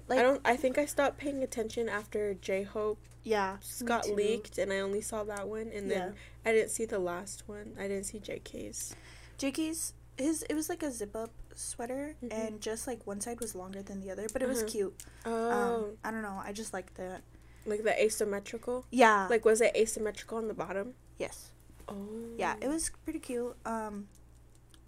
Like, 0.08 0.20
I 0.20 0.22
don't. 0.22 0.42
I 0.44 0.56
think 0.58 0.78
I 0.78 0.86
stopped 0.86 1.18
paying 1.18 1.42
attention 1.44 1.88
after 1.88 2.34
J 2.34 2.64
Hope 2.64 3.00
yeah, 3.24 3.58
got 3.86 4.10
leaked, 4.10 4.58
and 4.58 4.72
I 4.74 4.80
only 4.80 5.02
saw 5.02 5.24
that 5.24 5.48
one, 5.48 5.72
and 5.74 5.90
then 5.90 6.14
Yeah. 6.14 6.50
I 6.50 6.52
didn't 6.54 6.70
see 6.72 6.86
the 6.86 7.00
last 7.00 7.48
one. 7.48 7.76
I 7.80 7.84
didn't 7.88 8.04
see 8.06 8.20
JK's. 8.20 8.96
JK's 9.40 9.94
his 10.18 10.44
it 10.50 10.54
was 10.54 10.70
like 10.70 10.84
a 10.84 10.92
zip 10.92 11.16
up 11.16 11.32
sweater 11.56 12.16
Mhm. 12.24 12.34
and 12.34 12.62
just 12.62 12.88
like 12.88 13.06
one 13.08 13.20
side 13.22 13.40
was 13.40 13.56
longer 13.56 13.82
than 13.82 14.02
the 14.02 14.12
other, 14.12 14.28
but 14.32 14.42
it 14.42 14.48
was 14.48 14.60
Uh-huh. 14.60 14.68
cute. 14.70 15.04
Oh, 15.26 15.52
Um, 15.52 15.98
I 16.04 16.12
don't 16.12 16.22
know. 16.22 16.42
I 16.44 16.52
just 16.52 16.74
liked 16.74 16.96
that. 16.96 17.22
like 17.66 17.84
the 17.84 18.00
asymmetrical. 18.04 18.86
Yeah. 18.92 19.26
Like, 19.30 19.44
was 19.44 19.60
it 19.60 19.76
asymmetrical 19.76 20.38
on 20.38 20.48
the 20.48 20.54
bottom? 20.54 20.94
yes. 21.18 21.50
Oh, 21.88 21.96
Yeah, 22.38 22.56
it 22.62 22.68
was 22.68 22.92
pretty 23.04 23.20
cute. 23.20 23.56
Um, 23.66 24.08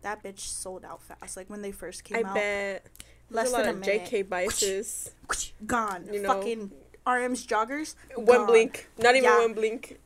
that 0.08 0.24
bitch 0.24 0.40
sold 0.40 0.86
out 0.86 1.02
fast. 1.04 1.36
Like 1.36 1.50
when 1.50 1.62
they 1.62 1.72
first 1.72 2.04
came 2.04 2.26
I 2.26 2.30
out, 2.30 2.34
bet. 2.36 2.86
less 3.30 3.44
There's 3.44 3.50
a 3.50 3.52
lot 3.52 3.58
than 3.66 3.68
a 3.68 3.72
of 3.74 3.80
minute. 3.86 4.10
JK 4.10 4.30
biases. 4.30 5.12
gone. 5.66 6.08
You 6.12 6.22
know. 6.22 6.34
Fucking 6.34 6.72
RM's 7.06 7.46
joggers. 7.46 7.96
One 8.16 8.26
gone. 8.26 8.48
blink, 8.48 8.88
not 8.98 9.16
even 9.16 9.24
Yeah. 9.30 9.40
one 9.40 9.54
blink, 9.54 10.00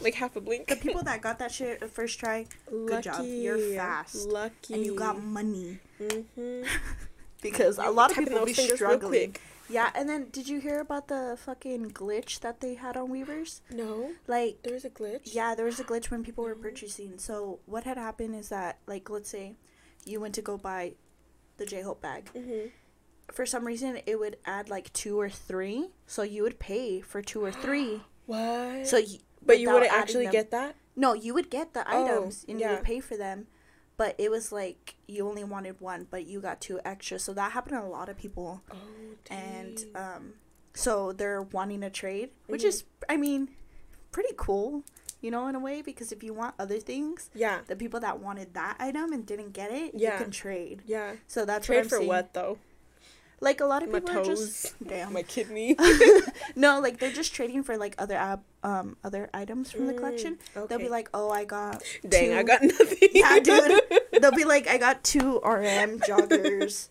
like 0.00 0.14
half 0.14 0.36
a 0.36 0.40
blink. 0.40 0.68
The 0.68 0.76
people 0.76 1.02
that 1.02 1.20
got 1.20 1.38
that 1.40 1.50
shit 1.52 1.82
at 1.82 1.90
first 1.90 2.18
try, 2.20 2.46
Lucky. 2.70 3.02
job. 3.02 3.24
You're 3.24 3.58
fast. 3.76 4.26
Lucky. 4.28 4.74
and 4.74 4.84
you 4.86 4.94
got 4.94 5.20
money 5.22 5.78
Mm-hmm. 6.00 6.62
because 7.42 7.78
a 7.78 7.90
lot 7.90 8.10
of 8.10 8.16
people 8.18 8.44
be 8.44 8.54
struggling. 8.54 9.36
Yeah, 9.68 9.90
and 9.94 10.08
then 10.08 10.28
did 10.30 10.48
you 10.48 10.60
hear 10.60 10.80
about 10.80 11.08
the 11.08 11.38
fucking 11.42 11.92
glitch 11.92 12.40
that 12.40 12.60
they 12.60 12.74
had 12.74 12.96
on 12.96 13.08
Weverse? 13.10 13.60
No, 13.70 14.10
Like 14.26 14.58
there 14.62 14.74
was 14.74 14.84
a 14.84 14.90
glitch. 14.90 15.34
Yeah, 15.34 15.54
there 15.54 15.64
was 15.66 15.80
a 15.80 15.84
glitch 15.84 16.10
when 16.10 16.22
people 16.22 16.44
were 16.44 16.54
purchasing. 16.54 17.18
So 17.18 17.60
what 17.66 17.84
had 17.84 17.96
happened 17.96 18.34
is 18.34 18.50
that, 18.50 18.78
like, 18.86 19.08
let's 19.08 19.30
say 19.30 19.56
you 20.04 20.20
went 20.20 20.34
to 20.34 20.42
go 20.42 20.58
buy 20.58 20.92
the 21.56 21.64
J 21.66 21.80
Hope 21.82 22.02
bag, 22.02 22.30
Mm-hmm. 22.34 22.68
for 23.32 23.46
some 23.46 23.66
reason 23.66 24.00
it 24.06 24.18
would 24.18 24.36
add 24.44 24.68
like 24.68 24.92
two 24.92 25.18
or 25.18 25.30
three, 25.30 25.90
so 26.06 26.22
you 26.22 26.42
would 26.42 26.58
pay 26.58 27.00
for 27.00 27.22
two 27.22 27.42
or 27.44 27.52
three. 27.52 28.02
What? 28.26 28.86
So, 28.86 28.98
y- 28.98 29.18
but 29.44 29.60
you 29.60 29.70
wouldn't 29.72 29.92
actually 29.92 30.24
them- 30.24 30.32
get 30.32 30.50
that? 30.50 30.76
No, 30.96 31.12
you 31.14 31.34
would 31.34 31.50
get 31.50 31.74
the 31.74 31.84
Oh, 31.90 32.04
items 32.04 32.44
and 32.48 32.58
you 32.58 32.66
yeah. 32.66 32.74
would 32.74 32.82
pay 32.84 33.00
for 33.00 33.16
them, 33.16 33.46
but 33.96 34.14
it 34.18 34.30
was 34.30 34.50
like 34.52 34.96
you 35.06 35.26
only 35.28 35.44
wanted 35.44 35.80
one, 35.80 36.06
but 36.10 36.26
you 36.26 36.40
got 36.40 36.60
two 36.60 36.80
extra. 36.84 37.18
So 37.18 37.32
that 37.34 37.52
happened 37.52 37.76
to 37.76 37.82
a 37.82 37.88
lot 37.88 38.08
of 38.08 38.16
people, 38.16 38.62
Oh, 38.70 38.76
and 39.30 39.84
um, 39.94 40.34
so 40.74 41.12
they're 41.12 41.42
wanting 41.42 41.80
to 41.82 41.90
trade, 41.90 42.30
which 42.46 42.62
Mhm. 42.62 42.66
is, 42.68 42.84
I 43.08 43.16
mean, 43.16 43.50
pretty 44.10 44.34
cool, 44.36 44.82
you 45.20 45.30
know, 45.30 45.46
in 45.48 45.54
a 45.54 45.60
way, 45.60 45.82
because 45.82 46.12
if 46.12 46.22
you 46.22 46.34
want 46.34 46.54
other 46.58 46.78
things, 46.80 47.30
yeah. 47.34 47.60
the 47.66 47.76
people 47.76 48.00
that 48.00 48.20
wanted 48.20 48.54
that 48.54 48.76
item 48.78 49.12
and 49.12 49.24
didn't 49.26 49.52
get 49.52 49.70
it, 49.72 49.92
Yeah. 49.94 50.12
you 50.18 50.24
can 50.24 50.30
trade. 50.30 50.82
Yeah. 50.86 51.16
So 51.26 51.44
that's 51.44 51.66
Trade 51.66 51.76
what 51.76 51.82
I'm 51.84 51.88
for 51.88 51.96
seeing. 51.98 52.08
what 52.08 52.34
though? 52.34 52.58
Like 53.44 53.60
a 53.60 53.66
lot 53.66 53.82
of 53.82 53.90
My 53.90 54.00
people 54.00 54.18
are 54.18 54.24
just 54.24 54.74
damn. 54.86 55.12
My 55.12 55.22
kidney. 55.22 55.76
no, 56.56 56.80
like 56.80 56.98
they're 56.98 57.12
just 57.12 57.34
trading 57.34 57.62
for 57.62 57.76
like 57.76 57.94
other 57.98 58.16
ab- 58.16 58.42
um, 58.62 58.96
other 59.04 59.28
items 59.34 59.70
from 59.70 59.86
the 59.86 59.92
Mm, 59.92 59.98
collection. 59.98 60.38
They'll 60.54 60.78
be 60.78 60.88
like, 60.88 61.10
oh, 61.12 61.28
I 61.30 61.44
got 61.44 61.82
Dang, 62.08 62.32
I 62.32 62.42
got 62.42 62.62
nothing. 62.74 63.10
Yeah, 63.12 63.38
dude. 63.40 63.80
They'll 64.20 64.32
be 64.32 64.44
like, 64.46 64.66
I 64.66 64.78
got 64.78 65.04
two 65.04 65.40
RM 65.44 66.00
joggers. 66.00 66.88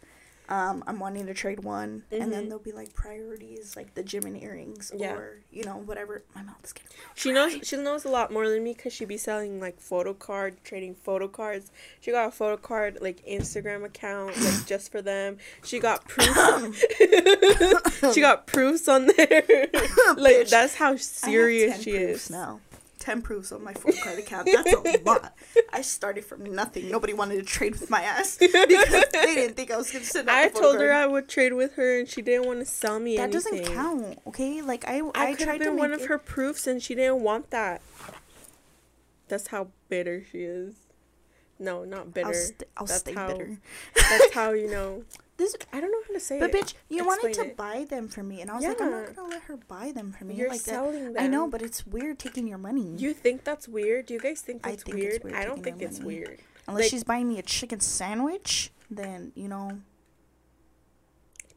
Um, 0.50 0.84
I'm 0.88 1.00
wanting 1.00 1.26
to 1.28 1.34
trade 1.34 1.64
one, 1.64 2.04
and 2.12 2.32
then 2.32 2.44
Mhm. 2.44 2.48
there'll 2.50 2.60
be 2.64 2.74
like 2.74 2.94
priorities, 2.94 3.76
like 3.78 3.94
the 3.96 4.04
Jimin 4.04 4.42
earrings, 4.44 4.92
Yeah. 4.94 5.14
or 5.14 5.40
you 5.52 5.64
know 5.64 5.78
whatever. 5.78 6.22
My 6.36 6.44
mouth 6.44 6.58
is 6.64 6.74
getting. 6.74 6.92
She 7.16 7.32
knows 7.32 7.60
she 7.66 7.78
knows 7.78 8.04
a 8.04 8.10
lot 8.10 8.30
more 8.32 8.50
than 8.50 8.62
me 8.64 8.74
because 8.74 8.92
she 8.92 9.06
be 9.06 9.18
selling 9.18 9.62
like 9.62 9.80
photo 9.80 10.14
card, 10.14 10.58
trading 10.66 10.96
photo 10.96 11.28
cards. 11.30 11.72
She 12.02 12.12
got 12.12 12.28
a 12.28 12.32
photo 12.32 12.58
card 12.58 12.98
like 13.02 13.26
Instagram 13.26 13.86
account 13.86 14.36
like 14.38 14.66
just 14.68 14.92
for 14.92 15.02
them. 15.02 15.38
She 15.64 15.80
got 15.80 16.06
proof. 16.10 16.84
she 18.14 18.20
got 18.22 18.46
proofs 18.46 18.88
on 18.88 19.08
there. 19.18 19.44
like 20.18 20.36
Bitch, 20.36 20.50
that's 20.50 20.76
how 20.76 20.96
serious 20.98 21.74
10 21.76 21.82
she 21.82 21.92
is. 21.92 22.30
now. 22.30 22.60
Ten 23.04 23.22
proofs 23.22 23.52
on 23.52 23.62
my 23.66 23.74
full 23.74 23.92
card 24.02 24.18
account. 24.18 24.48
That's 24.50 24.72
a 24.72 25.02
lot. 25.06 25.36
I 25.74 25.82
started 25.82 26.24
from 26.24 26.46
nothing. 26.56 26.90
Nobody 26.90 27.12
wanted 27.12 27.36
to 27.36 27.44
trade 27.44 27.74
with 27.74 27.90
my 27.90 28.02
ass 28.02 28.38
because 28.40 29.06
they 29.12 29.36
didn't 29.36 29.58
think 29.58 29.72
I 29.72 29.76
was 29.76 29.92
gonna 29.92 30.06
send 30.06 30.30
out 30.30 30.38
I 30.38 30.48
told 30.48 30.80
her. 30.80 30.94
I 30.94 31.06
would 31.06 31.28
trade 31.28 31.52
with 31.52 31.74
her, 31.74 32.00
and 32.00 32.08
she 32.08 32.22
didn't 32.22 32.48
want 32.48 32.60
to 32.60 32.66
sell 32.66 33.02
me 33.02 33.18
that 33.18 33.24
anything. 33.24 33.58
doesn't 33.60 33.76
count. 33.76 34.20
Okay, 34.28 34.62
like 34.62 34.88
I, 34.88 35.00
I, 35.16 35.32
I, 35.32 35.34
could 35.36 35.50
have 35.50 35.58
to 35.58 35.66
been 35.66 35.76
one 35.76 35.92
of 35.92 36.00
it- 36.04 36.08
her 36.08 36.18
proofs, 36.18 36.66
and 36.66 36.82
she 36.82 36.96
didn't 36.96 37.20
want 37.20 37.50
that. 37.50 37.82
That's 39.28 39.48
how 39.48 39.68
bitter 39.90 40.24
she 40.32 40.44
is. 40.44 40.76
No, 41.60 41.84
not 41.84 42.14
bitter. 42.14 42.28
I'll, 42.28 42.34
st- 42.34 42.64
I'll 42.78 42.86
That's 42.86 43.00
stay 43.02 43.14
how- 43.14 43.28
bitter. 43.28 43.58
That's 43.96 44.34
how 44.34 44.52
you 44.54 44.70
know. 44.72 45.04
This 45.38 45.56
I 45.74 45.82
don't 45.82 45.92
know 45.92 46.02
how 46.08 46.14
to 46.14 46.20
say 46.20 46.40
But 46.40 46.50
it. 46.50 46.52
But 46.54 46.62
bitch, 46.68 46.74
you 46.90 47.06
wanted 47.06 47.30
Explain 47.30 47.48
to 47.48 47.52
it. 47.52 47.58
buy 47.58 47.86
them 47.90 48.08
for 48.08 48.22
me, 48.24 48.42
and 48.42 48.52
I 48.52 48.56
was 48.56 48.64
like, 48.66 48.80
I'm 48.80 48.92
Yeah. 48.92 49.00
not 49.02 49.16
gonna 49.16 49.30
let 49.30 49.42
her 49.44 49.58
buy 49.58 49.92
them 49.92 50.12
for 50.12 50.26
me. 50.26 50.36
You're 50.36 50.50
like 50.50 50.62
that. 50.64 50.92
them. 50.92 51.16
I 51.18 51.28
know, 51.28 51.48
but 51.48 51.62
it's 51.64 51.88
weird 51.88 52.20
taking 52.20 52.48
your 52.48 52.60
money. 52.60 52.96
you 52.98 53.14
think 53.14 53.44
that's 53.44 53.68
weird? 53.68 54.06
Do 54.06 54.14
you 54.14 54.20
guys 54.20 54.42
think 54.42 54.66
I 54.66 54.72
that's 54.72 54.84
think 54.84 54.98
it's 55.00 55.24
weird? 55.24 55.24
weird 55.24 55.36
I 55.36 55.46
don't 55.46 55.64
think 55.64 55.82
it's 55.82 56.00
money. 56.00 56.16
weird. 56.20 56.40
Unless 56.68 56.82
like- 56.84 56.90
she's 56.92 57.04
buying 57.04 57.28
me 57.28 57.40
a 57.40 57.42
chicken 57.42 57.80
sandwich, 57.80 58.72
then 58.92 59.32
you 59.36 59.48
know. 59.48 59.80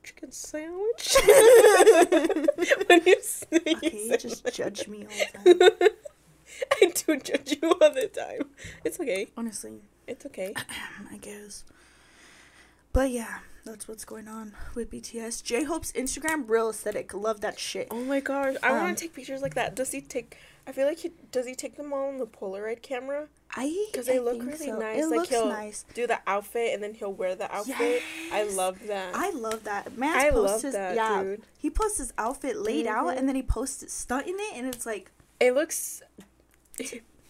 Chicken 0.02 0.30
sandwich. 0.32 1.16
when 2.86 3.02
you 3.06 3.16
say 3.20 3.46
Okay, 3.66 4.06
you 4.08 4.16
just 4.16 4.46
judge 4.54 4.88
me 4.88 5.04
all 5.04 5.44
the 5.44 5.70
time. 5.80 5.90
I 6.80 6.92
do 6.94 7.16
judge 7.20 7.58
you 7.60 7.70
all 7.70 7.90
the 7.92 8.08
time. 8.08 8.48
It's 8.84 8.98
okay. 9.00 9.28
Honestly, 9.36 9.82
It's 10.06 10.24
okay. 10.26 10.54
I 11.12 11.16
guess. 11.18 11.64
But 12.96 13.10
yeah, 13.10 13.40
that's 13.62 13.86
what's 13.86 14.06
going 14.06 14.26
on 14.26 14.54
with 14.74 14.90
BTS. 14.90 15.42
J 15.44 15.64
Hope's 15.64 15.92
Instagram, 15.92 16.48
real 16.48 16.70
aesthetic. 16.70 17.12
Love 17.12 17.42
that 17.42 17.58
shit. 17.58 17.88
Oh 17.90 18.02
my 18.02 18.20
gosh, 18.20 18.54
I 18.62 18.70
Um, 18.70 18.84
want 18.84 18.96
to 18.96 19.04
take 19.04 19.12
pictures 19.14 19.42
like 19.42 19.52
that. 19.54 19.74
Does 19.74 19.90
he 19.90 20.00
take? 20.00 20.38
I 20.66 20.72
feel 20.72 20.86
like 20.86 20.96
he 21.00 21.12
does. 21.30 21.44
He 21.46 21.54
take 21.54 21.76
them 21.76 21.92
all 21.92 22.08
on 22.08 22.16
the 22.16 22.26
Polaroid 22.26 22.80
camera. 22.80 23.28
I 23.54 23.90
'Cause 23.92 24.06
they 24.06 24.16
I 24.16 24.20
look 24.20 24.42
really 24.42 24.56
so. 24.56 24.78
nice, 24.78 25.02
It 25.02 25.06
like 25.08 25.18
looks 25.18 25.28
he'll- 25.28 25.46
nice. 25.48 25.84
Do 25.92 26.06
the 26.06 26.20
outfit 26.26 26.72
and 26.72 26.82
then 26.82 26.94
he'll 26.94 27.12
wear 27.12 27.34
the 27.34 27.54
outfit. 27.54 28.02
I 28.32 28.44
love 28.44 28.78
that. 28.86 29.14
I 29.14 29.28
love 29.30 29.64
that. 29.64 29.96
Man 29.98 30.16
I 30.16 30.30
posts 30.30 30.52
love 30.54 30.62
his, 30.62 30.72
that, 30.72 30.94
yeah, 30.96 31.22
dude. 31.22 31.42
He 31.58 31.68
posts 31.68 31.98
his 31.98 32.14
outfit 32.16 32.56
laid 32.56 32.86
out 32.86 33.08
Mhm. 33.08 33.18
and 33.18 33.28
then 33.28 33.36
he 33.36 33.42
posts 33.42 33.82
it 33.82 33.90
stunt 33.90 34.26
in 34.26 34.36
it 34.40 34.54
and 34.54 34.66
it's 34.66 34.86
like 34.86 35.10
It 35.38 35.52
looks. 35.52 36.00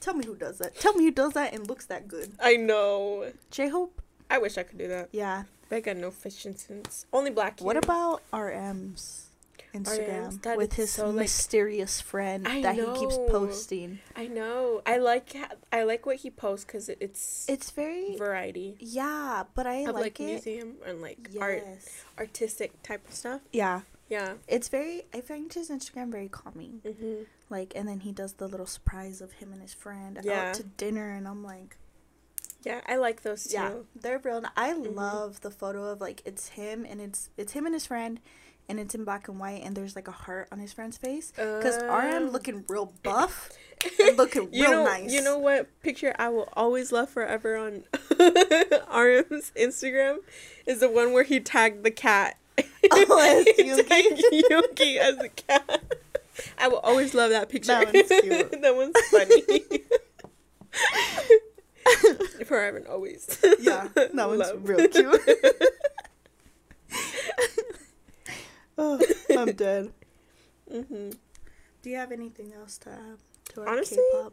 tell 0.00 0.14
me 0.14 0.24
who 0.24 0.36
does 0.36 0.58
that. 0.58 0.76
Tell 0.76 0.94
me 0.94 1.04
who 1.04 1.10
does 1.10 1.32
that 1.32 1.52
and 1.52 1.66
looks 1.68 1.86
that 1.86 2.06
good. 2.06 2.32
I 2.40 2.54
know. 2.56 3.32
J 3.50 3.68
Hope? 3.68 4.00
I 4.30 4.38
wish 4.38 4.56
I 4.58 4.62
could 4.64 4.78
do 4.78 4.88
that. 4.88 5.08
Yeah. 5.12 5.44
But 5.68 5.76
I 5.76 5.80
got 5.80 5.96
no 5.96 6.10
fashion 6.10 6.56
since 6.56 7.06
Only 7.12 7.30
black. 7.30 7.60
What 7.60 7.76
here. 7.76 7.80
about 7.82 8.22
RM's 8.32 9.22
Instagram 9.74 10.40
that 10.42 10.56
with 10.56 10.72
his 10.74 10.90
so, 10.92 11.08
like- 11.10 11.16
mysterious 11.24 12.00
friend 12.00 12.46
I 12.48 12.62
that 12.62 12.76
he 12.76 12.84
keeps 12.98 13.16
posting? 13.28 13.98
I 14.14 14.26
know. 14.26 14.80
I 14.86 14.96
like. 14.98 15.36
I 15.72 15.82
like 15.82 16.06
what 16.06 16.16
he 16.16 16.30
posts 16.30 16.64
because 16.64 16.88
it's 16.88 17.46
It's 17.48 17.70
very 17.72 18.16
variety 18.16 18.76
yeah, 18.80 19.44
but 19.54 19.66
I 19.66 19.78
of 19.88 19.94
like, 19.94 20.02
like, 20.02 20.20
it. 20.20 20.24
museum 20.24 20.76
and 20.86 21.02
like 21.02 21.28
art, 21.40 21.64
artistic 22.18 22.82
type 22.82 23.06
of 23.08 23.14
stuff. 23.14 23.40
Yeah. 23.52 23.82
Yeah. 24.08 24.34
It's 24.48 24.68
very 24.68 25.02
I 25.12 25.20
find 25.20 25.52
his 25.52 25.68
Instagram 25.68 26.10
very 26.12 26.28
calming. 26.28 26.80
hmm 26.86 27.24
Like 27.50 27.72
and 27.76 27.88
then 27.88 28.00
he 28.00 28.12
does 28.12 28.34
the 28.34 28.46
little 28.48 28.66
surprise 28.66 29.20
of 29.20 29.32
him 29.32 29.52
and 29.52 29.60
his 29.60 29.74
friend 29.74 30.18
Yeah. 30.22 30.50
out 30.50 30.54
to 30.54 30.62
dinner 30.62 31.10
and 31.12 31.26
I'm 31.28 31.42
like 31.42 31.76
Yeah, 32.62 32.80
I 32.86 32.96
like 32.96 33.22
those 33.22 33.44
too. 33.44 33.54
Yeah, 33.54 33.72
they're 33.94 34.18
real. 34.18 34.42
I 34.56 34.72
Mhm. 34.72 34.94
love 34.96 35.40
the 35.42 35.50
photo 35.50 35.84
of 35.84 36.00
like 36.00 36.22
it's 36.24 36.48
him 36.50 36.84
and 36.88 37.00
it's 37.00 37.30
it's 37.36 37.52
him 37.52 37.64
and 37.66 37.74
his 37.74 37.86
friend, 37.86 38.18
and 38.68 38.80
it's 38.80 38.94
in 38.94 39.04
black 39.04 39.28
and 39.28 39.38
white, 39.38 39.62
and 39.62 39.76
there's 39.76 39.94
like 39.94 40.08
a 40.08 40.12
heart 40.12 40.48
on 40.50 40.58
his 40.58 40.72
friend's 40.72 40.96
face. 40.98 41.32
Cause 41.36 41.76
RM 41.82 42.24
Um, 42.24 42.30
looking 42.30 42.64
real 42.68 42.86
buff 43.04 43.50
and 44.00 44.16
looking 44.16 44.52
you 44.52 44.64
real 44.64 44.70
know, 44.72 44.84
nice. 44.84 45.12
You 45.12 45.22
know 45.22 45.38
what 45.38 45.68
picture 45.82 46.14
I 46.18 46.28
will 46.30 46.48
always 46.54 46.90
love 46.90 47.08
forever 47.10 47.56
on 47.56 47.84
RM's 48.90 49.52
Instagram 49.54 50.18
is 50.66 50.80
the 50.80 50.88
one 50.90 51.12
where 51.12 51.22
he 51.24 51.38
tagged 51.40 51.84
the 51.84 51.90
cat. 51.92 52.36
Oh, 52.88 53.18
as 53.20 53.46
Yuki? 53.58 54.44
Yuki 54.48 54.98
as 54.98 55.16
a 55.18 55.28
cat. 55.28 55.82
I 56.56 56.68
will 56.68 56.78
always 56.78 57.14
love 57.14 57.30
that 57.30 57.48
picture. 57.48 57.68
That 57.68 57.92
one's 57.92 58.08
cute. 58.08 58.62
that 58.62 58.76
one's 58.76 58.94
funny. 59.10 59.42
Forever 62.44 62.78
and 62.78 62.86
always. 62.86 63.38
Yeah, 63.60 63.88
that 63.94 64.14
one's 64.14 64.38
Love. 64.40 64.68
real 64.68 64.88
cute. 64.88 65.20
oh, 68.78 69.00
I'm 69.36 69.52
dead. 69.52 69.92
hmm 70.70 71.10
Do 71.82 71.90
you 71.90 71.96
have 71.96 72.12
anything 72.12 72.52
else 72.52 72.78
to 72.78 72.90
add 72.90 73.18
to 73.50 73.62
our 73.62 73.68
Honestly, 73.68 73.98
K-pop? 74.12 74.32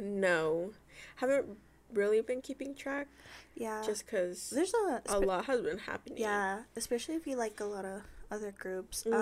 No, 0.00 0.72
haven't 1.16 1.46
really 1.92 2.20
been 2.20 2.40
keeping 2.42 2.74
track 2.74 3.08
Yeah, 3.54 3.82
just 3.84 4.04
because 4.06 4.50
there's 4.50 4.72
a 4.74 5.02
a 5.06 5.18
lot 5.18 5.46
has 5.46 5.60
been 5.62 5.78
happening. 5.78 6.18
Yeah, 6.18 6.62
especially 6.76 7.14
if 7.16 7.26
you 7.26 7.36
like 7.36 7.60
a 7.60 7.64
lot 7.64 7.84
of 7.84 8.02
other 8.30 8.52
groups. 8.52 9.04
Mhm. 9.06 9.12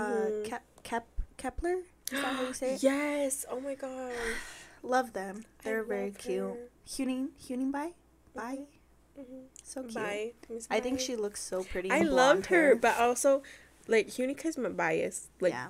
Uh, 0.45 0.49
Kep 0.49 0.62
Kep 0.83 1.07
Kep1er. 1.39 1.83
Is 2.12 2.20
that 2.22 2.35
how 2.37 2.43
you 2.43 2.53
say 2.53 2.74
it? 2.74 2.83
Yes. 2.83 3.45
Oh 3.51 3.61
my 3.61 3.74
gosh. 3.74 4.12
Love 4.83 5.12
them. 5.12 5.45
They're 5.64 5.83
very 5.85 6.11
cute. 6.12 6.43
her. 6.43 6.57
Huening, 6.87 7.28
Huening 7.49 7.72
Bai, 7.72 7.93
Bai, 8.34 8.61
Mhm. 9.18 9.45
so 9.62 9.82
cute. 9.82 10.34
I 10.70 10.80
think 10.80 11.01
she 11.01 11.16
looks 11.16 11.43
so 11.43 11.64
pretty. 11.64 11.91
I 11.91 12.01
loved 12.03 12.47
her, 12.47 12.62
hair. 12.68 12.76
but 12.76 12.99
also 12.99 13.43
like 13.89 14.09
Hueningkai's 14.09 14.59
my 14.59 14.68
bias. 14.68 15.28
Like 15.41 15.53
yeah, 15.53 15.68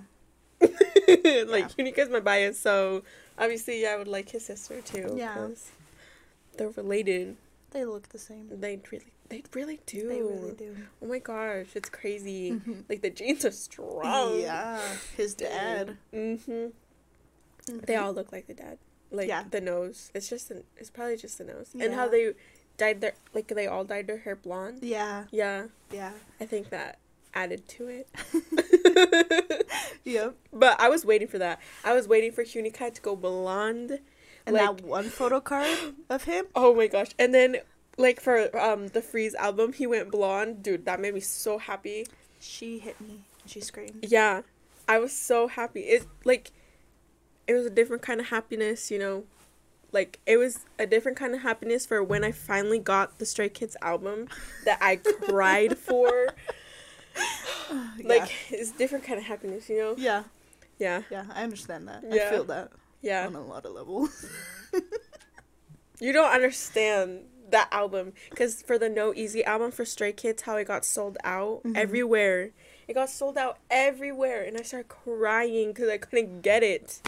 like 0.61 1.71
Hueningkai's 1.77 2.11
my 2.11 2.21
bias, 2.21 2.59
so 2.59 3.03
obviously 3.39 3.83
yeah, 3.83 3.91
I 3.91 3.97
would 3.97 4.09
like 4.09 4.31
his 4.31 4.45
sister 4.45 4.81
too. 4.81 5.15
Yeah. 5.17 5.49
They're 6.57 6.71
related. 6.71 7.37
they 7.71 7.85
look 7.85 8.09
the 8.09 8.19
same. 8.19 8.49
They 8.51 8.81
really 8.91 9.07
they 9.29 9.43
really 9.55 9.81
do. 9.87 10.09
They 10.09 10.23
really 10.23 10.53
do. 10.53 10.77
Oh 11.03 11.07
my 11.07 11.19
gosh, 11.19 11.67
it's 11.75 11.89
crazy. 11.91 12.53
Mhm. 12.53 12.85
Like 12.89 13.03
the 13.03 13.11
genes 13.11 13.45
are 13.45 13.51
strong. 13.51 14.41
Yeah, 14.41 14.81
his 15.17 15.35
dad. 15.35 15.97
Mm-hmm. 16.15 16.67
They 17.85 17.97
all 17.97 18.13
look 18.13 18.33
like 18.33 18.47
the 18.47 18.55
dad. 18.55 18.79
Like 19.11 19.29
Yeah. 19.29 19.45
the 19.51 19.61
nose. 19.61 20.11
It's 20.15 20.29
just 20.29 20.51
an, 20.51 20.65
it's 20.77 20.91
probably 20.91 21.17
just 21.17 21.39
the 21.39 21.45
nose. 21.45 21.71
And 21.79 21.95
how 21.95 22.09
they 22.09 22.33
dyed 22.77 23.01
their 23.01 23.13
like 23.35 23.49
they 23.49 23.67
all 23.67 23.85
dyed 23.85 24.07
their 24.07 24.19
hair 24.19 24.37
blonde. 24.37 24.81
Yeah, 24.83 25.25
Yeah. 25.31 25.67
yeah. 25.93 26.13
I 26.41 26.47
think 26.47 26.71
that 26.71 26.99
added 27.35 27.69
to 27.69 27.89
it. 27.89 28.09
Yep. 30.05 30.37
but 30.53 30.81
I 30.81 30.89
was 30.89 31.05
waiting 31.05 31.27
for 31.29 31.39
that. 31.39 31.61
I 31.85 31.93
was 31.93 32.07
waiting 32.07 32.31
for 32.31 32.45
Hueningkai 32.45 32.95
to 32.95 33.01
go 33.03 33.17
blonde. 33.17 33.99
And 34.47 34.55
Like- 34.55 34.77
that 34.79 34.85
one 34.87 35.05
photo 35.11 35.41
card 35.41 35.77
of 36.09 36.25
him. 36.25 36.47
Oh 36.55 36.75
my 36.75 36.87
gosh. 36.87 37.09
And 37.19 37.35
then 37.35 37.57
like 37.99 38.21
for 38.21 38.57
um 38.57 38.89
the 38.89 39.03
Freeze 39.03 39.35
album, 39.35 39.73
he 39.73 39.87
went 39.87 40.11
blonde. 40.13 40.63
Dude, 40.63 40.85
that 40.85 41.01
made 41.01 41.15
me 41.15 41.21
so 41.21 41.59
happy. 41.59 42.07
She 42.41 42.79
hit 42.79 43.01
me. 43.01 43.25
She 43.47 43.61
screamed. 43.61 44.05
Yeah. 44.09 44.43
I 44.89 44.99
was 45.01 45.13
so 45.13 45.49
happy. 45.49 45.81
It 45.81 46.07
like 46.25 46.53
it 47.47 47.55
was 47.55 47.67
a 47.67 47.71
different 47.71 48.03
kind 48.03 48.21
of 48.21 48.27
happiness, 48.29 48.91
you 48.91 48.99
know. 48.99 49.25
Like 49.93 50.19
it 50.27 50.37
was 50.37 50.61
a 50.79 50.87
different 50.87 51.17
kind 51.17 51.35
of 51.35 51.43
happiness 51.43 51.87
for 51.87 52.03
when 52.03 52.25
I 52.25 52.33
finally 52.33 52.79
got 52.79 53.19
the 53.19 53.25
Stray 53.27 53.49
Kids 53.49 53.77
album 53.81 54.29
that 54.65 54.79
I 54.83 54.97
cried 54.97 55.79
for. 55.89 56.29
Like 58.03 58.31
it's 58.51 58.73
different 58.73 59.05
kind 59.05 59.19
of 59.19 59.25
happiness, 59.25 59.69
you 59.69 59.79
know? 59.79 59.95
yeah, 59.97 60.25
Yeah. 60.79 61.03
yeah, 61.11 61.25
I 61.33 61.43
understand 61.45 61.89
that. 61.89 62.03
Yeah. 62.11 62.27
I 62.27 62.31
feel 62.31 62.45
that 62.45 62.71
Yeah. 63.01 63.27
on 63.27 63.35
a 63.35 63.41
lot 63.45 63.65
of 63.65 63.73
levels. 63.73 64.27
You 65.99 66.13
don't 66.13 66.31
understand 66.31 67.21
that 67.49 67.69
album 67.73 68.13
because 68.29 68.61
for 68.61 68.77
the 68.79 68.91
NOEASY 68.91 69.43
album 69.45 69.71
for 69.71 69.87
Stray 69.87 70.13
Kids, 70.13 70.43
how 70.43 70.57
it 70.57 70.67
got 70.67 70.85
sold 70.85 71.17
out 71.25 71.63
Mhm. 71.65 71.75
everywhere. 71.75 72.51
It 72.89 72.95
got 72.95 73.11
sold 73.11 73.37
out 73.37 73.59
everywhere, 73.71 74.43
and 74.45 74.57
I 74.57 74.63
started 74.63 74.89
crying 74.89 75.69
because 75.69 75.89
I 75.89 75.99
couldn't 75.99 76.43
get 76.43 76.63
it. 76.63 77.01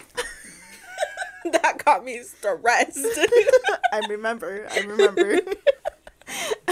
that 1.53 1.85
got 1.85 2.05
me 2.05 2.21
stressed. 2.23 2.99
I 3.93 4.01
remember. 4.09 4.67
I 4.71 4.81
remember. 4.81 5.39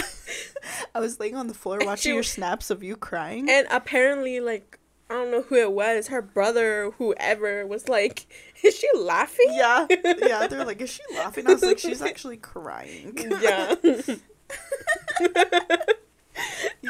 I 0.94 1.00
was 1.00 1.20
laying 1.20 1.36
on 1.36 1.46
the 1.46 1.54
floor 1.54 1.78
watching 1.82 2.10
she- 2.10 2.14
your 2.14 2.22
snaps 2.22 2.70
of 2.70 2.82
you 2.82 2.96
crying. 2.96 3.48
and 3.48 3.66
apparently, 3.70 4.40
like, 4.40 4.78
I 5.08 5.14
don't 5.14 5.30
know 5.30 5.42
who 5.42 5.54
it 5.54 5.72
was, 5.72 6.08
her 6.08 6.20
brother, 6.22 6.90
whoever, 6.98 7.64
was 7.66 7.88
like, 7.88 8.26
Is 8.64 8.76
she 8.76 8.88
laughing? 8.96 9.46
yeah, 9.50 9.86
yeah. 10.18 10.48
They're 10.48 10.64
like, 10.64 10.80
"Is 10.80 10.90
she 10.90 11.02
laughing?" 11.14 11.46
I 11.46 11.52
was 11.52 11.62
like, 11.62 11.78
"She's 11.78 12.02
actually 12.02 12.38
crying." 12.38 13.16
Yeah. 13.40 13.76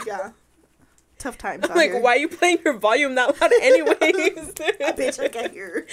yeah. 0.07 0.31
Tough 1.19 1.39
times. 1.39 1.65
out 1.65 1.75
like, 1.77 1.93
here. 1.93 2.01
why 2.01 2.11
are 2.11 2.19
you 2.19 2.29
playing 2.29 2.59
your 2.65 2.75
volume 2.75 3.15
that 3.15 3.41
loud, 3.41 3.51
anyways? 3.63 4.53
Bitch, 4.53 5.19
I 5.19 5.29
can't 5.29 5.53
hear. 5.53 5.87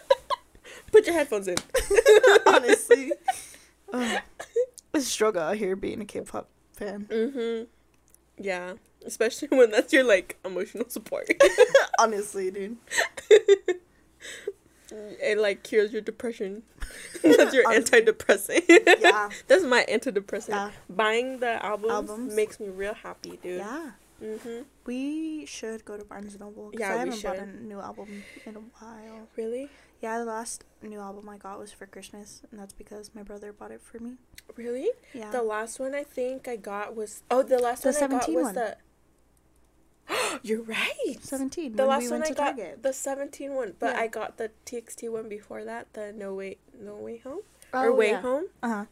Put 0.92 1.04
your 1.06 1.14
headphones 1.14 1.48
in. 1.48 1.56
Honestly, 2.46 3.12
it's 3.92 4.22
a 4.94 5.00
struggle 5.00 5.42
out 5.42 5.56
here 5.56 5.74
being 5.76 6.00
a 6.00 6.04
K-pop 6.04 6.48
fan. 6.72 7.06
Mm-hmm. 7.10 7.64
Yeah. 8.42 8.74
Especially 9.04 9.48
when 9.48 9.70
that's 9.72 9.92
your 9.92 10.04
like 10.04 10.38
emotional 10.44 10.88
support. 10.88 11.28
Honestly, 11.98 12.50
dude. 12.50 12.76
it 14.90 15.38
like 15.38 15.62
cures 15.64 15.92
your 15.92 16.02
depression. 16.02 16.62
that's 17.22 17.52
your 17.52 17.66
Honestly. 17.68 18.00
antidepressant. 18.02 18.64
Yeah. 19.00 19.28
that's 19.48 19.64
my 19.64 19.84
antidepressant. 19.88 20.48
Yeah. 20.50 20.70
Buying 20.88 21.40
the 21.40 21.64
albums, 21.64 21.92
Albums? 22.10 22.34
makes 22.34 22.58
me 22.60 22.68
real 22.68 22.94
happy, 22.94 23.38
dude. 23.42 23.58
Yeah. 23.58 23.90
Mm-hmm. 24.22 24.62
We 24.86 25.44
should 25.46 25.84
go 25.84 25.96
to 25.96 26.04
Barnes 26.04 26.32
and 26.34 26.40
Noble. 26.40 26.70
Yeah, 26.72 26.94
I 26.94 26.96
haven't 26.98 27.22
bought 27.22 27.38
a 27.38 27.46
new 27.46 27.80
album 27.80 28.22
in 28.46 28.56
a 28.56 28.60
while. 28.60 29.28
Really? 29.36 29.68
Yeah, 30.00 30.18
the 30.18 30.24
last 30.24 30.64
new 30.82 30.98
album 31.00 31.28
I 31.28 31.36
got 31.38 31.58
was 31.58 31.72
for 31.72 31.86
Christmas, 31.86 32.42
and 32.50 32.60
that's 32.60 32.72
because 32.72 33.10
my 33.14 33.22
brother 33.22 33.52
bought 33.52 33.70
it 33.72 33.80
for 33.82 33.98
me. 33.98 34.14
Really? 34.56 34.88
Yeah. 35.12 35.30
The 35.30 35.42
last 35.42 35.78
one 35.80 35.94
I 35.94 36.02
think 36.04 36.48
I 36.48 36.56
got 36.56 36.94
was 36.96 37.22
oh 37.30 37.42
the 37.42 37.58
last 37.58 37.82
The 37.82 37.88
one 37.90 37.96
I 37.96 38.00
got 38.08 38.24
17 38.24 38.34
was 38.34 38.44
one. 38.44 38.54
the 38.54 38.76
You're 40.42 40.62
right. 40.62 41.16
17. 41.20 41.74
The 41.76 41.84
last 41.86 42.02
we 42.04 42.10
one 42.10 42.22
I 42.22 42.28
got 42.30 42.56
Target. 42.56 42.82
the 42.82 42.92
17 42.92 43.54
one, 43.54 43.74
but 43.78 43.94
Yeah. 43.94 44.00
I 44.02 44.06
got 44.06 44.36
the 44.38 44.50
TXT 44.64 45.10
one 45.10 45.28
before 45.28 45.64
that, 45.64 45.92
the 45.94 46.12
No 46.12 46.34
Way 46.34 46.58
No 46.80 46.94
Way 46.96 47.18
Home 47.18 47.40
Oh, 47.74 47.82
or 47.82 47.92
Way 47.92 48.10
yeah. 48.10 48.20
Home 48.20 48.44
Uh-huh. 48.62 48.84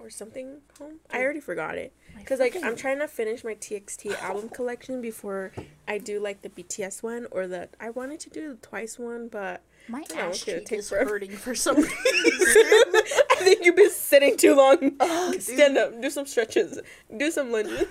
Or 0.00 0.10
something 0.10 0.58
home. 0.78 0.96
I 1.10 1.20
already 1.22 1.40
forgot 1.40 1.76
it. 1.76 1.92
Cause 2.26 2.38
like 2.40 2.56
I'm 2.62 2.76
trying 2.76 2.98
to 2.98 3.08
finish 3.08 3.44
my 3.44 3.54
TXT 3.54 4.20
album 4.22 4.48
collection 4.48 5.00
before 5.00 5.52
I 5.88 5.98
do 5.98 6.20
like 6.20 6.42
the 6.42 6.48
BTS 6.48 7.02
one 7.02 7.26
or 7.30 7.46
the 7.46 7.68
I 7.80 7.90
wanted 7.90 8.20
to 8.20 8.30
do 8.30 8.48
the 8.50 8.56
Twice 8.56 8.98
one, 8.98 9.28
but 9.28 9.62
My 9.88 10.00
know, 10.14 10.16
ass 10.28 10.40
cheek 10.40 10.70
is 10.72 10.88
forever. 10.90 11.10
hurting 11.10 11.30
for 11.30 11.54
some 11.66 11.76
reason. 11.76 11.92
I 11.96 13.36
think 13.38 13.64
you've 13.64 13.76
been 13.76 13.90
sitting 13.90 14.36
too 14.36 14.54
long. 14.54 14.96
Oh, 15.00 15.32
dude. 15.32 15.42
Stand 15.42 15.78
up, 15.78 16.00
do 16.02 16.10
some 16.10 16.26
stretches, 16.26 16.78
do 17.16 17.30
some 17.30 17.50
lunges. 17.52 17.86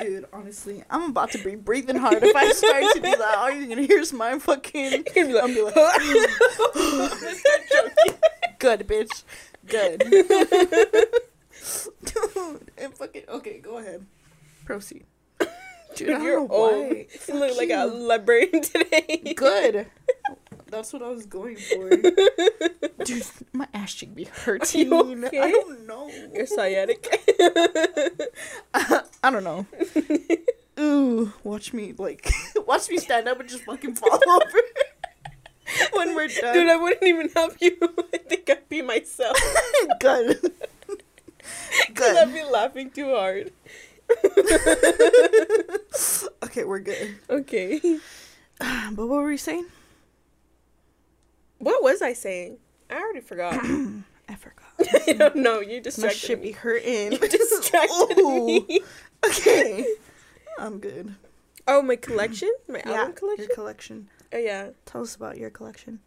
Dude, 0.00 0.26
honestly, 0.32 0.82
I'm 0.90 1.10
about 1.10 1.30
to 1.32 1.38
be 1.44 1.56
breathing 1.56 1.96
hard. 1.96 2.22
If 2.22 2.34
I 2.36 2.52
start 2.52 2.84
to 2.94 3.00
do 3.00 3.10
that, 3.16 3.34
all 3.38 3.50
you're 3.50 3.68
gonna 3.68 3.82
hear 3.82 3.98
is 4.00 4.12
my 4.12 4.38
fucking. 4.38 4.92
You're 4.92 5.02
gonna 5.02 5.26
be 5.26 5.32
like, 5.34 5.44
I'm 5.44 5.54
be 5.54 5.62
like. 5.62 5.74
Good, 8.58 8.86
bitch. 8.86 9.24
Good. 9.70 10.00
Dude, 12.04 12.70
and 12.78 12.94
fucking. 12.94 13.22
Okay, 13.28 13.58
go 13.60 13.78
ahead. 13.78 14.06
Proceed. 14.64 15.04
Dude, 15.94 16.10
I 16.10 16.22
You're 16.22 16.40
old. 16.40 16.96
You 17.28 17.34
look 17.34 17.56
like 17.56 17.70
a 17.70 17.86
librarian 17.86 18.62
today. 18.62 19.34
Good. 19.36 19.86
That's 20.68 20.92
what 20.92 21.02
I 21.02 21.08
was 21.08 21.26
going 21.26 21.56
for. 21.56 21.88
Dude, 23.04 23.26
my 23.52 23.66
ass 23.74 23.90
should 23.94 24.14
be 24.14 24.24
hurting. 24.24 24.92
okay? 24.92 25.40
I 25.40 25.50
don't 25.50 25.86
know. 25.86 26.10
You're 26.32 26.46
sciatic. 26.46 27.08
I 28.72 29.30
don't 29.30 29.44
know. 29.44 29.66
Ooh, 30.78 31.32
watch 31.44 31.72
me 31.72 31.92
like 31.98 32.30
watch 32.66 32.88
me 32.88 32.96
stand 32.98 33.28
up 33.28 33.38
and 33.40 33.48
just 33.48 33.64
fucking 33.64 33.96
fall 33.96 34.12
over 34.28 34.60
when 35.92 36.14
we're 36.14 36.28
done. 36.28 36.54
Dude, 36.54 36.68
I 36.68 36.76
wouldn't 36.76 37.02
even 37.04 37.28
help 37.30 37.56
you. 37.60 37.76
I 38.14 38.18
think 38.18 38.48
I'd 38.50 38.68
be 38.68 38.82
myself. 38.82 39.36
Good. 40.00 40.38
Because 41.88 42.16
I'd 42.16 42.32
be 42.32 42.42
laughing 42.44 42.90
too 42.90 43.14
hard. 43.14 43.52
Okay, 46.42 46.64
we're 46.64 46.80
good. 46.80 47.16
Okay. 47.28 47.80
But 48.92 49.06
what 49.06 49.22
were 49.22 49.30
you 49.30 49.38
saying? 49.38 49.66
What 51.58 51.82
was 51.82 52.02
I 52.02 52.12
saying? 52.12 52.58
I 52.90 52.96
already 52.96 53.20
forgot. 53.20 53.54
I 54.28 54.34
forgot. 54.34 54.66
I 55.08 55.12
don't 55.14 55.36
know. 55.36 55.60
You 55.60 55.76
My 55.76 55.80
distracted 55.80 56.18
shit 56.18 56.42
be 56.42 56.52
hurting. 56.52 57.12
You 57.12 57.18
distracted 57.18 58.18
Ooh. 58.18 58.46
me. 58.46 58.80
Okay. 59.24 59.86
I'm 60.58 60.78
good. 60.78 61.14
Oh, 61.66 61.80
my 61.82 61.96
collection? 61.96 62.52
My 62.68 62.82
Yeah, 62.84 62.92
album 62.92 63.14
collection? 63.14 63.46
your 63.46 63.54
collection. 63.54 64.08
Oh, 64.32 64.38
yeah. 64.38 64.70
Tell 64.86 65.02
us 65.02 65.14
about 65.16 65.38
your 65.38 65.50
collection. 65.50 66.00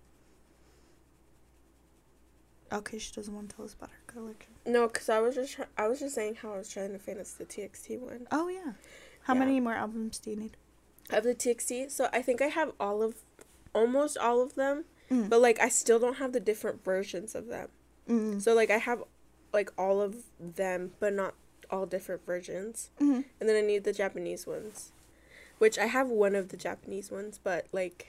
Okay, 2.72 2.98
she 2.98 3.14
doesn't 3.14 3.34
want 3.36 3.50
to 3.50 3.56
tell 3.56 3.66
us 3.66 3.74
about 3.76 3.90
her 3.92 4.02
collection. 4.14 4.54
No, 4.66 4.88
because 4.88 5.08
I 5.10 5.20
was 5.20 5.36
just 5.36 5.54
try- 5.54 5.68
I 5.78 5.88
was 5.88 6.00
just 6.00 6.16
saying 6.16 6.36
how 6.36 6.54
I 6.54 6.58
was 6.58 6.70
trying 6.70 6.92
to 6.94 7.00
finish 7.00 7.30
the 7.32 7.46
TXT 7.46 8.00
one. 8.00 8.28
Oh 8.32 8.48
yeah. 8.48 8.74
How 9.24 9.34
Yeah. 9.34 9.40
many 9.42 9.60
more 9.60 9.74
albums 9.76 10.18
do 10.18 10.32
you 10.32 10.38
need? 10.38 10.58
Of 11.12 11.24
the 11.24 11.36
TXT, 11.36 11.92
so 11.92 12.10
I 12.12 12.22
think 12.24 12.42
I 12.42 12.48
have 12.48 12.72
all 12.80 13.04
of, 13.04 13.24
almost 13.76 14.18
all 14.18 14.42
of 14.42 14.56
them, 14.56 14.86
Mm. 15.12 15.30
but 15.30 15.40
like 15.42 15.60
I 15.60 15.70
still 15.70 16.00
don't 16.00 16.16
have 16.16 16.34
the 16.34 16.40
different 16.40 16.84
versions 16.84 17.36
of 17.36 17.46
them. 17.48 17.70
Mm. 18.10 18.42
So 18.42 18.56
like 18.56 18.72
I 18.72 18.78
have 18.78 19.04
like 19.52 19.70
all 19.78 20.02
of 20.02 20.24
them, 20.40 20.94
but 21.00 21.14
not 21.14 21.36
all 21.70 21.86
different 21.86 22.26
versions. 22.26 22.90
hmm 22.98 23.22
And 23.40 23.48
then 23.50 23.56
I 23.56 23.62
need 23.62 23.84
the 23.84 23.94
Japanese 23.94 24.48
ones, 24.48 24.92
which 25.60 25.78
I 25.78 25.86
have 25.86 26.10
one 26.10 26.34
of 26.34 26.50
the 26.50 26.58
Japanese 26.58 27.12
ones, 27.12 27.40
but 27.44 27.68
like 27.72 28.08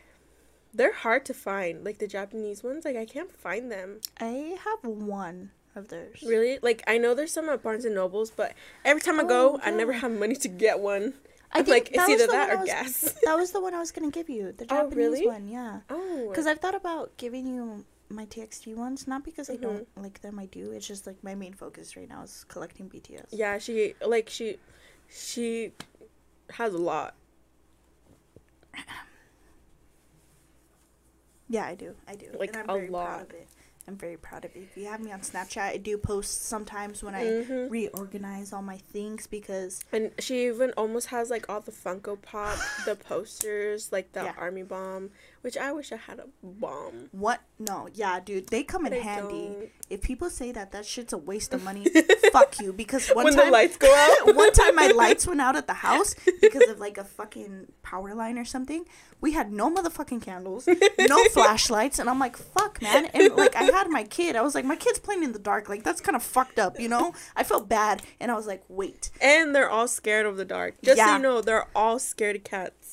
they're 0.75 0.93
hard 0.93 1.25
to 1.27 1.35
find. 1.35 1.85
Like 1.85 1.99
the 1.99 2.07
Japanese 2.09 2.63
ones, 2.63 2.85
like 2.85 2.97
I 2.97 3.05
can't 3.07 3.31
find 3.33 3.71
them. 3.71 4.01
I 4.21 4.57
have 4.65 4.81
one 4.85 5.51
of 5.77 5.89
theirs. 5.89 6.23
Really? 6.27 6.59
Like 6.63 6.83
I 6.87 6.99
know 6.99 7.15
there's 7.15 7.33
some 7.33 7.49
at 7.49 7.63
Barnes 7.63 7.85
and 7.85 7.95
Nobles, 7.95 8.31
but 8.31 8.53
every 8.85 9.01
time 9.01 9.19
I 9.21 9.25
go, 9.25 9.55
Oh, 9.55 9.61
I 9.63 9.71
never 9.71 9.93
have 9.93 10.11
money 10.13 10.37
to 10.37 10.49
get 10.49 10.81
one. 10.81 11.15
I 11.53 11.61
I'm 11.61 11.67
like, 11.67 11.91
it's 11.93 12.09
either 12.09 12.27
that 12.27 12.51
or 12.51 12.53
I 12.53 12.61
was- 12.61 12.67
gas. 12.69 13.15
That 13.25 13.37
was 13.37 13.53
the 13.53 13.61
one 13.61 13.75
I 13.75 13.79
was 13.79 13.93
gonna 13.93 14.11
give 14.11 14.29
you, 14.29 14.53
the 14.53 14.65
Oh, 14.65 14.83
Japanese 14.83 14.97
really? 14.97 15.27
one. 15.27 15.47
Yeah, 15.49 15.81
Oh, 15.89 16.27
because 16.29 16.47
I've 16.47 16.59
thought 16.59 16.75
about 16.75 17.17
giving 17.17 17.47
you 17.47 17.85
my 18.09 18.27
TXT 18.27 18.75
ones, 18.75 19.07
not 19.09 19.25
because 19.25 19.49
I 19.49 19.57
Mhm. 19.57 19.61
don't 19.63 19.89
like 19.97 20.21
them. 20.21 20.39
I 20.39 20.47
do. 20.47 20.73
It's 20.73 20.87
just 20.87 21.07
like 21.07 21.23
my 21.23 21.35
main 21.35 21.55
focus 21.55 21.97
right 21.97 22.09
now 22.09 22.23
is 22.23 22.45
collecting 22.49 22.89
BTS. 22.89 23.27
yeah, 23.31 23.59
she 23.59 23.95
like 24.05 24.29
she 24.29 24.59
she 25.09 25.73
has 26.51 26.75
a 26.75 26.79
lot. 26.79 27.15
Yeah, 31.55 31.67
I 31.67 31.77
do. 31.77 31.95
I 32.09 32.17
do. 32.17 32.27
Like, 32.37 32.49
and 32.57 32.69
I'm 32.69 32.71
a 32.71 32.73
very 32.79 32.89
proud 32.89 32.93
lot. 32.93 33.21
of 33.23 33.31
it. 33.31 33.47
I'm 33.87 33.97
very 33.97 34.17
proud 34.17 34.45
of 34.45 34.57
it. 34.57 34.63
If 34.71 34.77
you 34.77 34.87
have 34.87 34.99
me 35.01 35.13
on 35.13 35.21
Snapchat, 35.21 35.61
I 35.61 35.77
do 35.77 35.97
post 35.99 36.47
sometimes 36.47 37.01
when 37.05 37.15
I 37.15 37.25
Mhm. 37.27 37.71
reorganize 37.71 38.53
all 38.53 38.63
my 38.63 38.79
things 38.79 39.29
because 39.29 39.85
And 39.93 40.11
she 40.19 40.47
even 40.47 40.73
almost 40.77 41.09
has 41.09 41.31
like 41.31 41.49
all 41.49 41.61
the 41.61 41.71
Funko 41.71 42.21
Pop, 42.21 42.59
the 42.87 42.97
posters, 42.97 43.93
like 43.93 44.11
the 44.13 44.25
Yeah. 44.25 44.35
army 44.37 44.63
bomb, 44.65 45.11
which 45.45 45.59
I 45.59 45.73
wish 45.73 45.93
I 45.93 45.97
had 45.97 46.21
a 46.21 46.25
bomb. 46.43 47.11
what? 47.13 47.43
No, 47.59 47.87
yeah, 47.93 48.19
dude, 48.19 48.49
they 48.49 48.63
come 48.63 48.87
in 48.87 48.95
handy. 48.95 49.49
don't. 49.49 49.69
If 49.91 50.01
people 50.01 50.31
say 50.31 50.53
that 50.53 50.73
that 50.73 50.87
shit's 50.87 51.13
a 51.13 51.19
waste 51.19 51.53
of 51.53 51.63
money, 51.63 51.87
fuck 52.33 52.59
you. 52.59 52.73
Because 52.73 53.11
one 53.11 53.25
when 53.25 53.35
time 53.35 53.47
the 53.47 53.53
lights 53.53 53.77
go 53.77 53.95
out. 53.95 54.35
one 54.35 54.53
time 54.53 54.75
my 54.75 54.89
lights 54.89 55.27
went 55.27 55.43
out 55.43 55.55
at 55.55 55.67
the 55.67 55.75
house 55.75 56.15
because 56.41 56.69
of 56.71 56.81
like 56.81 56.97
a 56.97 57.05
fucking 57.05 57.67
power 57.83 58.15
line 58.15 58.39
or 58.39 58.47
something. 58.47 58.87
We 59.21 59.33
had 59.33 59.53
no 59.53 59.73
motherfucking 59.73 60.23
candles, 60.23 60.67
no 60.99 61.25
flashlights, 61.27 61.99
and 61.99 62.09
I'm 62.09 62.19
like, 62.19 62.37
fuck, 62.37 62.81
man. 62.83 63.07
And 63.07 63.35
like, 63.37 63.55
I 63.55 63.65
had 63.65 63.89
my 63.89 64.05
kid. 64.05 64.37
I 64.37 64.43
was 64.43 64.55
like, 64.55 64.65
my 64.65 64.77
kid's 64.77 64.99
playing 64.99 65.23
in 65.23 65.33
the 65.33 65.39
dark. 65.39 65.69
Like, 65.69 65.83
that's 65.83 66.01
kind 66.01 66.17
of 66.17 66.23
fucked 66.23 66.59
up, 66.59 66.79
you 66.79 66.89
know? 66.89 67.15
I 67.35 67.43
felt 67.43 67.67
bad, 67.69 68.03
and 68.21 68.31
I 68.31 68.35
was 68.35 68.47
like, 68.47 68.65
wait. 68.69 69.11
And 69.23 69.55
they're 69.55 69.71
all 69.71 69.89
scared 69.89 70.27
of 70.27 70.37
the 70.37 70.45
dark. 70.45 70.75
Just 70.83 71.01
so 71.01 71.17
you 71.17 71.23
know, 71.23 71.41
they're 71.41 71.69
all 71.75 71.99
scared 71.99 72.37
of 72.37 72.45
cats. 72.45 72.84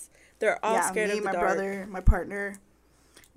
They're 0.41 0.63
all 0.65 0.73
yeah, 0.73 0.89
scared 0.89 1.09
me, 1.11 1.17
of 1.19 1.23
the 1.23 1.25
my 1.25 1.31
dark. 1.31 1.45
brother, 1.45 1.87
my 1.89 2.01
partner, 2.01 2.55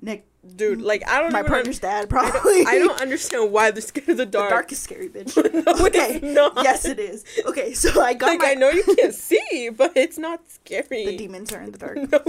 Nick. 0.02 0.26
dude. 0.56 0.80
Like 0.82 1.06
I 1.08 1.20
don't 1.20 1.32
know. 1.32 1.40
My 1.42 1.46
partner's 1.46 1.78
dad, 1.78 2.04
I 2.04 2.06
probably. 2.06 2.64
don't, 2.64 2.66
I 2.68 2.78
don't 2.78 3.00
understand 3.00 3.52
why 3.52 3.70
they're 3.70 3.80
scared 3.82 4.08
of 4.08 4.16
the 4.16 4.24
The 4.24 4.30
dark. 4.32 4.50
dark 4.50 4.72
is 4.72 4.78
scary, 4.80 5.08
bitch. 5.08 5.36
No, 5.64 5.86
okay. 5.86 6.18
Yes, 6.64 6.84
it 6.84 6.98
is. 6.98 7.24
Okay, 7.46 7.72
so 7.74 8.00
I 8.00 8.14
got 8.14 8.26
like 8.28 8.40
my. 8.40 8.50
I 8.50 8.54
know 8.54 8.70
you 8.70 8.82
can't 8.98 9.14
see, 9.14 9.68
but 9.68 9.92
it's 9.96 10.18
not 10.18 10.50
scary. 10.50 11.04
The 11.06 11.16
demons 11.16 11.52
are 11.52 11.60
in 11.62 11.70
the 11.72 11.78
dark. 11.78 11.96
No, 12.10 12.20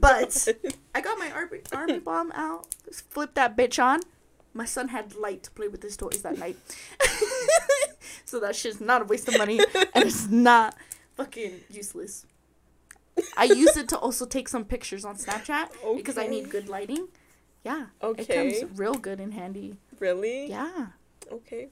But- 0.00 0.46
not. 0.64 0.74
I 0.94 1.00
got 1.00 1.18
my 1.18 1.30
army, 1.30 1.60
army 1.72 1.98
bomb 2.00 2.32
out. 2.32 2.74
Flip 3.10 3.32
that 3.34 3.56
bitch 3.56 3.82
on. 3.82 4.00
My 4.54 4.64
son 4.66 4.88
had 4.88 5.14
light 5.14 5.42
to 5.44 5.50
play 5.50 5.68
with 5.68 5.82
his 5.82 5.96
toys 5.96 6.20
that 6.22 6.36
night. 6.38 6.56
so 8.24 8.40
that 8.40 8.54
shit's 8.56 8.80
not 8.80 9.02
a 9.02 9.04
waste 9.04 9.28
of 9.28 9.38
money 9.38 9.60
and 9.94 10.04
it's 10.04 10.28
not 10.28 10.74
fucking 11.16 11.60
useless. 11.70 12.26
I 13.36 13.44
use 13.44 13.76
it 13.76 13.88
to 13.90 13.98
also 13.98 14.24
take 14.26 14.48
some 14.48 14.64
pictures 14.64 15.04
on 15.04 15.16
Snapchat 15.16 15.96
because 15.96 16.16
I 16.18 16.26
need 16.26 16.50
good 16.50 16.68
lighting. 16.68 17.08
Yeah. 17.64 17.86
Okay. 18.02 18.22
It 18.22 18.60
comes 18.60 18.78
real 18.78 18.94
good 18.94 19.20
and 19.20 19.34
handy. 19.34 19.76
Really? 20.00 20.46
Yeah. 20.48 20.88
Okay. 21.30 21.68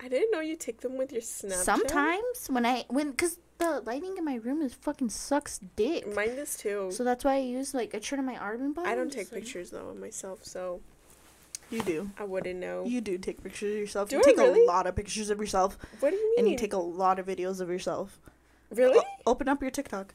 I 0.00 0.08
didn't 0.08 0.30
know 0.30 0.40
you 0.40 0.56
take 0.56 0.80
them 0.80 0.96
with 0.96 1.12
your 1.12 1.22
Snapchat. 1.22 1.64
Sometimes 1.64 2.46
when 2.48 2.64
I 2.64 2.84
when 2.88 3.12
cuz 3.12 3.38
the 3.58 3.80
lighting 3.84 4.16
in 4.16 4.24
my 4.24 4.36
room 4.36 4.62
is 4.62 4.74
fucking 4.74 5.10
sucks 5.10 5.58
dick. 5.76 6.06
Mine 6.14 6.36
does 6.36 6.56
too. 6.56 6.90
So 6.92 7.02
that's 7.04 7.24
why 7.24 7.34
I 7.34 7.38
use 7.40 7.74
like 7.74 7.94
I 7.94 7.98
turn 7.98 8.18
on 8.20 8.24
my 8.26 8.36
army 8.36 8.72
bomb. 8.72 8.86
I 8.86 8.94
don't 8.94 9.12
take 9.12 9.30
like- 9.32 9.42
pictures 9.42 9.70
though 9.70 9.88
of 9.88 9.98
myself, 9.98 10.44
so 10.44 10.80
You 11.70 11.82
do. 11.82 12.10
I 12.18 12.24
wouldn't 12.24 12.58
know. 12.60 12.84
You 12.86 13.00
do 13.02 13.18
take 13.18 13.42
pictures 13.42 13.72
of 13.74 13.78
yourself. 13.80 14.08
Do 14.08 14.16
you 14.16 14.22
I 14.22 14.24
take 14.24 14.38
really? 14.38 14.62
a 14.64 14.66
lot 14.66 14.86
of 14.86 14.96
pictures 14.96 15.28
of 15.30 15.38
yourself, 15.38 15.76
what 16.00 16.10
do 16.10 16.16
you 16.16 16.30
mean? 16.30 16.38
and 16.40 16.48
you 16.50 16.56
take 16.56 16.72
a 16.72 16.78
lot 16.78 17.18
of 17.18 17.26
videos 17.26 17.60
of 17.60 17.68
yourself. 17.68 18.18
really? 18.70 18.98
O- 18.98 19.04
open 19.32 19.48
up 19.48 19.60
your 19.60 19.70
TikTok. 19.70 20.14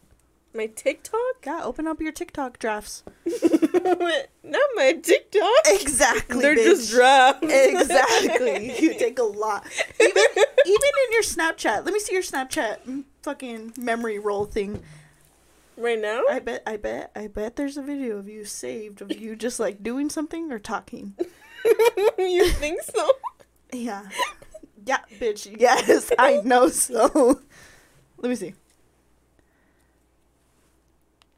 My 0.56 0.68
TikTok? 0.68 1.18
Yeah, 1.46 1.62
open 1.64 1.88
up 1.88 2.00
your 2.00 2.12
TikTok 2.12 2.60
drafts. 2.60 3.04
Not 3.26 4.70
my 4.76 4.94
TikTok. 5.02 5.50
Exactly. 5.66 6.42
They're 6.42 6.56
bitch. 6.56 6.64
just 6.64 6.92
drafts. 6.92 7.48
Exactly. 7.52 8.80
you 8.80 8.94
take 9.00 9.18
a 9.18 9.24
lot. 9.24 9.66
Even 10.00 10.12
even 10.66 10.92
in 11.06 11.12
your 11.12 11.24
Snapchat. 11.24 11.86
Let 11.86 11.94
me 11.94 12.00
see 12.00 12.14
your 12.14 12.22
Snapchat 12.22 13.04
fucking 13.24 13.74
memory 13.80 14.20
roll 14.20 14.46
thing. 14.46 14.84
right 15.76 16.00
now? 16.00 16.24
I 16.30 16.38
bet 16.40 16.62
I 16.68 16.78
bet 16.78 17.12
I 17.16 17.28
bet 17.28 17.56
there's 17.56 17.78
a 17.78 17.82
video 17.82 18.18
of 18.18 18.30
you 18.30 18.46
saved 18.46 19.02
of 19.02 19.12
you 19.12 19.36
just 19.36 19.60
like 19.60 19.82
doing 19.82 20.10
something 20.10 20.52
or 20.52 20.60
talking. 20.60 21.16
you 22.18 22.48
think 22.50 22.82
so? 22.84 23.10
Yeah. 23.72 24.04
Yeah, 24.86 25.00
bitch. 25.20 25.56
Yes, 25.60 26.12
I 26.20 26.42
know 26.44 26.70
so. 26.70 27.42
Let 28.18 28.30
me 28.30 28.36
see. 28.36 28.54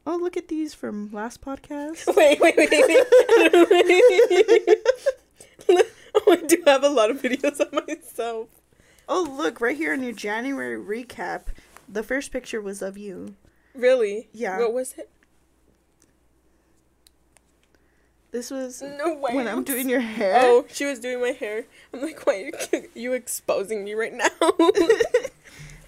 Oh, 0.05 0.17
look 0.17 0.37
at 0.37 0.47
these 0.47 0.73
from 0.73 1.11
last 1.11 1.41
podcast. 1.41 2.05
Wait, 2.15 2.39
wait, 2.39 2.55
wait, 2.57 2.69
wait. 2.71 3.07
oh, 6.15 6.31
I 6.31 6.35
do 6.45 6.61
have 6.67 6.83
a 6.83 6.89
lot 6.89 7.09
of 7.09 7.21
videos 7.21 7.59
of 7.59 7.73
myself. 7.73 8.49
Oh, 9.09 9.27
look, 9.37 9.59
right 9.61 9.75
here 9.75 9.93
in 9.93 10.03
your 10.03 10.13
January 10.13 10.77
recap, 10.79 11.47
the 11.89 12.03
first 12.03 12.31
picture 12.31 12.61
was 12.61 12.81
of 12.83 12.97
you. 12.97 13.35
Really? 13.73 14.29
Yeah. 14.31 14.59
What 14.59 14.73
was 14.73 14.93
it? 14.97 15.09
This 18.31 18.51
was 18.51 18.81
No 18.81 19.15
way. 19.15 19.33
when 19.33 19.47
I'm 19.47 19.63
doing 19.63 19.87
your 19.89 20.01
hair. 20.01 20.39
Oh, 20.43 20.65
she 20.69 20.85
was 20.85 20.99
doing 20.99 21.21
my 21.21 21.29
hair. 21.31 21.65
I'm 21.93 22.01
like, 22.01 22.25
why 22.27 22.51
are 22.51 22.77
you, 22.77 22.89
you 22.93 23.13
exposing 23.13 23.83
me 23.83 23.93
right 23.93 24.13
now? 24.13 24.27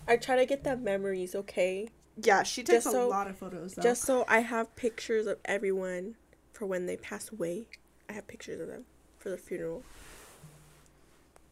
I 0.08 0.16
try 0.16 0.38
to 0.38 0.46
get 0.46 0.64
the 0.64 0.78
memories, 0.78 1.36
okay? 1.36 1.90
Yeah, 2.22 2.44
she 2.44 2.64
takes 2.64 2.86
Just 2.86 2.88
a 2.88 2.92
so- 2.92 3.10
lot 3.10 3.28
of 3.28 3.38
photos. 3.38 3.74
Though. 3.76 3.82
Just 3.84 4.04
so 4.04 4.26
I 4.28 4.40
have 4.40 4.76
pictures 4.76 5.28
of 5.28 5.38
everyone 5.46 6.16
for 6.54 6.66
when 6.66 6.86
they 6.86 6.98
pass 6.98 7.32
away. 7.32 7.66
I 8.10 8.14
have 8.14 8.28
pictures 8.28 8.60
of 8.62 8.68
them 8.68 8.86
for 9.20 9.30
the 9.30 9.38
funeral. 9.38 9.84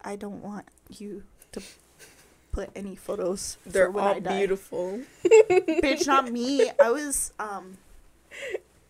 I 0.02 0.16
don't 0.16 0.42
want 0.44 0.66
you 0.90 1.24
to 1.52 1.62
put 2.52 2.70
any 2.76 2.96
photos. 2.96 3.58
They're 3.66 3.86
for 3.88 3.92
when 3.92 4.04
all 4.06 4.16
I 4.16 4.20
die. 4.20 4.38
beautiful. 4.38 5.02
Bitch, 5.26 6.08
not 6.08 6.32
me. 6.32 6.70
I 6.82 6.92
was 6.92 7.34
um 7.40 7.78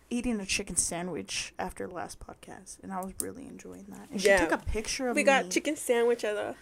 eating 0.08 0.38
a 0.40 0.46
chicken 0.46 0.76
sandwich 0.76 1.52
after 1.58 1.86
the 1.86 1.94
last 1.94 2.20
podcast, 2.20 2.76
and 2.82 2.92
I 2.92 3.00
was 3.00 3.12
really 3.20 3.46
enjoying 3.46 3.86
that. 3.88 4.08
And 4.10 4.22
Yeah. 4.22 4.38
she 4.38 4.44
took 4.44 4.52
a 4.52 4.64
picture 4.64 5.08
of 5.08 5.16
me. 5.16 5.20
We 5.20 5.24
me. 5.24 5.26
got 5.26 5.50
chicken 5.50 5.76
sandwich 5.76 6.22
as 6.24 6.36
a. 6.36 6.54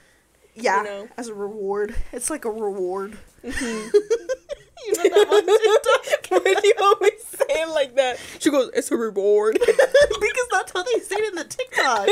Yeah, 0.56 0.78
you 0.78 0.84
know. 0.84 1.08
as 1.16 1.26
a 1.28 1.34
reward. 1.34 1.96
It's 2.12 2.30
like 2.30 2.44
a 2.44 2.50
reward. 2.50 3.18
Mhm. 3.42 3.90
You 4.86 4.92
know 4.94 5.02
that 5.04 5.28
one 5.30 5.46
TikTok? 5.46 6.28
Why 6.44 6.54
do 6.60 6.68
you 6.68 6.74
always 6.80 7.24
say 7.24 7.62
it 7.62 7.68
like 7.70 7.94
that? 7.96 8.18
She 8.38 8.50
goes, 8.50 8.70
"It's 8.74 8.90
a 8.90 8.96
reward." 8.96 9.58
because 9.64 10.48
that's 10.50 10.72
how 10.72 10.82
they 10.82 10.98
say 11.00 11.16
it 11.16 11.28
in 11.30 11.34
the 11.36 11.44
TikTok. 11.44 12.08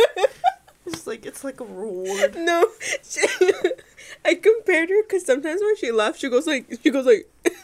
It's 0.86 1.06
like 1.06 1.26
it's 1.26 1.44
like 1.44 1.60
a 1.60 1.64
reward. 1.64 2.34
no, 2.36 2.66
she, 3.02 3.20
I 4.24 4.34
compared 4.34 4.88
her 4.88 5.02
because 5.02 5.24
sometimes 5.26 5.60
when 5.60 5.76
she 5.76 5.92
laughs, 5.92 6.18
she 6.20 6.28
goes 6.28 6.46
like, 6.46 6.66
she 6.82 6.90
goes 6.90 7.06
like. 7.06 7.28
and 7.44 7.54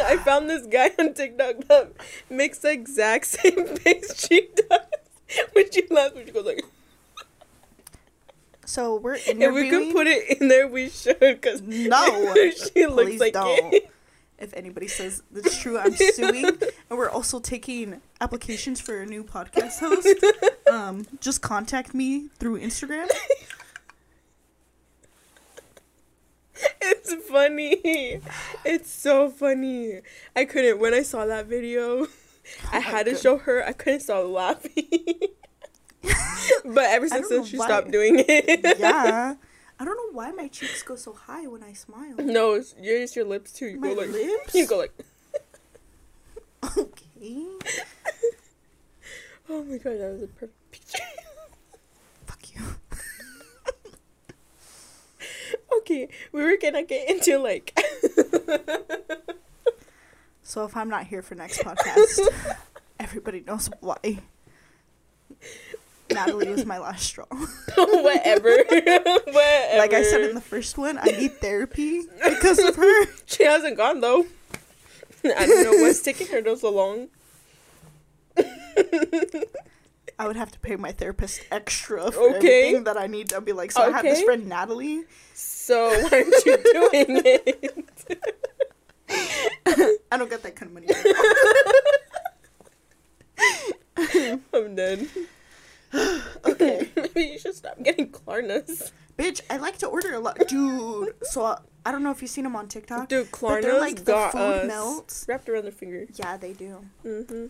I 0.00 0.16
found 0.18 0.48
this 0.48 0.66
guy 0.66 0.90
on 0.98 1.14
TikTok 1.14 1.66
that 1.68 1.92
makes 2.30 2.58
the 2.58 2.70
exact 2.70 3.26
same 3.26 3.66
face 3.76 4.26
she 4.28 4.48
does 4.56 4.80
when 5.52 5.70
she 5.70 5.86
laughs. 5.90 6.14
When 6.14 6.26
she 6.26 6.32
goes 6.32 6.46
like, 6.46 6.64
So 8.66 8.96
we're 8.96 9.14
in 9.14 9.38
there. 9.38 9.48
if 9.50 9.54
we 9.54 9.60
interviewing. 9.68 9.86
could 9.88 9.94
put 9.94 10.06
it 10.06 10.40
in 10.40 10.48
there, 10.48 10.66
we 10.68 10.88
should 10.88 11.18
because 11.20 11.62
No, 11.62 12.34
she 12.74 12.86
looks 12.86 13.10
please 13.10 13.20
like 13.20 13.32
don't. 13.34 13.74
it. 13.74 13.90
If 14.38 14.52
anybody 14.54 14.88
says 14.88 15.22
it's 15.34 15.56
true, 15.60 15.78
I'm 15.78 15.94
suing. 15.94 16.44
and 16.90 16.98
we're 16.98 17.08
also 17.10 17.38
taking 17.38 18.00
applications 18.20 18.80
for 18.80 19.00
a 19.00 19.06
new 19.06 19.24
podcast 19.24 19.78
host. 19.80 20.08
Um, 20.72 21.06
just 21.20 21.40
contact 21.42 21.94
me 21.94 22.28
through 22.40 22.58
Instagram. 22.58 23.06
It's 26.80 27.14
funny. 27.28 28.20
It's 28.64 28.90
so 28.90 29.28
funny. 29.30 30.00
I 30.34 30.44
couldn't 30.46 30.78
when 30.80 30.94
I 30.94 31.02
saw 31.02 31.26
that 31.26 31.46
video. 31.46 32.06
I 32.72 32.80
had 32.80 33.06
to 33.06 33.14
show 33.16 33.38
her. 33.38 33.64
I 33.64 33.72
couldn't 33.72 34.00
stop 34.00 34.26
laughing. 34.26 34.88
but 36.64 36.84
ever 36.84 37.08
since 37.08 37.28
then, 37.28 37.44
she 37.44 37.56
why. 37.58 37.66
stopped 37.66 37.90
doing 37.90 38.16
it. 38.26 38.78
yeah. 38.78 39.34
I 39.80 39.84
don't 39.84 39.96
know 39.96 40.16
why 40.16 40.30
my 40.30 40.46
cheeks 40.48 40.82
go 40.84 40.94
so 40.96 41.12
high 41.12 41.46
when 41.48 41.62
I 41.64 41.72
smile. 41.72 42.14
No, 42.18 42.54
it's 42.54 42.74
yours. 42.80 43.16
Your 43.16 43.24
lips 43.24 43.52
too. 43.52 43.66
You 43.66 43.80
My 43.80 43.88
go 43.88 43.94
like. 44.00 44.10
lips? 44.10 44.54
You 44.54 44.66
go 44.66 44.78
like. 44.78 44.92
Okay. 46.78 47.46
Oh 49.50 49.62
my 49.64 49.76
god, 49.76 49.98
that 50.00 50.12
was 50.14 50.22
a 50.22 50.26
perfect 50.28 50.70
picture. 50.72 51.04
Fuck 52.26 52.54
you. 52.54 52.62
okay, 55.78 56.08
we 56.32 56.42
were 56.42 56.56
gonna 56.56 56.82
get 56.84 57.10
into 57.10 57.36
like. 57.38 57.78
So 60.42 60.64
if 60.64 60.76
I'm 60.76 60.88
not 60.88 61.06
here 61.06 61.20
for 61.20 61.34
next 61.34 61.58
podcast, 61.62 62.20
everybody 63.00 63.40
knows 63.46 63.68
why. 63.80 64.20
Natalie 66.14 66.48
was 66.50 66.64
my 66.64 66.78
last 66.78 67.04
straw. 67.04 67.26
whatever. 67.76 68.56
whatever. 68.68 69.18
Like 69.78 69.92
I 69.92 70.02
said 70.02 70.22
in 70.22 70.34
the 70.34 70.40
first 70.40 70.78
one, 70.78 70.98
I 70.98 71.04
need 71.06 71.32
therapy 71.38 72.02
because 72.24 72.58
of 72.58 72.76
her. 72.76 73.06
She 73.26 73.44
hasn't 73.44 73.76
gone 73.76 74.00
though. 74.00 74.26
I 75.24 75.46
don't 75.46 75.64
know 75.64 75.82
what's 75.82 76.00
taking 76.02 76.26
her 76.28 76.56
so 76.56 76.70
long. 76.70 77.08
I 80.18 80.26
would 80.28 80.36
have 80.36 80.52
to 80.52 80.58
pay 80.60 80.76
my 80.76 80.92
therapist 80.92 81.40
extra 81.50 82.12
for 82.12 82.36
Okay. 82.36 82.36
everything 82.68 82.84
that 82.84 82.96
I 82.96 83.06
need. 83.08 83.32
I'd 83.32 83.44
be 83.44 83.52
like, 83.52 83.72
so 83.72 83.82
I 83.82 83.90
have 83.90 84.02
this 84.02 84.22
friend 84.22 84.46
Natalie. 84.46 85.04
So 85.34 85.88
why 85.88 86.10
aren't 86.12 86.44
you 86.46 86.56
doing 86.72 87.22
it? 87.24 88.20
I 90.12 90.16
don't 90.16 90.30
get 90.30 90.42
that 90.42 90.54
kind 90.54 90.70
of 90.70 90.74
money. 90.74 90.88
I'm 94.52 94.74
dead. 94.76 95.08
okay, 96.44 96.88
Maybe 96.96 97.22
you 97.32 97.38
should 97.38 97.54
stop 97.54 97.82
getting 97.82 98.10
Klarnas. 98.10 98.90
bitch, 99.18 99.40
I 99.50 99.56
like 99.58 99.78
to 99.78 99.86
order 99.86 100.12
a 100.14 100.18
lot, 100.20 100.38
dude. 100.48 101.14
So 101.22 101.44
uh, 101.44 101.58
I 101.86 101.92
don't 101.92 102.02
know 102.02 102.10
if 102.10 102.20
you've 102.22 102.30
seen 102.30 102.44
them 102.44 102.56
on 102.56 102.68
TikTok. 102.68 103.08
Dude, 103.08 103.30
Klarna's 103.30 103.64
they're 103.64 103.78
like 103.80 104.04
the 104.04 104.28
food 104.32 104.38
us 104.38 104.66
melts. 104.66 105.24
wrapped 105.28 105.48
around 105.48 105.64
their 105.64 105.72
finger. 105.72 106.06
Yeah, 106.14 106.36
they 106.36 106.52
do. 106.52 106.84
Mm-hmm. 107.04 107.46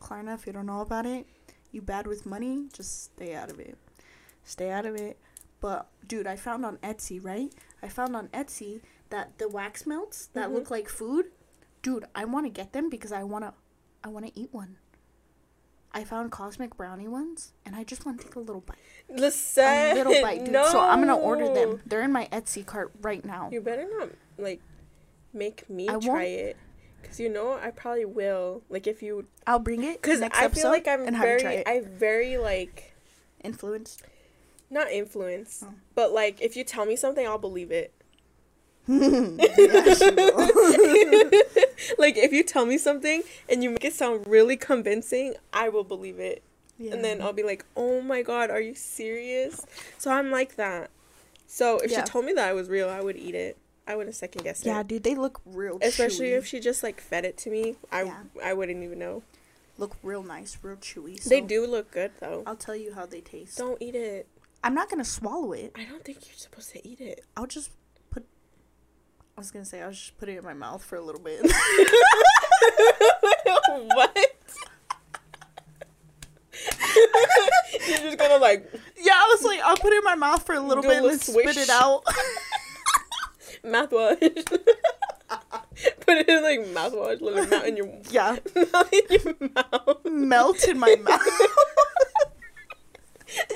Klarna, 0.00 0.34
if 0.34 0.46
you 0.46 0.52
don't 0.52 0.66
know 0.66 0.80
about 0.80 1.06
it, 1.06 1.26
you 1.70 1.80
bad 1.82 2.06
with 2.06 2.26
money, 2.26 2.66
just 2.72 3.04
stay 3.04 3.34
out 3.34 3.50
of 3.50 3.58
it. 3.60 3.76
Stay 4.44 4.70
out 4.70 4.86
of 4.86 4.96
it. 4.96 5.18
But 5.60 5.86
dude, 6.06 6.26
I 6.26 6.36
found 6.36 6.64
on 6.66 6.78
Etsy, 6.78 7.22
right? 7.24 7.52
I 7.82 7.88
found 7.88 8.16
on 8.16 8.28
Etsy 8.28 8.80
that 9.10 9.38
the 9.38 9.48
wax 9.48 9.86
melts 9.86 10.26
that 10.34 10.48
Mhm. 10.50 10.54
look 10.54 10.70
like 10.70 10.88
food. 10.88 11.26
Dude, 11.82 12.04
I 12.14 12.24
want 12.24 12.46
to 12.46 12.50
get 12.50 12.72
them 12.72 12.88
because 12.90 13.12
I 13.12 13.22
want 13.22 13.44
to 13.44 13.54
I 14.04 14.08
want 14.08 14.26
to 14.26 14.32
eat 14.38 14.48
one. 14.52 14.78
I 15.94 16.04
found 16.04 16.32
cosmic 16.32 16.76
brownie 16.76 17.08
ones 17.08 17.52
and 17.66 17.76
I 17.76 17.84
just 17.84 18.06
want 18.06 18.18
to 18.20 18.26
take 18.26 18.36
a 18.36 18.40
little 18.40 18.62
bite. 18.62 18.76
Listen, 19.08 19.64
A 19.64 19.94
little 19.94 20.20
bite, 20.22 20.44
dude. 20.44 20.52
No. 20.52 20.66
So 20.70 20.80
I'm 20.80 20.98
going 21.02 21.08
to 21.08 21.14
order 21.14 21.52
them. 21.52 21.80
They're 21.84 22.02
in 22.02 22.12
my 22.12 22.28
Etsy 22.32 22.64
cart 22.64 22.90
right 23.02 23.24
now. 23.24 23.50
You 23.52 23.60
better 23.60 23.86
not 23.98 24.10
like 24.38 24.60
make 25.34 25.68
me 25.68 25.88
I 25.88 25.98
try 25.98 26.24
it. 26.24 26.56
Cause 27.02 27.18
you 27.18 27.28
know 27.28 27.54
I 27.54 27.70
probably 27.72 28.04
will. 28.04 28.62
Like 28.70 28.86
if 28.86 29.02
you, 29.02 29.26
I'll 29.46 29.58
bring 29.58 29.82
it 29.82 30.00
cause 30.02 30.22
I 30.22 30.48
feel 30.48 30.68
like 30.70 30.86
I'm 30.86 31.06
and 31.06 31.16
have 31.16 31.28
you 31.28 31.38
try 31.40 31.62
very. 31.64 31.66
I 31.66 31.80
very 31.80 32.36
like 32.38 32.94
influenced. 33.42 34.04
not 34.70 34.90
influenced, 34.90 35.64
Oh. 35.64 35.74
but 35.96 36.12
like 36.12 36.40
if 36.40 36.56
you 36.56 36.62
tell 36.64 36.86
me 36.86 36.94
something, 36.96 37.26
I'll 37.26 37.38
believe 37.38 37.70
it. 37.72 37.92
Yeah, 38.88 39.94
she 39.94 40.10
will. 40.10 41.30
like 41.98 42.16
if 42.16 42.32
you 42.32 42.42
tell 42.42 42.66
me 42.66 42.78
something 42.78 43.22
and 43.48 43.62
you 43.62 43.70
make 43.70 43.84
it 43.84 43.92
sound 43.94 44.26
really 44.26 44.56
convincing, 44.56 45.34
I 45.52 45.68
will 45.68 45.84
believe 45.84 46.18
it. 46.18 46.42
Yeah. 46.78 46.94
And 46.94 47.04
then 47.04 47.20
I'll 47.22 47.32
be 47.32 47.42
like, 47.44 47.64
"Oh 47.76 48.00
my 48.00 48.22
god, 48.22 48.50
are 48.50 48.60
you 48.60 48.74
serious?" 48.74 49.64
So 49.98 50.10
I'm 50.10 50.30
like 50.30 50.56
that. 50.56 50.90
So 51.46 51.78
if 51.78 51.90
Yeah. 51.90 52.04
she 52.04 52.10
told 52.10 52.24
me 52.24 52.32
that 52.32 52.48
I 52.48 52.52
was 52.54 52.68
real, 52.68 52.88
I 52.88 53.00
would 53.00 53.16
eat 53.16 53.34
it. 53.34 53.56
I 53.86 53.94
wouldn't 53.96 54.14
second 54.16 54.44
guess 54.44 54.64
yeah, 54.64 54.72
it. 54.72 54.76
Yeah, 54.76 54.82
dude, 54.84 55.02
they 55.02 55.14
look 55.14 55.40
real. 55.44 55.78
Especially 55.82 56.28
chewy. 56.30 56.38
if 56.38 56.46
she 56.46 56.60
just 56.60 56.82
like 56.82 57.00
fed 57.00 57.24
it 57.24 57.36
to 57.38 57.50
me, 57.50 57.76
I 57.90 58.04
Yeah. 58.04 58.16
I 58.42 58.52
wouldn't 58.54 58.82
even 58.82 58.98
know. 58.98 59.22
look 59.78 59.96
real 60.02 60.22
nice, 60.22 60.58
real 60.62 60.76
chewy. 60.76 61.20
So 61.20 61.28
they 61.30 61.40
do 61.40 61.66
look 61.66 61.90
good 61.90 62.12
though. 62.20 62.42
I'll 62.46 62.56
tell 62.56 62.76
you 62.76 62.94
how 62.94 63.06
they 63.06 63.20
taste. 63.20 63.58
Don't 63.58 63.80
eat 63.80 63.94
it. 63.94 64.26
I'm 64.64 64.74
not 64.74 64.88
gonna 64.90 65.04
swallow 65.04 65.52
it. 65.52 65.72
I 65.76 65.84
don't 65.84 66.04
think 66.04 66.26
you're 66.28 66.36
supposed 66.36 66.70
to 66.72 66.86
eat 66.88 67.00
it. 67.00 67.24
I'll 67.36 67.46
just 67.46 67.70
was 69.42 69.50
gonna 69.50 69.64
say 69.64 69.82
I 69.82 69.88
was 69.88 69.98
just 69.98 70.16
putting 70.18 70.36
it 70.36 70.38
in 70.38 70.44
my 70.44 70.54
mouth 70.54 70.84
for 70.84 70.94
a 70.94 71.00
little 71.00 71.20
bit. 71.20 71.40
what? 73.66 74.16
you're 77.88 77.98
just 77.98 78.18
gonna 78.18 78.36
like 78.36 78.70
yeah, 78.96 79.14
I 79.14 79.34
was 79.34 79.42
like, 79.44 79.58
I'll 79.64 79.76
put 79.76 79.92
it 79.92 79.96
in 79.98 80.04
my 80.04 80.14
mouth 80.14 80.46
for 80.46 80.54
a 80.54 80.60
little 80.60 80.80
Do 80.82 80.88
a 80.88 80.92
bit 80.92 80.96
and 80.98 81.06
little 81.06 81.18
spit 81.18 81.42
swish. 81.42 81.56
it 81.56 81.68
out. 81.70 82.04
mouthwash. 83.64 84.46
Put 86.00 86.18
it 86.18 86.28
in 86.28 86.42
like 86.44 86.60
mouthwash, 86.72 87.20
let 87.20 87.42
it 87.44 87.50
melt 87.50 87.64
in 87.64 87.76
your 87.76 87.88
yeah, 88.10 88.36
melt 88.54 88.92
in 88.92 89.02
your 89.10 89.34
mouth. 89.56 90.04
melt 90.04 90.68
in 90.68 90.78
my 90.78 90.94
mouth. 90.96 91.20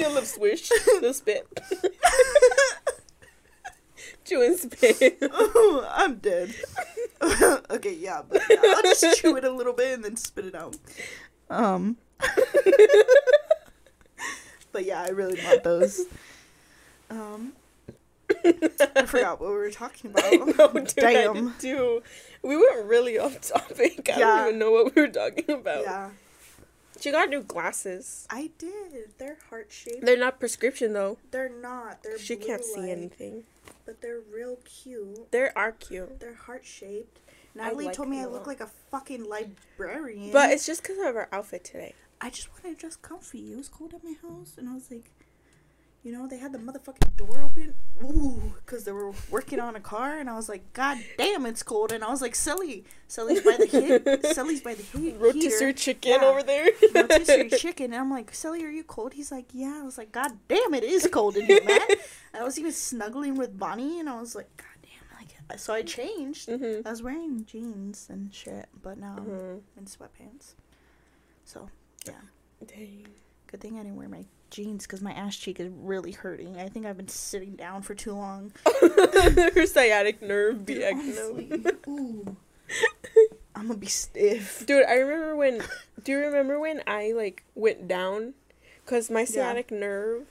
A 0.00 0.08
little 0.08 0.22
swish, 0.22 0.68
little 0.94 1.12
spit. 1.14 1.46
Chew 4.26 4.42
and 4.42 4.58
spit. 4.58 5.18
Ooh, 5.22 5.82
I'm 5.88 6.16
dead. 6.16 6.54
okay, 7.70 7.94
yeah, 7.94 8.22
but 8.28 8.42
yeah, 8.50 8.56
I'll 8.62 8.82
just 8.82 9.20
chew 9.20 9.36
it 9.36 9.44
a 9.44 9.50
little 9.50 9.72
bit 9.72 9.94
and 9.94 10.04
then 10.04 10.16
spit 10.16 10.46
it 10.46 10.54
out. 10.54 10.76
Um. 11.48 11.96
but 14.72 14.84
yeah, 14.84 15.02
I 15.02 15.08
really 15.08 15.40
want 15.42 15.62
those. 15.64 16.02
Um. 17.10 17.52
I 18.44 19.06
forgot 19.06 19.40
what 19.40 19.50
we 19.50 19.56
were 19.56 19.70
talking 19.70 20.10
about. 20.10 20.24
I 20.26 20.36
know, 20.36 20.68
dude, 20.72 21.04
I 21.04 21.12
Damn. 21.12 21.34
did 21.50 21.58
too. 21.60 22.02
We 22.42 22.56
went 22.56 22.86
really 22.86 23.18
off 23.18 23.40
topic. 23.40 24.10
I 24.12 24.18
Yeah. 24.18 24.26
don't 24.36 24.48
even 24.48 24.58
know 24.58 24.72
what 24.72 24.94
we 24.94 25.02
were 25.02 25.08
talking 25.08 25.50
about. 25.50 25.84
Yeah, 25.84 26.10
She 27.00 27.10
got 27.10 27.28
new 27.30 27.42
glasses. 27.42 28.26
I 28.30 28.50
did. 28.58 29.10
They're 29.18 29.38
heart 29.50 29.68
shaped. 29.70 30.04
They're 30.04 30.16
not 30.18 30.40
prescription 30.40 30.92
though. 30.92 31.18
They're 31.30 31.48
not. 31.50 32.02
They're 32.02 32.18
She 32.18 32.36
can't 32.36 32.64
see 32.64 32.90
anything. 32.90 33.44
but 33.84 34.00
they're 34.00 34.20
real 34.32 34.58
cute. 34.64 35.30
They 35.30 35.48
are 35.54 35.72
cute. 35.72 36.20
They're 36.20 36.34
heart 36.34 36.64
shaped. 36.64 37.20
Natalie 37.54 37.86
like 37.86 37.94
told 37.94 38.08
me 38.08 38.20
I 38.20 38.26
look 38.26 38.46
like 38.46 38.60
a 38.60 38.68
fucking 38.90 39.24
librarian. 39.24 40.30
But 40.32 40.50
it's 40.50 40.66
just 40.66 40.82
because 40.82 40.98
of 40.98 41.14
her 41.14 41.28
outfit 41.32 41.64
today. 41.64 41.94
I 42.20 42.30
just 42.30 42.48
wanted 42.52 42.74
to 42.76 42.80
dress 42.80 42.96
comfy. 42.96 43.52
It 43.52 43.56
was 43.56 43.68
cold 43.68 43.94
at 43.94 44.02
my 44.04 44.14
house, 44.22 44.54
and 44.58 44.68
I 44.68 44.74
was 44.74 44.90
like, 44.90 45.10
you 46.06 46.12
know, 46.12 46.28
they 46.28 46.38
had 46.38 46.52
the 46.52 46.58
motherfucking 46.58 47.16
door 47.16 47.42
open. 47.42 47.74
Ooh, 48.04 48.52
because 48.64 48.84
they 48.84 48.92
were 48.92 49.10
working 49.30 49.58
on 49.58 49.74
a 49.74 49.80
car, 49.80 50.18
and 50.18 50.30
I 50.30 50.36
was 50.36 50.48
like, 50.48 50.72
God 50.72 50.98
damn, 51.18 51.44
it's 51.46 51.64
cold. 51.64 51.90
And 51.90 52.04
I 52.04 52.08
was 52.10 52.22
like, 52.22 52.36
Silly, 52.36 52.84
Silly's 53.08 53.40
by 53.40 53.56
the 53.56 53.66
heat. 53.66 54.26
Silly's 54.34 54.60
by 54.68 54.74
the 54.74 54.82
heat. 54.84 55.16
Rotisserie 55.18 55.74
chicken 55.74 56.12
Yeah. 56.20 56.24
over 56.28 56.44
there. 56.44 56.68
rotisserie 56.94 57.50
chicken. 57.58 57.86
And 57.86 57.96
I'm 57.96 58.10
like, 58.10 58.32
Silly, 58.32 58.64
are 58.64 58.70
you 58.70 58.84
cold? 58.84 59.14
He's 59.14 59.32
like, 59.32 59.46
Yeah. 59.52 59.80
I 59.80 59.84
was 59.84 59.98
like, 59.98 60.12
God 60.12 60.30
damn, 60.46 60.74
it 60.74 60.84
is 60.84 61.08
cold 61.10 61.36
in 61.36 61.46
here, 61.46 61.64
man. 61.64 61.80
I 62.32 62.44
was 62.44 62.56
even 62.58 62.70
snuggling 62.72 63.34
with 63.34 63.58
Bonnie, 63.58 63.98
and 63.98 64.08
I 64.08 64.20
was 64.20 64.36
like, 64.36 64.48
God 64.56 64.66
damn, 64.82 65.18
like, 65.50 65.58
so 65.58 65.74
I 65.74 65.82
changed. 65.82 66.48
mm-hmm. 66.48 66.86
I 66.86 66.90
was 66.90 67.02
wearing 67.02 67.44
jeans 67.46 68.06
and 68.08 68.32
shit, 68.32 68.66
but 68.80 68.98
now 68.98 69.14
I'm 69.18 69.24
Mhm. 69.24 69.60
in 69.76 69.84
sweatpants. 69.86 70.54
So, 71.44 71.68
yeah. 72.06 72.12
Dang. 72.64 73.06
Good 73.48 73.60
thing 73.60 73.74
I 73.78 73.82
didn't 73.82 73.96
wear 73.96 74.08
my 74.08 74.24
jeans 74.50 74.86
because 74.86 75.00
my 75.02 75.12
ass 75.12 75.36
cheek 75.36 75.60
is 75.60 75.68
really 75.70 76.12
hurting. 76.12 76.56
I 76.58 76.68
think 76.68 76.86
I've 76.86 76.96
been 76.96 77.08
sitting 77.08 77.56
down 77.56 77.82
for 77.82 77.94
too 77.94 78.12
long. 78.12 78.52
her 78.80 79.66
sciatic 79.66 80.22
nerve 80.22 80.64
be 80.66 80.82
ooh. 81.88 82.36
I'm 83.54 83.68
gonna 83.68 83.78
be 83.78 83.86
stiff. 83.86 84.64
Dude, 84.66 84.84
I 84.86 84.94
remember 84.94 85.36
when. 85.36 85.62
Do 86.02 86.12
you 86.12 86.18
remember 86.18 86.58
when 86.60 86.82
I 86.86 87.12
like 87.12 87.44
went 87.54 87.88
down? 87.88 88.34
Cause 88.84 89.10
my 89.10 89.20
Yeah. 89.20 89.26
sciatic 89.26 89.70
nerve 89.70 90.26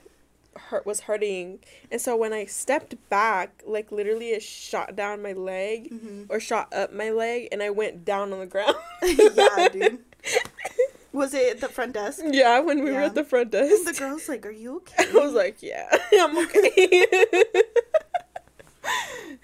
hurt 0.70 0.86
was 0.86 1.02
hurting, 1.02 1.60
and 1.92 2.00
so 2.00 2.16
when 2.16 2.32
I 2.32 2.46
stepped 2.46 2.96
back, 3.10 3.62
like 3.66 3.92
literally 3.92 4.30
it 4.30 4.42
shot 4.44 4.96
down 4.96 5.22
my 5.22 5.34
leg 5.34 5.90
hmm 5.90 6.24
or 6.30 6.40
shot 6.40 6.72
up 6.74 6.94
my 6.94 7.10
leg, 7.10 7.50
and 7.52 7.62
I 7.62 7.70
went 7.72 8.06
down 8.06 8.32
on 8.32 8.40
the 8.40 8.46
ground. 8.46 8.76
yeah, 9.04 9.68
dude. 9.70 10.00
Was 11.16 11.34
it 11.34 11.56
at 11.56 11.62
the 11.62 11.70
front 11.70 11.94
desk? 11.94 12.22
yeah, 12.26 12.60
when 12.60 12.84
we 12.84 12.92
were 12.92 13.00
at 13.02 13.16
the 13.16 13.24
front 13.24 13.52
desk. 13.52 13.86
the 13.86 13.94
girl's 13.94 14.28
like, 14.28 14.46
"Are 14.46 14.52
you 14.52 14.78
okay?" 14.78 15.06
I 15.10 15.14
was 15.14 15.34
like, 15.34 15.64
yeah, 15.64 15.88
I'm 16.14 16.38
okay. 16.38 17.06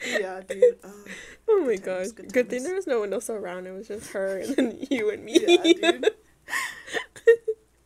"Yeah, 0.05 0.41
dude." 0.47 0.78
Oh, 0.84 1.03
oh 1.49 1.65
my 1.65 1.76
god. 1.78 2.13
Good, 2.15 2.34
good 2.34 2.49
thing 2.49 2.63
there 2.63 2.76
was 2.76 2.88
no 2.88 2.99
one 2.99 3.13
else 3.13 3.30
around. 3.30 3.67
It 3.67 3.72
was 3.72 3.88
just 3.88 4.11
her 4.11 4.39
and 4.39 4.55
then 4.55 4.78
you 4.91 5.09
and 5.11 5.24
me. 5.24 5.39
yeah, 5.47 5.91
dude. 5.91 6.09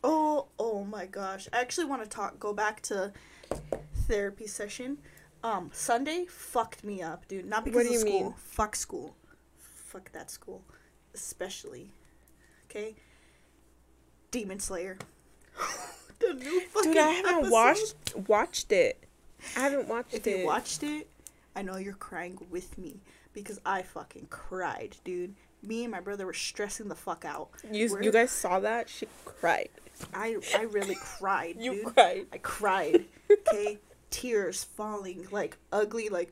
oh, 0.02 0.46
oh 0.58 0.84
my 0.84 1.06
gosh! 1.06 1.48
I 1.52 1.60
actually 1.60 1.86
want 1.86 2.02
to 2.02 2.08
talk. 2.08 2.40
Go 2.40 2.52
back 2.52 2.82
to 2.82 3.12
therapy 4.08 4.46
session. 4.48 4.98
Um, 5.44 5.70
Sunday 5.72 6.26
fucked 6.28 6.82
me 6.82 7.02
up, 7.02 7.28
dude. 7.28 7.46
Not 7.46 7.64
because 7.64 7.84
what 7.84 7.86
do 7.86 7.90
you 7.92 8.00
of 8.00 8.00
school. 8.08 8.22
mean? 8.24 8.34
Fuck 8.36 8.74
school. 8.74 9.16
Fuck 9.58 10.10
that 10.12 10.28
school, 10.30 10.64
especially. 11.14 11.92
Okay. 12.68 12.96
Demon 14.36 14.60
Slayer. 14.60 14.98
the 16.18 16.34
new 16.34 16.60
fucking 16.68 16.90
Dude, 16.92 17.00
I 17.00 17.08
haven't 17.10 17.34
episode. 17.36 17.50
watched 17.52 17.94
watched 18.28 18.70
it. 18.72 19.02
I 19.56 19.60
haven't 19.60 19.88
watched 19.88 20.12
If 20.12 20.26
it. 20.26 20.40
you 20.40 20.46
watched 20.46 20.82
it, 20.82 21.08
I 21.54 21.62
know 21.62 21.78
you're 21.78 21.94
crying 21.94 22.38
with 22.50 22.76
me 22.76 23.00
because 23.32 23.58
I 23.64 23.80
fucking 23.80 24.26
cried, 24.28 24.96
dude. 25.04 25.34
Me 25.62 25.84
and 25.84 25.90
my 25.90 26.00
brother 26.00 26.26
were 26.26 26.34
stressing 26.34 26.88
the 26.88 26.94
fuck 26.94 27.24
out. 27.24 27.48
you, 27.72 27.90
We're- 27.90 28.04
you 28.04 28.12
guys 28.12 28.30
saw 28.30 28.60
that? 28.60 28.90
She 28.90 29.06
cried. 29.24 29.70
I 30.12 30.36
I 30.54 30.62
really 30.64 30.96
cried, 31.00 31.56
You 31.58 31.76
dude. 31.76 31.94
cried. 31.94 32.26
I 32.30 32.36
cried. 32.36 33.04
Okay, 33.30 33.78
tears 34.10 34.64
falling 34.64 35.26
like 35.30 35.56
ugly, 35.72 36.10
like 36.10 36.30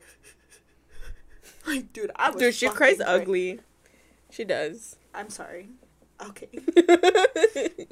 like 1.65 1.91
dude. 1.91 2.11
I 2.15 2.29
was. 2.29 2.39
Dude, 2.39 2.53
she 2.53 2.69
cries 2.69 2.97
crying. 2.97 3.21
ugly. 3.21 3.59
She 4.29 4.43
does. 4.43 4.97
I'm 5.15 5.31
sorry. 5.31 5.69
Okay, 6.21 6.47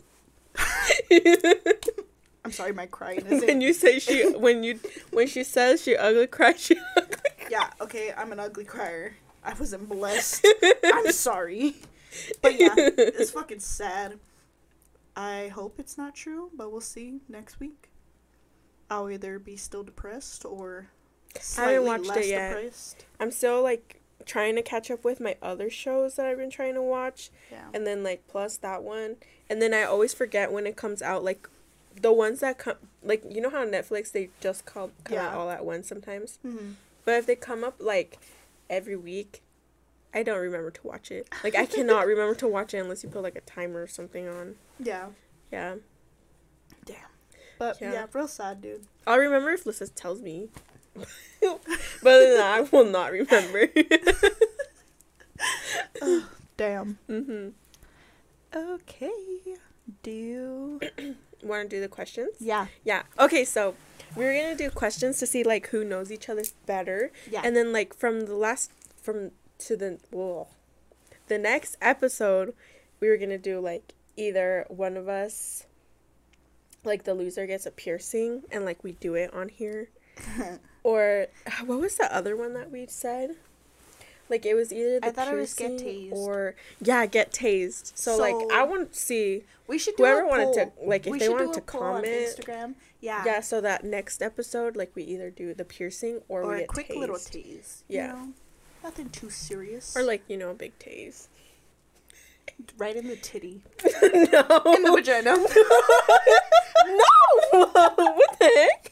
I'm 2.46 2.52
sorry. 2.52 2.74
My 2.74 2.86
crying 2.86 3.24
when 3.26 3.34
isn't. 3.44 3.62
you 3.62 3.74
say 3.74 4.00
she 4.00 4.30
when 4.38 4.64
you 4.64 4.80
when 5.12 5.28
she 5.28 5.44
says 5.44 5.82
she 5.82 5.96
ugly 5.96 6.28
cries, 6.28 6.60
she 6.62 6.78
ugly 6.98 7.18
Yeah. 7.50 7.70
Okay, 7.82 8.14
I'm 8.16 8.32
an 8.32 8.40
ugly 8.40 8.66
crier. 8.66 9.16
I 9.44 9.54
wasn't 9.54 9.90
blessed. 9.90 10.46
I'm 10.86 11.12
sorry. 11.12 11.76
But 12.42 12.60
yeah, 12.60 12.74
it's 12.78 13.32
fucking 13.32 13.60
sad. 13.60 14.20
I 15.16 15.50
hope 15.50 15.80
it's 15.80 15.98
not 15.98 16.16
true, 16.16 16.50
but 16.56 16.72
we'll 16.72 16.82
see 16.82 17.20
next 17.28 17.60
week. 17.60 17.90
I'll 18.90 19.10
either 19.10 19.40
be 19.40 19.58
still 19.58 19.84
depressed 19.84 20.46
or 20.46 20.90
slightly 21.40 21.80
watched 21.80 22.16
it 22.16 22.28
yet. 22.28 22.54
depressed. 22.56 23.06
I'm 23.20 23.32
still 23.32 23.64
like 23.64 24.02
trying 24.26 24.56
to 24.56 24.62
catch 24.62 24.90
up 24.92 25.04
with 25.04 25.20
my 25.20 25.36
other 25.42 25.70
shows 25.70 26.16
that 26.16 26.26
I've 26.26 26.38
been 26.38 26.50
trying 26.50 26.74
to 26.76 26.82
watch 26.82 27.30
Yeah. 27.52 27.68
and 27.74 27.86
then 27.88 28.04
like 28.04 28.28
plus 28.28 28.58
that 28.58 28.84
one 28.84 29.18
and 29.50 29.62
then 29.62 29.74
I 29.74 29.84
always 29.84 30.14
forget 30.14 30.52
when 30.52 30.66
it 30.68 30.76
comes 30.76 31.02
out 31.02 31.24
like 31.24 31.48
the 32.02 32.12
ones 32.12 32.40
that 32.40 32.58
come 32.58 32.76
like 33.04 33.24
you 33.30 33.40
know 33.42 33.50
how 33.50 33.66
Netflix 33.66 34.12
they 34.12 34.30
just 34.42 34.66
come, 34.66 34.92
come 35.04 35.18
out 35.20 35.34
all 35.34 35.50
at 35.50 35.64
once 35.66 35.88
sometimes 35.88 36.40
hmm 36.42 36.72
but 37.06 37.16
if 37.16 37.26
they 37.26 37.36
come 37.36 37.64
up 37.64 37.76
like 37.80 38.18
every 38.70 38.96
week 38.96 39.42
I 40.14 40.24
don't 40.24 40.40
remember 40.40 40.72
to 40.72 40.88
watch 40.88 41.12
it 41.12 41.28
like 41.44 41.56
I 41.56 41.66
cannot 41.66 42.08
remember 42.14 42.36
to 42.36 42.48
watch 42.48 42.74
it 42.74 42.78
unless 42.80 43.04
you 43.04 43.10
put 43.10 43.24
like 43.24 43.36
a 43.36 43.42
timer 43.42 43.82
or 43.84 43.88
something 43.88 44.28
on 44.28 44.56
Yeah. 44.80 45.08
yeah 45.52 45.76
Damn. 46.86 46.98
But 47.60 47.78
Yeah. 47.82 47.94
yeah. 47.94 48.06
real 48.14 48.28
sad, 48.28 48.62
dude. 48.62 48.86
I'll 49.08 49.18
remember 49.20 49.52
if 49.52 49.66
Lissa 49.66 49.88
tells 49.88 50.22
me 50.22 50.50
but 51.42 51.60
other 52.06 52.38
that, 52.38 52.54
I 52.58 52.62
will 52.62 52.86
not 52.86 53.12
remember 53.12 53.68
oh, 56.02 56.30
Damn. 56.58 56.98
mm-hmm. 57.10 57.50
Okay. 58.56 59.12
Do 60.04 60.12
you? 60.12 60.80
want 61.42 61.70
to 61.70 61.76
do 61.76 61.82
the 61.82 61.88
questions 61.90 62.30
Yeah. 62.40 62.68
Yeah. 62.84 63.04
Okay, 63.20 63.44
so 63.44 63.76
we're 64.16 64.34
gonna 64.40 64.56
do 64.56 64.70
questions 64.70 65.20
to 65.20 65.28
see 65.28 65.44
like 65.44 65.68
who 65.68 65.84
knows 65.84 66.12
each 66.12 66.30
other 66.30 66.44
better, 66.66 67.12
Yeah. 67.30 67.42
and 67.44 67.56
then 67.56 67.74
like 67.74 67.94
from 67.94 68.26
the 68.28 68.36
last 68.36 68.72
from 69.02 69.32
to 69.60 69.76
the 69.76 70.00
well, 70.12 70.50
the 71.28 71.38
next 71.38 71.76
episode, 71.82 72.54
we 73.00 73.10
were 73.10 73.18
gonna 73.18 73.38
do 73.38 73.60
like 73.60 73.94
either 74.16 74.66
one 74.70 74.96
of 74.96 75.10
us, 75.10 75.66
like 76.86 77.04
the 77.04 77.14
loser 77.14 77.46
gets 77.48 77.66
a 77.66 77.72
piercing, 77.72 78.44
and 78.52 78.64
like 78.64 78.84
we 78.84 78.94
do 78.94 79.16
it 79.16 79.34
on 79.34 79.50
here, 79.50 79.90
or 80.84 81.28
uh, 81.48 81.66
what 81.66 81.80
was 81.80 81.96
the 81.96 82.14
other 82.16 82.36
one 82.36 82.54
that 82.54 82.72
we 82.72 82.86
said? 82.88 83.36
Like 84.30 84.46
it 84.46 84.54
was 84.56 84.72
either 84.74 85.00
the 85.00 85.08
I 85.08 85.12
thought 85.12 85.28
it 85.28 85.36
was 85.36 85.54
get 85.54 85.70
piercing 85.78 86.12
tased. 86.12 86.14
or 86.14 86.56
yeah, 86.82 87.06
get 87.06 87.32
tased. 87.32 87.92
So, 87.96 88.16
like 88.18 88.36
I 88.54 88.64
want 88.64 88.94
to 88.94 89.00
see 89.00 89.44
We 89.68 89.78
should 89.78 89.96
do 89.98 90.04
whoever 90.04 90.22
a 90.22 90.28
wanted 90.28 90.54
to 90.54 90.72
like 90.86 91.06
if 91.06 91.12
we 91.12 91.20
they 91.20 91.30
wanted 91.30 91.54
to 91.54 91.60
a 91.60 91.62
comment. 91.62 92.06
Instagram. 92.08 92.76
Yeah. 93.02 93.24
Yeah, 93.26 93.42
so 93.42 93.60
that 93.62 93.84
next 93.84 94.22
episode, 94.22 94.78
like 94.78 94.92
we 94.96 95.04
either 95.04 95.30
do 95.30 95.54
the 95.54 95.66
piercing 95.66 96.22
or, 96.30 96.44
Or 96.44 96.48
we 96.50 96.56
a 96.56 96.60
get 96.60 96.68
quick 96.70 96.90
tased. 96.90 97.00
little 97.00 97.18
tease. 97.18 97.84
you 97.90 97.98
Yeah. 97.98 98.08
know? 98.14 98.30
Nothing 98.84 99.10
too 99.10 99.30
serious. 99.30 99.96
or 99.96 100.04
like 100.04 100.24
you 100.30 100.38
know 100.38 100.50
a 100.52 100.54
big 100.54 100.78
tase. 100.80 101.28
right 102.78 102.96
in 102.96 103.08
the 103.10 103.18
titty. 103.18 103.62
no, 103.84 104.62
In 104.74 104.84
the 104.84 104.92
vagina. 104.96 105.36
no, 106.88 107.66
what 108.16 108.40
the 108.40 108.46
heck? 108.56 108.92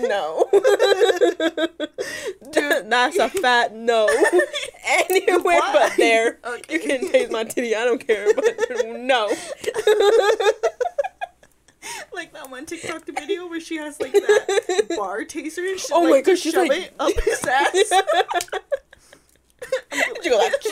No, 0.00 0.46
dude, 2.50 2.90
that's 2.90 3.18
a 3.18 3.28
fat 3.28 3.74
no. 3.74 4.08
Anywhere 5.10 5.42
Why? 5.42 5.70
but 5.72 5.92
there. 5.96 6.38
Okay. 6.44 6.74
You 6.74 6.80
can 6.80 7.10
taste 7.10 7.30
my 7.32 7.44
titty. 7.44 7.74
I 7.74 7.84
don't 7.84 8.04
care, 8.04 8.32
but 8.34 8.44
no. 8.86 9.26
like 12.12 12.32
that 12.32 12.50
one 12.50 12.66
TikTok 12.66 13.06
video 13.06 13.46
where 13.48 13.60
she 13.60 13.76
has 13.76 14.00
like 14.00 14.12
that 14.12 14.86
bar 14.96 15.24
taser 15.24 15.68
and 15.70 15.78
she 15.80 15.88
Oh 15.92 16.04
my 16.04 16.10
like, 16.10 16.24
gosh, 16.26 16.40
she's 16.40 16.52
shove 16.52 16.68
like- 16.68 16.82
it 16.82 16.94
up 16.98 17.12
his 17.20 17.44
ass. 17.44 17.92
You 20.22 20.30
go 20.30 20.38
like, 20.38 20.62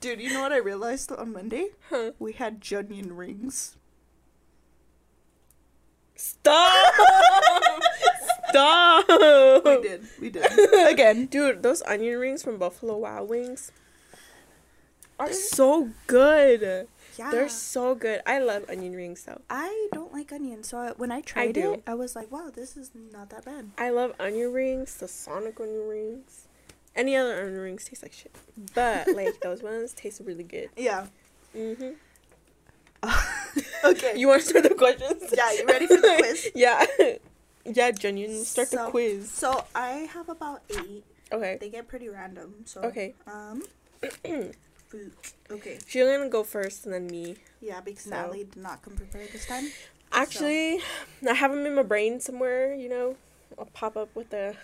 Dude, 0.00 0.20
you 0.20 0.32
know 0.32 0.40
what 0.42 0.52
I 0.52 0.56
realized 0.58 1.12
on 1.12 1.32
Monday? 1.32 1.68
Huh. 1.88 2.12
We 2.18 2.32
had 2.32 2.60
Junion 2.60 3.14
rings. 3.14 3.76
Stop! 6.22 6.94
Stop! 8.48 9.08
We 9.08 9.82
did. 9.82 10.06
We 10.20 10.30
did. 10.30 10.88
Again. 10.92 11.26
Dude, 11.26 11.64
those 11.64 11.82
onion 11.82 12.16
rings 12.20 12.44
from 12.44 12.58
Buffalo 12.58 12.96
Wild 12.96 13.28
Wings 13.28 13.72
are 15.18 15.32
so 15.32 15.90
good. 16.06 16.86
Yeah. 17.18 17.30
They're 17.32 17.48
so 17.48 17.96
good. 17.96 18.22
I 18.24 18.38
love 18.38 18.64
onion 18.70 18.94
rings 18.94 19.24
though. 19.24 19.40
I 19.50 19.88
don't 19.92 20.12
like 20.12 20.32
onions, 20.32 20.68
so 20.68 20.78
I, 20.78 20.90
when 20.92 21.10
I 21.10 21.22
tried 21.22 21.54
do. 21.54 21.74
it, 21.74 21.82
I 21.88 21.94
was 21.94 22.14
like, 22.14 22.30
"Wow, 22.30 22.50
this 22.54 22.76
is 22.76 22.92
not 22.94 23.30
that 23.30 23.44
bad." 23.44 23.70
I 23.76 23.90
love 23.90 24.14
onion 24.20 24.52
rings, 24.52 24.96
the 24.96 25.08
Sonic 25.08 25.58
onion 25.60 25.88
rings. 25.88 26.46
Any 26.94 27.16
other 27.16 27.34
onion 27.42 27.58
rings 27.58 27.84
taste 27.84 28.02
like 28.02 28.12
shit. 28.12 28.34
But 28.74 29.08
like 29.08 29.40
those 29.42 29.60
ones 29.60 29.92
taste 29.92 30.20
really 30.24 30.44
good. 30.44 30.70
Yeah. 30.76 31.06
Mhm. 31.54 31.96
Okay. 33.84 34.14
You 34.16 34.28
want 34.28 34.42
to 34.42 34.48
start 34.48 34.64
the 34.64 34.74
questions? 34.74 35.22
Yeah, 35.36 35.52
you 35.52 35.66
ready 35.66 35.86
for 35.86 35.96
the 35.96 36.14
quiz? 36.18 36.50
yeah. 36.54 36.84
Yeah, 37.64 37.92
Junior, 37.92 38.42
start 38.42 38.72
the 38.72 38.88
quiz. 38.90 39.30
So 39.30 39.64
I 39.72 40.08
have 40.12 40.28
about 40.28 40.62
eight. 40.70 41.04
Okay. 41.30 41.58
They 41.60 41.68
get 41.68 41.86
pretty 41.86 42.08
random. 42.08 42.54
So 42.64 42.80
Okay. 42.82 43.14
Um. 43.26 43.62
Okay. 45.50 45.78
She's 45.86 46.04
gonna 46.04 46.28
go 46.28 46.42
first 46.44 46.84
and 46.84 46.92
then 46.94 47.06
me. 47.06 47.36
Yeah, 47.60 47.80
because 47.80 48.04
So- 48.04 48.10
Natalie 48.10 48.44
did 48.44 48.56
not 48.56 48.82
come 48.82 48.94
prepared 48.94 49.30
this 49.32 49.46
time. 49.46 49.70
Actually, 50.12 50.80
I 51.26 51.32
have 51.34 51.50
them 51.52 51.64
in 51.64 51.74
my 51.74 51.82
brain 51.82 52.20
somewhere, 52.20 52.74
you 52.74 52.88
know. 52.88 53.16
I'll 53.58 53.64
pop 53.66 53.96
up 53.96 54.08
with 54.14 54.30
the 54.30 54.54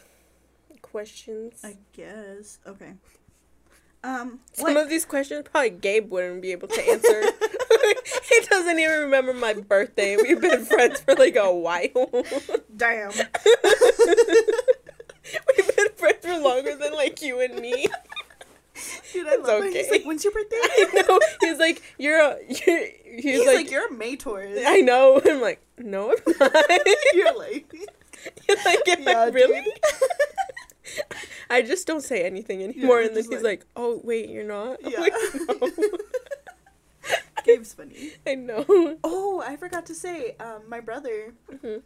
questions. 0.82 1.60
I 1.64 1.76
guess. 1.94 2.58
Okay. 2.66 2.92
Um. 4.04 4.40
Some 4.52 4.74
What? 4.74 4.82
of 4.84 4.88
these 4.90 5.04
questions 5.04 5.46
probably 5.50 5.70
Gabe 5.70 6.10
wouldn't 6.10 6.42
be 6.42 6.52
able 6.52 6.68
to 6.68 6.82
answer. 6.90 7.22
he 8.28 8.40
doesn't 8.48 8.78
even 8.78 9.00
remember 9.00 9.34
my 9.34 9.54
birthday. 9.54 10.16
We've 10.16 10.40
been 10.40 10.64
friends 10.64 11.00
for 11.00 11.14
like 11.14 11.36
a 11.36 11.52
while. 11.54 11.88
Damn. 12.76 13.10
We've 15.56 15.76
been 15.76 15.88
friends 15.96 16.24
for 16.24 16.38
longer 16.38 16.76
than 16.76 16.94
like 16.94 17.20
you 17.22 17.40
and 17.40 17.58
me. 17.60 17.86
Dude, 19.12 19.26
I 19.26 19.36
love 19.36 19.64
it. 19.64 19.72
He's 19.74 19.86
okay. 19.86 19.90
like, 19.98 20.04
"When's 20.04 20.22
your 20.24 20.32
birthday?" 20.32 20.56
I 20.62 21.04
know. 21.08 21.18
He's 21.40 21.58
like, 21.58 21.82
you're 21.98 22.18
a. 22.20 22.36
You're, 22.48 22.86
he's, 23.04 23.24
He's 23.24 23.46
like, 23.46 23.56
like, 23.56 23.70
"You're 23.70 23.88
a 23.88 23.92
May 23.92 24.16
Taurus." 24.16 24.62
I 24.64 24.80
know. 24.80 25.20
I'm 25.24 25.40
like, 25.40 25.60
no, 25.78 26.12
I'm 26.12 26.34
not. 26.40 26.52
You're 27.14 27.36
like, 27.36 27.72
You're 28.48 28.56
like, 28.64 28.80
Yeah, 28.86 29.24
really? 29.30 29.64
I 31.50 31.62
just 31.62 31.86
don't 31.86 32.02
say 32.02 32.22
anything 32.24 32.62
anymore. 32.62 33.00
you're 33.00 33.08
and 33.08 33.16
then 33.16 33.24
he's 33.24 33.32
like- 33.42 33.42
like, 33.42 33.66
oh, 33.76 34.00
wait, 34.04 34.28
you're 34.30 34.44
not? 34.44 34.78
I'm 34.84 34.92
Yeah. 34.92 35.00
like, 35.00 35.12
no. 35.48 35.70
Gabe's 37.44 37.72
funny. 37.74 38.12
I 38.26 38.34
know. 38.34 38.64
Oh, 39.04 39.42
I 39.46 39.56
forgot 39.56 39.86
to 39.86 39.94
say, 39.94 40.36
um, 40.40 40.62
my 40.68 40.80
brother, 40.80 41.32
Mhm. 41.52 41.82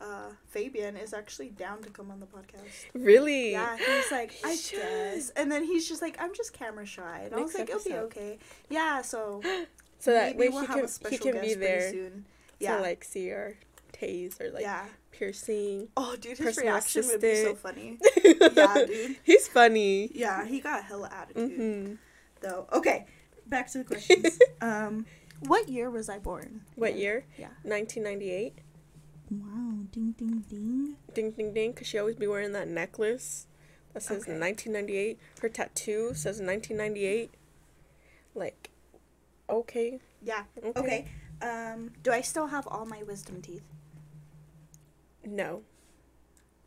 uh, 0.00 0.30
Fabian, 0.48 0.96
is 0.96 1.12
actually 1.14 1.48
down 1.50 1.82
to 1.82 1.90
come 1.90 2.10
on 2.10 2.20
the 2.20 2.26
podcast. 2.26 2.86
Really? 2.94 3.52
Yeah, 3.52 3.76
he's 3.78 4.10
like, 4.10 4.32
I 4.44 4.56
guess, 4.56 5.30
and 5.36 5.50
then 5.50 5.64
he's 5.64 5.88
just 5.88 6.02
like, 6.02 6.16
I'm 6.20 6.34
just 6.34 6.52
camera 6.52 6.84
shy, 6.86 7.22
and 7.24 7.34
I 7.34 7.38
was 7.40 7.54
Next 7.54 7.70
like, 7.70 7.70
it'll 7.70 7.90
be 7.92 7.98
okay. 8.06 8.38
Yeah, 8.68 9.02
so 9.02 9.40
So 9.98 10.12
that 10.12 10.36
maybe 10.36 10.38
way 10.38 10.48
we'll 10.48 10.60
he 10.62 10.66
have 10.66 10.76
can 10.76 10.84
a 10.84 10.88
he 10.88 10.92
special 10.92 11.18
can 11.26 11.32
guest 11.34 11.46
be 11.48 11.54
there 11.54 11.90
soon. 11.92 12.10
to 12.12 12.64
Yeah, 12.64 12.80
like 12.80 13.04
see 13.04 13.30
our 13.30 13.54
tase 13.92 14.40
or 14.40 14.50
like 14.50 14.62
yeah. 14.62 14.86
piercing. 15.12 15.88
Oh, 15.96 16.16
dude, 16.16 16.38
his 16.38 16.56
reaction 16.58 17.06
would 17.06 17.20
be 17.20 17.36
so 17.36 17.54
funny. 17.54 17.98
yeah, 18.24 18.84
dude. 18.84 19.16
He's 19.22 19.46
funny. 19.46 20.10
Yeah, 20.12 20.44
he 20.44 20.58
got 20.60 20.82
hella 20.84 21.08
attitude 21.12 21.56
hmm 21.56 21.94
though. 22.40 22.66
Okay, 22.72 23.06
back 23.52 23.70
to 23.70 23.78
the 23.78 23.84
questions. 23.84 24.38
um, 24.60 25.06
what 25.46 25.68
year 25.68 25.90
was 25.90 26.08
I 26.08 26.18
born? 26.18 26.62
What 26.74 26.96
year? 26.96 27.24
Yeah. 27.38 27.48
1998. 27.62 28.58
Wow! 29.30 29.84
Ding 29.92 30.12
ding 30.18 30.44
ding. 30.48 30.96
Ding 31.14 31.30
ding 31.30 31.54
ding, 31.54 31.72
cause 31.72 31.86
she 31.86 31.98
always 31.98 32.16
be 32.16 32.26
wearing 32.26 32.52
that 32.52 32.66
necklace 32.68 33.46
that 33.92 34.02
says 34.02 34.22
Okay. 34.22 34.38
1998. 34.38 35.18
Her 35.40 35.48
tattoo 35.48 36.08
says 36.14 36.40
1998. 36.40 37.30
Like, 38.34 38.70
okay, 39.48 40.00
Yeah. 40.22 40.44
okay. 40.64 40.80
Okay. 40.80 41.08
Um, 41.40 41.92
do 42.02 42.10
I 42.12 42.20
still 42.20 42.48
have 42.48 42.66
all 42.68 42.84
my 42.86 43.02
wisdom 43.02 43.40
teeth? 43.42 43.64
No. 45.24 45.62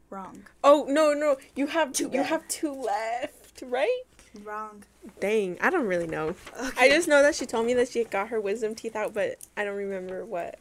Wrong. 0.09 0.43
Oh 0.63 0.85
no 0.87 1.13
no, 1.13 1.37
you 1.55 1.67
have 1.67 1.91
two. 1.91 2.09
you 2.13 2.21
have 2.23 2.47
two 2.47 2.71
left, 2.73 3.63
right? 3.65 4.03
Wrong. 4.43 4.83
Dang, 5.19 5.57
I 5.61 5.69
don't 5.69 5.85
really 5.87 6.07
know. 6.07 6.35
Okay. 6.59 6.85
I 6.85 6.89
just 6.89 7.07
know 7.07 7.21
that 7.21 7.35
she 7.35 7.45
told 7.45 7.65
me 7.65 7.73
that 7.75 7.87
she 7.89 8.03
got 8.03 8.27
her 8.29 8.39
wisdom 8.41 8.75
teeth 8.75 8.95
out, 8.95 9.13
but 9.13 9.37
I 9.55 9.63
don't 9.63 9.75
remember 9.75 10.25
what. 10.25 10.59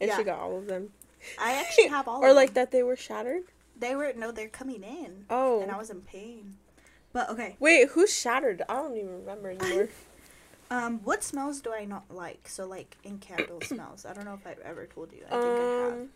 And 0.00 0.08
Yeah. 0.08 0.16
she 0.18 0.22
got 0.24 0.38
all 0.38 0.56
of 0.58 0.66
them. 0.66 0.90
I 1.38 1.52
actually 1.54 1.88
have 1.88 2.06
all. 2.08 2.20
or 2.24 2.32
like 2.32 2.54
that 2.54 2.70
they 2.70 2.82
were 2.82 2.96
shattered. 2.96 3.44
They 3.78 3.94
were 3.96 4.12
no, 4.16 4.30
they're 4.32 4.48
coming 4.48 4.82
in, 4.82 5.24
Oh. 5.30 5.60
and 5.62 5.70
I 5.70 5.76
was 5.78 5.90
in 5.90 6.00
pain. 6.02 6.56
But 7.12 7.30
okay. 7.30 7.56
Wait, 7.58 7.88
who's 7.90 8.12
shattered? 8.16 8.62
I 8.68 8.74
don't 8.74 8.96
even 8.96 9.20
remember 9.20 9.50
anymore. 9.50 9.88
Um, 10.68 10.98
what 11.04 11.22
smells 11.22 11.60
do 11.60 11.72
I 11.72 11.84
not 11.84 12.10
like? 12.10 12.48
So 12.48 12.66
like 12.66 12.96
in 13.04 13.18
candle 13.18 13.60
smells. 13.62 14.04
I 14.04 14.12
don't 14.12 14.24
know 14.24 14.34
if 14.34 14.44
I've 14.44 14.58
ever 14.64 14.84
told 14.86 15.12
you. 15.12 15.20
I 15.30 15.40
think 15.40 15.60
I 15.60 15.62
have. 15.62 15.92
um, 15.92 16.08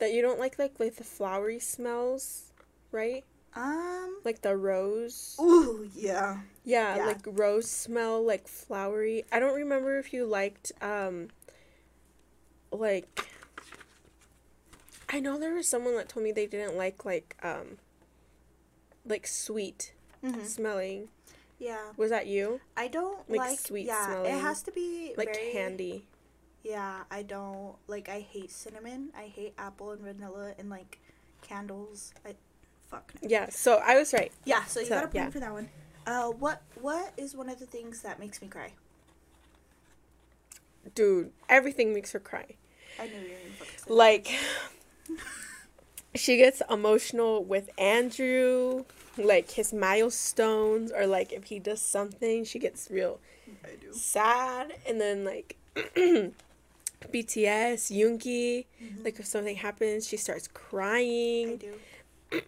that 0.00 0.12
you 0.12 0.22
don't 0.22 0.40
like 0.40 0.58
like 0.58 0.72
like 0.80 0.96
the 0.96 1.04
flowery 1.04 1.60
smells, 1.60 2.46
right? 2.90 3.24
Um. 3.56 4.18
Like 4.24 4.42
the 4.42 4.56
rose. 4.56 5.36
Ooh, 5.40 5.88
yeah. 5.94 6.38
Yeah, 6.64 6.96
Yeah. 6.96 7.06
like 7.06 7.20
rose 7.26 7.68
smell, 7.70 8.24
like 8.24 8.48
flowery. 8.48 9.24
I 9.32 9.38
don't 9.38 9.54
remember 9.54 9.98
if 9.98 10.12
you 10.12 10.26
liked 10.26 10.72
um 10.82 11.28
like 12.72 13.26
I 15.08 15.20
know 15.20 15.38
there 15.38 15.54
was 15.54 15.68
someone 15.68 15.94
that 15.96 16.08
told 16.08 16.24
me 16.24 16.32
they 16.32 16.46
didn't 16.46 16.76
like 16.76 17.04
like 17.04 17.36
um 17.42 17.78
like 19.06 19.26
sweet 19.26 19.92
hmm 20.22 20.42
smelling. 20.44 21.08
Yeah. 21.58 21.92
Was 21.96 22.10
that 22.10 22.26
you? 22.26 22.60
I 22.76 22.88
don't 22.88 23.28
Like 23.30 23.40
like 23.40 23.58
sweet 23.58 23.86
Yeah, 23.86 24.06
smelling, 24.06 24.34
it 24.36 24.40
has 24.40 24.62
to 24.62 24.72
be 24.72 25.14
Like 25.16 25.32
very, 25.32 25.52
candy. 25.52 26.04
Yeah, 26.62 27.04
I 27.10 27.22
don't 27.22 27.76
like. 27.86 28.08
I 28.08 28.20
hate 28.20 28.50
cinnamon. 28.50 29.10
I 29.16 29.24
hate 29.24 29.54
apple 29.56 29.92
and 29.92 30.02
vanilla 30.02 30.54
and 30.58 30.68
like 30.68 30.98
candles. 31.42 32.12
I 32.24 32.34
fuck. 32.90 33.12
no. 33.22 33.28
Yeah, 33.28 33.48
so 33.50 33.80
I 33.84 33.96
was 33.98 34.12
right. 34.12 34.32
Yeah, 34.44 34.64
so 34.64 34.80
you 34.80 34.86
So, 34.86 34.94
got 34.96 35.04
a 35.04 35.08
point 35.08 35.14
yeah. 35.14 35.30
for 35.30 35.40
that 35.40 35.52
one. 35.52 35.68
Uh, 36.06 36.28
what 36.28 36.62
what 36.80 37.12
is 37.16 37.34
one 37.34 37.48
of 37.48 37.58
the 37.58 37.66
things 37.66 38.02
that 38.02 38.18
makes 38.20 38.40
me 38.40 38.48
cry? 38.48 38.72
Dude, 40.94 41.32
everything 41.48 41.92
makes 41.92 42.12
her 42.12 42.20
cry. 42.20 42.46
I 42.98 43.06
knew 43.08 43.18
you 43.20 43.34
were. 43.88 43.94
Like 43.94 44.28
she 46.14 46.36
gets 46.36 46.62
emotional 46.70 47.44
with 47.44 47.70
Andrew, 47.78 48.84
like 49.18 49.50
his 49.52 49.72
milestones 49.72 50.92
or 50.92 51.06
like 51.06 51.32
if 51.32 51.44
he 51.44 51.58
does 51.58 51.80
something, 51.82 52.44
she 52.44 52.58
gets 52.58 52.88
real 52.90 53.18
I 53.64 53.70
do. 53.80 53.92
sad 53.92 54.74
and 54.88 55.00
then 55.00 55.24
like 55.24 55.56
BTS, 57.12 57.90
Yoongi, 57.90 58.64
Mhm. 58.82 59.04
like 59.04 59.18
if 59.18 59.26
something 59.26 59.56
happens, 59.56 60.06
she 60.06 60.16
starts 60.16 60.48
crying. 60.48 61.52
I 61.52 61.56
do. 61.56 61.74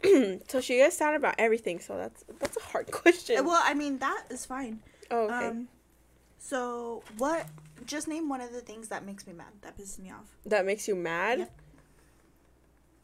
so 0.48 0.60
she 0.60 0.76
gets 0.76 0.96
sad 0.96 1.14
about 1.14 1.34
everything. 1.38 1.80
So 1.80 1.96
that's 1.96 2.24
that's 2.40 2.56
a 2.56 2.60
hard 2.60 2.90
question. 2.90 3.44
Well, 3.44 3.60
I 3.62 3.74
mean 3.74 3.98
that 3.98 4.24
is 4.30 4.46
fine. 4.46 4.80
oh, 5.10 5.24
okay. 5.26 5.46
Um, 5.48 5.68
so 6.38 7.02
what? 7.18 7.46
Just 7.86 8.08
name 8.08 8.28
one 8.28 8.40
of 8.40 8.52
the 8.52 8.60
things 8.60 8.88
that 8.88 9.04
makes 9.04 9.26
me 9.26 9.32
mad. 9.32 9.46
That 9.62 9.76
pisses 9.78 9.98
me 9.98 10.10
off. 10.10 10.26
that 10.46 10.66
makes 10.66 10.88
you 10.88 10.96
mad. 10.96 11.48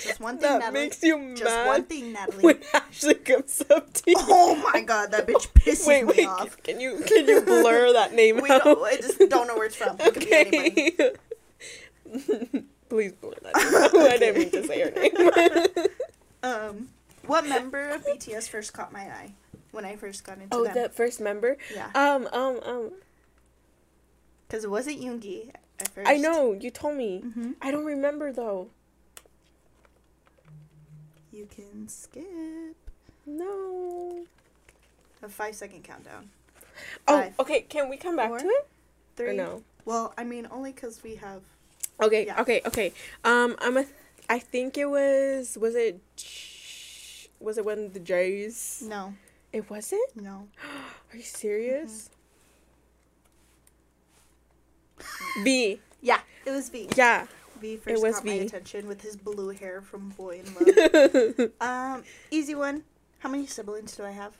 Just 0.00 0.20
one 0.20 0.38
thing, 0.38 0.42
that 0.42 0.58
Natalie. 0.60 0.80
makes 0.84 1.02
you 1.02 1.18
mad. 1.18 1.36
Just 1.36 1.66
one 1.66 1.82
thing, 1.84 2.12
Natalie. 2.12 2.44
when 2.44 2.60
Ashley 2.74 3.14
comes 3.14 3.64
up 3.68 3.92
to 3.92 4.02
you. 4.06 4.14
Oh 4.16 4.70
my 4.72 4.80
god, 4.82 5.10
that 5.10 5.26
bitch 5.26 5.48
pisses 5.54 5.88
wait, 5.88 6.06
me 6.16 6.24
off. 6.24 6.56
Can 6.62 6.80
you 6.80 7.00
can 7.04 7.26
you 7.26 7.40
blur 7.40 7.92
that 7.94 8.14
name 8.14 8.40
We 8.40 8.48
out? 8.48 8.62
don't. 8.62 8.80
I 8.84 8.94
just 8.96 9.18
don't 9.28 9.48
know 9.48 9.56
where 9.56 9.66
it's 9.66 9.74
from. 9.74 9.96
It 9.98 10.14
could 10.14 10.24
be 10.24 10.32
anybody. 10.32 10.96
Okay. 12.90 13.08
Please 13.08 13.12
blur 13.12 13.34
that 13.42 13.54
out. 13.56 13.94
I 13.96 14.16
didn't 14.18 14.38
mean 14.38 14.50
to 14.50 14.66
say 14.66 14.80
her 14.82 14.90
name. 14.90 15.86
Um, 16.40 16.88
what 17.26 17.48
member 17.48 17.88
of 17.90 18.06
BTS 18.06 18.48
first 18.48 18.72
caught 18.72 18.92
my 18.92 19.00
eye 19.00 19.32
when 19.72 19.84
I 19.84 19.96
first 19.96 20.22
got 20.22 20.38
into 20.38 20.56
oh, 20.56 20.64
them? 20.64 20.74
the 20.74 20.88
first 20.88 21.20
member. 21.20 21.56
Yeah, 21.74 21.90
Um, 21.96 22.28
um, 22.32 22.60
um. 22.64 22.90
because 24.46 24.62
it 24.62 24.70
wasn't 24.70 25.00
Yoongi 25.00 25.50
at 25.80 25.88
first. 25.88 26.08
I 26.08 26.16
know 26.16 26.52
you 26.52 26.70
told 26.70 26.96
me. 26.96 27.22
hmm 27.34 27.52
I 27.60 27.72
don't 27.72 27.84
remember 27.84 28.30
though. 28.32 28.68
You 31.32 31.46
can 31.54 31.88
skip 31.88 32.76
No. 33.26 34.24
a 35.22 35.28
five 35.28 35.56
second 35.56 35.82
countdown. 35.82 36.30
Oh, 37.08 37.18
Five, 37.20 37.34
okay. 37.40 37.60
Can 37.62 37.88
we 37.88 37.96
come 37.96 38.14
back 38.14 38.28
four, 38.28 38.38
to 38.38 38.46
it? 38.46 38.68
Three. 39.16 39.30
Or 39.30 39.32
no? 39.32 39.62
Well, 39.84 40.14
I 40.16 40.22
mean, 40.22 40.46
only 40.52 40.70
because 40.72 41.02
we 41.02 41.16
have. 41.16 41.42
Okay, 42.00 42.26
Yeah. 42.26 42.40
okay, 42.40 42.60
okay. 42.66 42.92
Um, 43.24 43.56
I'm 43.60 43.76
a. 43.76 43.84
I 44.28 44.38
think 44.38 44.78
it 44.78 44.86
was. 44.88 45.56
Was 45.60 45.74
it? 45.74 46.00
Was 47.40 47.58
it 47.58 47.64
when 47.64 47.92
the 47.92 48.00
Jays? 48.00 48.82
No, 48.86 49.14
It 49.52 49.68
wasn't. 49.70 50.10
no. 50.16 50.48
Are 51.12 51.16
you 51.16 51.22
serious? 51.22 52.10
B. 55.44 55.80
Yeah, 56.02 56.20
it 56.44 56.50
was 56.50 56.70
B. 56.70 56.88
Yeah. 56.96 57.26
V 57.60 57.76
first 57.76 58.02
was 58.02 58.14
caught 58.16 58.24
my 58.24 58.32
attention 58.34 58.86
with 58.86 59.00
his 59.02 59.16
blue 59.16 59.48
hair 59.50 59.80
from 59.82 60.10
Boy 60.10 60.42
in 60.44 60.54
Love. 60.54 61.50
um, 61.60 62.04
easy 62.30 62.54
one. 62.54 62.84
How 63.20 63.28
many 63.28 63.46
siblings 63.46 63.96
do 63.96 64.04
I 64.04 64.10
have? 64.12 64.32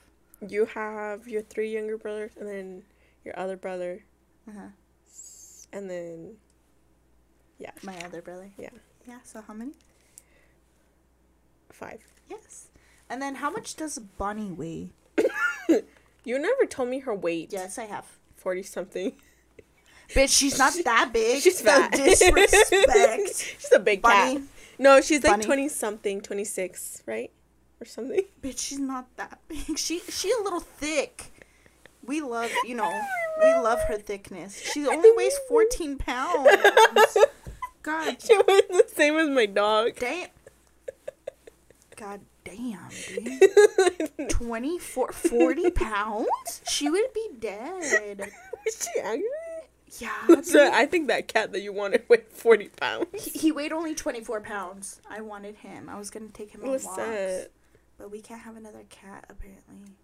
you 0.47 0.67
have 0.67 1.27
your 1.27 1.43
three 1.43 1.69
younger 1.73 1.99
brothers, 1.99 2.31
and 2.39 2.49
then 2.49 2.83
your 3.25 3.37
other 3.39 3.57
brother, 3.57 4.05
Uh-huh. 4.49 4.69
and 5.73 5.91
then 5.91 6.37
yeah, 7.59 7.71
My 7.83 7.97
other 8.05 8.23
brother. 8.23 8.51
Yeah. 8.59 8.71
Yeah. 9.07 9.19
So 9.25 9.43
how 9.47 9.55
many? 9.55 9.73
five. 11.73 12.01
Yes. 12.29 12.69
And 13.09 13.23
then 13.23 13.37
how 13.37 13.51
much 13.51 13.77
does 13.77 13.99
Bonnie 13.99 14.53
weigh? 14.53 14.91
You 16.25 16.39
never 16.39 16.67
told 16.67 16.91
me 16.91 16.99
her 17.01 17.15
weight. 17.15 17.53
Yes, 17.53 17.79
I 17.79 17.85
have. 17.85 18.05
Forty 18.37 18.63
something. 18.63 19.13
Bitch, 20.11 20.37
she's 20.37 20.59
not 20.59 20.75
that 20.85 21.11
big. 21.13 21.41
She's 21.43 21.61
fat. 21.63 21.93
disrespect. 21.93 23.35
she's 23.59 23.73
a 23.75 23.79
big 23.79 24.03
Bunny. 24.03 24.35
cat. 24.35 24.43
No, 24.79 25.01
she's 25.01 25.23
like 25.25 25.41
twenty 25.41 25.69
something, 25.69 26.21
twenty 26.21 26.45
six, 26.45 27.03
right, 27.07 27.31
or 27.81 27.87
something. 27.87 28.25
Bitch, 28.43 28.59
she's 28.59 28.79
not 28.79 29.07
that 29.17 29.39
big. 29.49 29.79
She 29.79 30.01
she 30.11 30.31
a 30.39 30.43
little 30.43 30.61
thick. 30.61 31.33
We 32.05 32.21
love, 32.21 32.51
you 32.67 32.75
know, 32.75 32.91
we 33.43 33.51
love 33.55 33.79
her 33.89 33.97
thickness. 33.97 34.59
She 34.61 34.87
only 34.87 35.11
weighs 35.15 35.37
14 35.49 35.97
pounds. 35.99 36.49
God 37.83 38.17
She 38.23 38.37
was 38.37 38.63
the 38.69 38.85
same 38.95 39.17
as 39.17 39.29
my 39.29 39.47
dog. 39.47 39.93
damn. 39.99 40.29
God 41.97 42.21
damn, 42.45 42.89
dude. 43.09 44.29
24, 44.31 45.13
40 45.13 45.71
pounds? 45.71 46.63
She 46.69 46.89
would 46.89 47.13
be 47.13 47.29
dead. 47.41 48.19
Was 48.65 48.89
she 48.95 49.01
angry? 49.01 49.29
Yeah. 49.99 50.41
So. 50.43 50.71
I 50.73 50.87
think 50.87 51.09
that 51.09 51.27
cat 51.29 51.53
that 51.53 51.61
you 51.63 51.73
wanted 51.73 52.05
weighed 52.09 52.29
forty 52.31 52.69
pounds. 52.69 53.07
He, 53.25 53.31
he 53.39 53.53
weighed 53.53 53.73
only 53.73 53.95
24 53.95 54.43
pounds. 54.43 55.01
I 55.11 55.21
wanted 55.23 55.57
him. 55.57 55.89
I 55.89 55.99
was 55.99 56.11
going 56.11 56.27
to 56.27 56.33
take 56.33 56.51
him 56.51 56.63
on 56.63 56.71
walks. 56.71 56.85
that? 56.97 57.49
But 57.97 58.11
we 58.13 58.21
can't 58.21 58.43
have 58.43 58.57
another 58.57 58.85
cat, 58.91 59.25
apparently. 59.29 59.95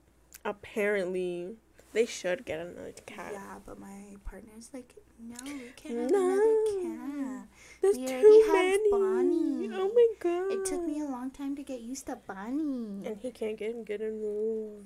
Apparently, 0.45 1.57
they 1.95 2.05
should 2.07 2.45
get 2.45 2.61
another 2.61 2.93
cat. 3.07 3.31
Yeah, 3.33 3.59
but 3.65 3.79
my 3.81 4.17
partner's 4.25 4.69
like, 4.75 4.95
no, 5.19 5.37
we 5.45 5.71
can't 5.77 5.97
have 5.99 6.11
No. 6.11 6.19
another 6.27 6.59
cat. 6.83 7.49
There's 7.81 7.97
We 7.97 8.07
too 8.07 8.13
already 8.13 8.43
have 8.47 8.81
many. 8.83 8.91
Bonnie. 8.91 9.71
Oh 9.73 9.91
my 9.95 10.09
god! 10.21 10.53
It 10.53 10.65
took 10.67 10.83
me 10.87 11.01
a 11.01 11.05
long 11.07 11.31
time 11.31 11.55
to 11.57 11.63
get 11.63 11.81
used 11.81 12.07
to 12.07 12.17
Bonnie. 12.27 13.07
And 13.07 13.17
he 13.23 13.31
can't 13.31 13.57
get 13.57 13.71
him 13.75 13.85
good 13.85 14.01
in 14.03 14.21
rules. 14.21 14.85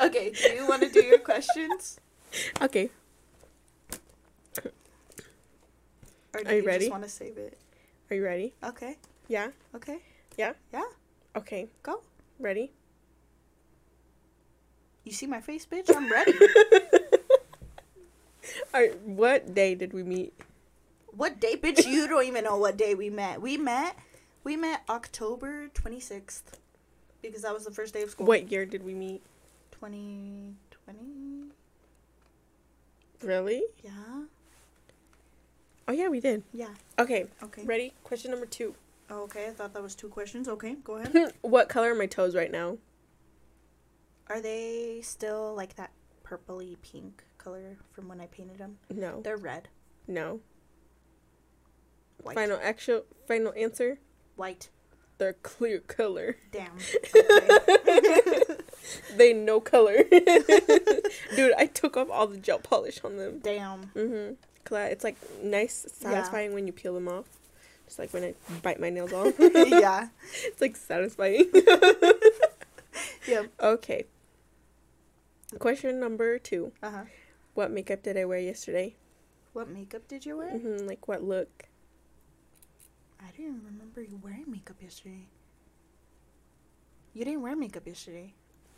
okay, 0.00 0.30
do 0.30 0.48
you 0.52 0.66
want 0.66 0.82
to 0.82 0.88
do 0.90 1.02
your 1.04 1.18
questions? 1.18 2.00
okay, 2.60 2.90
Or 6.34 6.42
do 6.42 6.48
Are 6.50 6.54
you 6.54 6.60
you 6.62 6.66
ready? 6.66 6.84
just 6.86 6.90
want 6.92 7.04
to 7.04 7.08
save 7.10 7.36
it? 7.38 7.58
are 8.10 8.16
you 8.16 8.24
ready? 8.24 8.54
Okay, 8.64 8.96
Yeah. 9.28 9.48
okay. 9.74 9.98
Yeah? 10.36 10.52
Yeah, 10.72 10.84
Okay. 11.36 11.68
go. 11.82 12.00
Ready? 12.38 12.72
You 15.08 15.14
see 15.14 15.26
my 15.26 15.40
face, 15.40 15.64
bitch? 15.64 15.90
I'm 15.96 16.12
ready. 16.12 16.34
Alright. 18.74 19.00
What 19.00 19.54
day 19.54 19.74
did 19.74 19.94
we 19.94 20.02
meet? 20.02 20.34
what 21.16 21.40
day, 21.40 21.56
bitch? 21.56 21.86
You 21.86 22.06
don't 22.06 22.26
even 22.26 22.44
know 22.44 22.58
what 22.58 22.76
day 22.76 22.94
we 22.94 23.08
met. 23.08 23.40
We 23.40 23.56
met, 23.56 23.96
we 24.44 24.54
met 24.54 24.82
October 24.86 25.70
26th. 25.72 26.42
Because 27.22 27.40
that 27.40 27.54
was 27.54 27.64
the 27.64 27.70
first 27.70 27.94
day 27.94 28.02
of 28.02 28.10
school. 28.10 28.26
What 28.26 28.52
year 28.52 28.66
did 28.66 28.84
we 28.84 28.92
meet? 28.92 29.22
2020? 29.72 30.98
Really? 33.22 33.62
Yeah. 33.82 33.90
Oh 35.88 35.92
yeah, 35.92 36.08
we 36.08 36.20
did. 36.20 36.42
Yeah. 36.52 36.74
Okay. 36.98 37.28
Okay. 37.42 37.64
Ready? 37.64 37.94
Question 38.04 38.30
number 38.30 38.44
two. 38.46 38.74
Okay, 39.10 39.46
I 39.46 39.52
thought 39.52 39.72
that 39.72 39.82
was 39.82 39.94
two 39.94 40.08
questions. 40.08 40.48
Okay, 40.48 40.76
go 40.84 40.96
ahead. 40.96 41.32
what 41.40 41.70
color 41.70 41.92
are 41.92 41.94
my 41.94 42.04
toes 42.04 42.36
right 42.36 42.52
now? 42.52 42.76
Are 44.28 44.40
they 44.40 45.00
still 45.02 45.54
like 45.54 45.76
that 45.76 45.90
purpley 46.22 46.76
pink 46.82 47.24
color 47.38 47.76
from 47.92 48.08
when 48.08 48.20
I 48.20 48.26
painted 48.26 48.58
them? 48.58 48.76
No. 48.94 49.20
They're 49.22 49.36
red. 49.36 49.68
No. 50.06 50.40
White. 52.22 52.34
Final 52.34 52.58
actual 52.62 53.04
final 53.26 53.52
answer. 53.56 53.98
White. 54.36 54.70
They're 55.18 55.32
clear 55.34 55.80
color. 55.80 56.36
Damn. 56.52 56.72
Okay. 57.88 58.40
They 59.16 59.32
no 59.34 59.60
color. 59.60 60.04
Dude, 61.36 61.52
I 61.58 61.68
took 61.72 61.96
off 61.96 62.08
all 62.10 62.26
the 62.26 62.38
gel 62.38 62.58
polish 62.58 63.00
on 63.04 63.16
them. 63.16 63.40
Damn. 63.40 63.90
Mhm. 63.94 64.36
It's 64.70 65.04
like 65.04 65.16
nice, 65.42 65.86
satisfying 65.92 66.54
when 66.54 66.66
you 66.66 66.72
peel 66.72 66.94
them 66.94 67.08
off. 67.08 67.26
Just 67.86 67.98
like 67.98 68.12
when 68.12 68.24
I 68.24 68.34
bite 68.62 68.80
my 68.80 68.90
nails 68.90 69.12
off. 69.12 69.34
yeah. 69.38 70.08
it's 70.44 70.60
like 70.60 70.76
satisfying. 70.76 71.50
Yep. 73.26 73.52
okay. 73.60 74.04
Question 75.58 75.98
number 75.98 76.38
two. 76.38 76.72
Uh 76.82 76.90
huh. 76.90 77.04
What 77.54 77.70
makeup 77.70 78.02
did 78.02 78.16
I 78.18 78.24
wear 78.26 78.38
yesterday? 78.38 78.96
What 79.54 79.68
makeup 79.68 80.06
did 80.06 80.26
you 80.26 80.36
wear? 80.36 80.50
hmm 80.50 80.86
Like 80.86 81.08
what 81.08 81.22
look? 81.24 81.64
I 83.20 83.30
didn't 83.32 83.56
even 83.56 83.62
remember 83.64 84.02
you 84.02 84.20
wearing 84.22 84.44
makeup 84.50 84.76
yesterday. 84.80 85.26
You 87.14 87.24
didn't 87.24 87.42
wear 87.42 87.56
makeup 87.56 87.86
yesterday. 87.86 88.34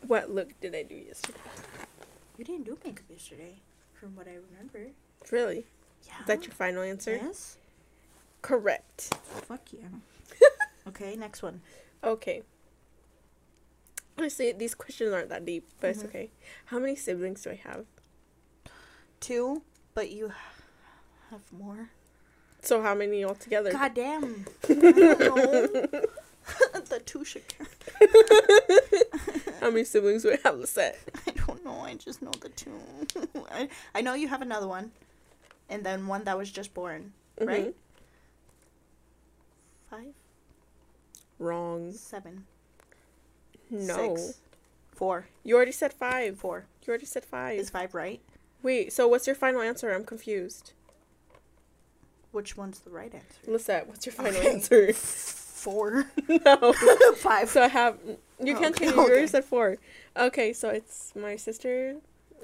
What 0.07 0.31
look 0.31 0.59
did 0.61 0.73
I 0.73 0.83
do 0.83 0.95
yesterday? 0.95 1.37
You 2.37 2.45
didn't 2.45 2.63
do 2.65 2.77
makeup 2.83 3.05
yesterday, 3.09 3.59
from 3.93 4.15
what 4.15 4.27
I 4.27 4.37
remember. 4.49 4.91
Really? 5.29 5.65
Yeah. 6.07 6.21
Is 6.21 6.25
that 6.25 6.43
your 6.45 6.53
final 6.53 6.81
answer? 6.81 7.19
Yes. 7.21 7.57
Correct. 8.41 9.13
Fuck 9.47 9.61
yeah. 9.73 9.89
okay, 10.87 11.15
next 11.15 11.43
one. 11.43 11.61
Okay. 12.03 12.41
Honestly, 14.17 14.51
these 14.51 14.75
questions 14.75 15.13
aren't 15.13 15.29
that 15.29 15.45
deep, 15.45 15.67
but 15.79 15.87
Mhm. 15.87 15.91
it's 15.91 16.03
okay. 16.03 16.29
How 16.65 16.79
many 16.79 16.95
siblings 16.95 17.41
do 17.43 17.51
I 17.51 17.55
have? 17.55 17.85
Two, 19.19 19.63
but 19.93 20.11
you 20.11 20.31
have 21.29 21.41
more. 21.51 21.89
So 22.61 22.81
how 22.81 22.93
many 22.93 23.23
altogether? 23.25 23.71
God 23.71 23.93
damn. 23.93 24.45
I 24.69 24.73
don't 24.73 24.97
know. 24.97 25.69
the 26.89 27.01
two 27.05 27.23
should 27.23 27.43
count. 27.47 27.69
How 29.61 29.69
many 29.69 29.83
siblings 29.83 30.23
do 30.23 30.31
I 30.33 30.37
have, 30.43 30.57
Lisette? 30.59 30.99
I 31.27 31.31
don't 31.31 31.63
know. 31.63 31.79
I 31.79 31.95
just 31.95 32.21
know 32.21 32.31
the 32.41 32.49
two. 32.49 32.73
I, 33.51 33.69
I 33.95 34.01
know 34.01 34.13
you 34.13 34.27
have 34.27 34.41
another 34.41 34.67
one. 34.67 34.91
And 35.69 35.83
then 35.85 36.05
one 36.07 36.23
that 36.25 36.37
was 36.37 36.51
just 36.51 36.73
born. 36.73 37.13
Right? 37.39 37.67
Mhm. 37.69 37.73
Five? 39.89 40.13
Wrong. 41.39 41.91
Seven. 41.93 42.45
No. 43.71 44.15
Six. 44.17 44.37
Four. 44.91 45.25
You 45.43 45.55
already 45.55 45.71
said 45.71 45.93
five. 45.93 46.37
Four. 46.37 46.65
You 46.83 46.89
already 46.89 47.05
said 47.07 47.25
five. 47.25 47.57
Is 47.57 47.69
five 47.69 47.95
right? 47.95 48.19
Wait, 48.61 48.93
so 48.93 49.07
what's 49.07 49.25
your 49.25 49.35
final 49.35 49.61
answer? 49.61 49.91
I'm 49.91 50.03
confused. 50.05 50.73
which 52.31 52.55
one's 52.55 52.79
the 52.79 52.89
right 52.91 53.13
answer? 53.13 53.39
Lisette, 53.51 53.87
what's 53.87 54.05
your 54.05 54.13
final 54.21 54.35
Okay. 54.39 54.51
answer? 54.53 54.93
Four. 54.93 56.05
no. 56.45 56.73
Five. 57.17 57.49
So 57.49 57.63
I 57.63 57.67
have. 57.67 57.97
You 58.43 58.55
can't 58.55 58.65
oh, 58.65 58.67
Okay, 58.69 58.85
change. 58.85 58.95
You 58.95 59.01
already 59.01 59.27
said 59.27 59.45
four. 59.45 59.77
Okay, 60.17 60.53
so 60.53 60.69
it's 60.69 61.13
my 61.15 61.35
sister. 61.35 61.95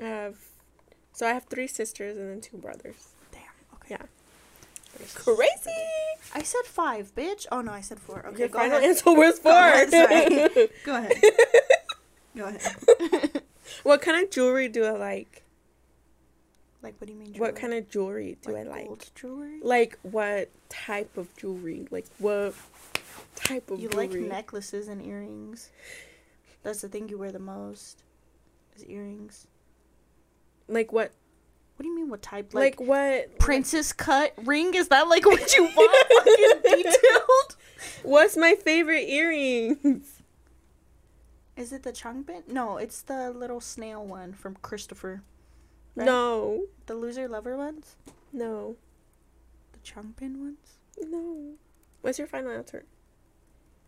I 0.02 0.06
have. 0.06 0.38
So 1.14 1.26
I 1.28 1.34
have 1.34 1.46
three 1.46 1.68
sisters 1.68 2.16
and 2.18 2.30
then 2.30 2.42
two 2.42 2.58
brothers. 2.58 3.10
Damn. 3.32 3.42
Okay. 3.76 3.96
Yeah. 4.00 4.06
Crazy. 5.16 5.72
I 6.34 6.44
said 6.44 6.66
five, 6.66 7.14
bitch. 7.16 7.46
Oh 7.52 7.62
no, 7.62 7.72
I 7.72 7.82
said 7.82 8.00
four. 8.00 8.26
Okay, 8.28 8.40
Your 8.40 8.48
go 8.50 8.60
final 8.60 8.78
ahead. 8.78 8.90
answer 8.90 9.14
was 9.14 9.40
oh, 9.40 9.42
four. 9.44 9.52
Go 9.52 9.60
ahead, 9.60 9.90
sorry. 9.92 10.70
Go 10.86 10.96
ahead. 10.96 11.22
go 12.36 12.46
ahead. 12.46 13.42
what 13.84 14.02
kind 14.02 14.24
of 14.24 14.30
jewelry 14.30 14.68
do 14.68 14.86
I 14.86 14.92
like? 14.92 15.44
Like, 16.84 16.96
what 17.00 17.08
do 17.08 17.14
you 17.14 17.20
mean? 17.20 17.34
Jewelry? 17.34 17.52
What 17.52 17.56
kind 17.60 17.74
of 17.74 17.90
jewelry 17.90 18.38
do 18.42 18.52
like 18.52 18.68
I 18.68 18.70
like? 18.70 18.88
Gold 18.88 19.10
jewelry. 19.16 19.60
Like 19.62 20.00
what 20.04 20.50
type 20.70 21.18
of 21.18 21.36
jewelry? 21.38 21.88
Like 21.90 22.06
what 22.20 22.54
type 23.36 23.70
of 23.72 23.80
you 23.80 23.90
jewelry? 23.90 24.08
like 24.08 24.30
necklaces 24.30 24.88
and 24.88 25.06
earrings. 25.06 25.72
That's 26.64 26.82
the 26.82 26.90
thing 26.90 27.10
you 27.10 27.18
wear 27.18 27.32
the 27.32 27.40
most. 27.40 28.04
Is 28.76 28.86
earrings. 28.86 29.48
like 30.68 30.92
what? 30.94 31.12
What 31.78 31.84
do 31.84 31.90
you 31.90 31.96
mean? 31.96 32.10
What 32.10 32.22
type? 32.22 32.54
Like, 32.54 32.80
Like, 32.80 32.88
what? 32.88 33.40
princess 33.40 33.94
cut 33.94 34.34
ring? 34.46 34.74
Is 34.74 34.88
that 34.90 35.08
like 35.08 35.26
what 35.26 35.56
you 35.56 35.64
want? 35.64 36.08
Fucking 36.26 36.62
detailed. 36.84 37.56
What's 38.04 38.36
my 38.36 38.56
favorite 38.56 39.08
earrings? 39.08 40.22
Is 41.56 41.72
it 41.72 41.84
the 41.84 41.92
Changbin? 41.92 42.48
No, 42.48 42.78
it's 42.78 43.02
the 43.02 43.32
little 43.32 43.62
snail 43.62 44.04
one 44.06 44.34
from 44.34 44.58
Christopher. 44.62 45.22
Right? 45.96 46.06
No, 46.06 46.66
The 46.88 46.94
loser 46.96 47.28
lover 47.28 47.56
ones. 47.58 47.96
no, 48.34 48.76
The 49.74 49.80
Changbin 49.80 50.38
ones. 50.38 50.80
no. 51.02 51.54
What's 52.02 52.20
your 52.20 52.28
final 52.28 52.52
answer? 52.52 52.86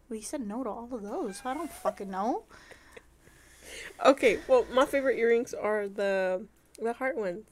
Well, 0.10 0.18
you 0.18 0.24
said 0.24 0.42
no 0.48 0.64
to 0.64 0.70
all 0.70 0.90
of 0.92 1.04
those. 1.04 1.42
I 1.46 1.54
don't 1.54 1.72
fucking 1.72 2.10
know. 2.10 2.44
Okay, 4.04 4.40
well, 4.48 4.66
my 4.74 4.86
favorite 4.86 5.18
earrings 5.20 5.54
are 5.54 5.88
the 5.88 6.46
the 6.82 6.94
heart 6.94 7.16
ones. 7.18 7.46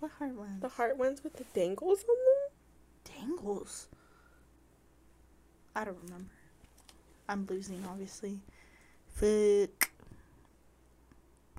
What 0.00 0.12
heart 0.18 0.32
ones? 0.34 0.60
The 0.62 0.68
heart 0.68 0.96
ones 0.96 1.22
with 1.24 1.34
the 1.36 1.44
dangles 1.54 2.04
on 2.08 2.16
them. 2.24 3.28
Dangles. 3.28 3.88
I 5.74 5.84
don't 5.84 5.98
remember. 6.04 6.30
I'm 7.28 7.46
losing, 7.48 7.84
obviously. 7.88 8.38
Fuck. 9.14 9.90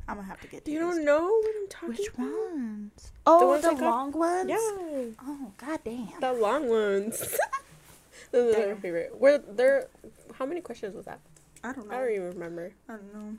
I'm 0.07 0.15
gonna 0.15 0.27
have 0.27 0.41
to 0.41 0.47
get. 0.47 0.65
To 0.65 0.71
You 0.71 0.79
don't 0.79 1.05
know 1.05 1.21
what 1.23 1.55
I'm 1.61 1.67
talking 1.69 1.89
Which 1.89 2.07
about? 2.13 2.27
ones? 2.51 3.11
Oh, 3.27 3.39
the, 3.39 3.47
ones 3.47 3.63
got- 3.63 3.79
long 3.81 4.11
ones. 4.11 4.49
Yeah, 4.49 5.13
Oh, 5.21 5.51
goddamn. 5.57 6.09
the 6.19 6.33
long 6.33 6.67
ones. 6.67 7.37
Those 8.31 8.55
are 8.55 8.73
my 8.75 8.81
favorite. 8.81 9.19
Were 9.19 9.37
there? 9.37 9.87
How 10.33 10.45
many 10.45 10.61
questions 10.61 10.95
was 10.95 11.05
that? 11.05 11.19
I 11.63 11.73
don't 11.73 11.87
know. 11.87 11.95
I 11.95 11.99
don't 11.99 12.11
even 12.11 12.29
remember. 12.29 12.71
I 12.87 12.93
don't 12.93 13.13
know. 13.13 13.37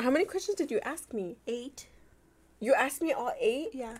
How 0.00 0.10
many 0.10 0.24
questions 0.24 0.56
did 0.56 0.70
you 0.70 0.80
ask 0.84 1.12
me? 1.12 1.36
Eight. 1.46 1.88
You 2.60 2.74
asked 2.74 3.02
me 3.02 3.12
all 3.12 3.32
eight. 3.40 3.70
Yeah. 3.72 3.96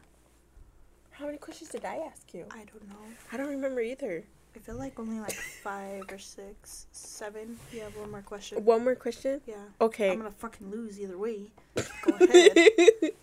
How 1.12 1.26
many 1.26 1.38
questions 1.38 1.70
did 1.70 1.84
I 1.84 1.96
ask 1.96 2.32
you? 2.34 2.44
I 2.50 2.64
don't 2.64 2.88
know. 2.88 2.96
I 3.32 3.36
don't 3.36 3.48
remember 3.48 3.80
either. 3.80 4.24
I 4.54 4.58
feel 4.58 4.76
like 4.76 4.98
only 4.98 5.20
like 5.20 5.34
five 5.34 6.04
or 6.10 6.18
six, 6.18 6.86
seven. 6.92 7.58
You 7.72 7.80
have 7.82 7.94
one 7.96 8.10
more 8.10 8.22
question. 8.22 8.64
One 8.64 8.84
more 8.84 8.94
question. 8.94 9.42
Yeah. 9.46 9.56
Okay. 9.80 10.10
I'm 10.10 10.18
gonna 10.18 10.30
fucking 10.30 10.70
lose 10.70 10.98
either 10.98 11.18
way. 11.18 11.50
Go 11.74 12.14
ahead. 12.20 12.52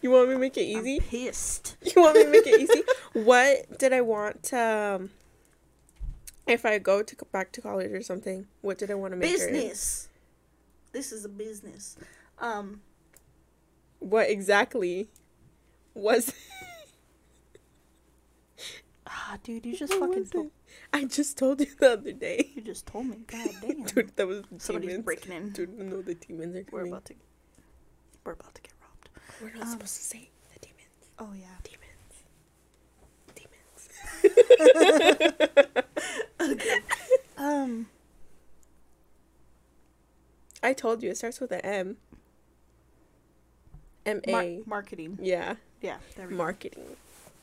you 0.02 0.12
want 0.12 0.30
me 0.30 0.36
to 0.36 0.40
make 0.40 0.58
it 0.58 0.62
easy? 0.62 0.98
I'm 0.98 1.08
pissed. 1.08 1.78
You 1.96 2.02
want 2.04 2.18
me 2.18 2.24
to 2.26 2.30
make 2.30 2.46
it 2.48 2.62
easy? 2.62 2.84
what 3.14 3.80
did 3.80 3.94
I 3.94 4.02
want 4.02 4.44
to, 4.44 4.60
um, 5.02 5.10
if 6.46 6.66
I 6.66 6.78
go 6.78 7.02
to 7.02 7.16
back 7.32 7.52
to 7.54 7.62
college 7.62 7.92
or 7.92 8.04
something? 8.04 8.46
What 8.62 8.78
did 8.78 8.92
I 8.92 8.96
want 8.96 9.14
to 9.14 9.18
make 9.18 9.32
business. 9.32 10.10
This 10.92 11.12
is 11.12 11.26
a 11.26 11.30
business. 11.30 11.96
Um, 12.40 12.82
What 14.00 14.30
exactly 14.30 15.10
was? 15.94 16.34
ah, 19.08 19.38
dude, 19.44 19.66
you 19.66 19.76
just 19.84 19.98
what 20.00 20.10
fucking 20.10 20.26
told. 20.28 20.52
I 20.92 21.06
just 21.06 21.38
told 21.38 21.60
you 21.62 21.68
the 21.80 21.92
other 21.94 22.12
day, 22.12 22.52
You 22.56 22.62
just 22.62 22.86
told 22.88 23.06
me. 23.08 23.18
God 23.28 23.48
damn. 23.62 23.84
dude. 23.84 24.16
That 24.16 24.28
was 24.28 24.44
Somebody's 24.58 24.90
demons. 24.90 25.06
breaking 25.06 25.32
in. 25.32 25.52
Dude, 25.52 25.78
no, 25.78 26.02
the 26.02 26.16
demons 26.16 26.56
are 26.56 26.64
coming. 26.64 26.86
We're 26.86 26.88
about 26.88 27.06
to. 27.06 27.14
We're 28.26 28.32
about 28.34 28.56
to 28.56 28.62
get 28.62 28.74
robbed. 28.82 29.10
We're 29.42 29.54
not 29.54 29.64
um, 29.68 29.72
supposed 29.74 29.96
to 29.98 30.04
say 30.04 30.30
the 30.54 30.60
demons. 30.60 31.12
Oh 31.20 31.34
yeah. 31.34 31.58
Demons. 31.64 32.24
Demons. 33.36 33.90
Um. 37.38 37.88
I 40.62 40.74
told 40.74 41.02
you 41.04 41.10
it 41.10 41.18
starts 41.18 41.40
with 41.42 41.52
an 41.52 41.60
M. 41.62 41.98
M 44.06 44.22
A. 44.28 44.32
Mar- 44.32 44.62
marketing. 44.66 45.18
yeah, 45.22 45.56
Yeah. 45.84 45.98
There 46.16 46.26
we 46.26 46.32
go. 46.32 46.38
marketing. 46.38 46.96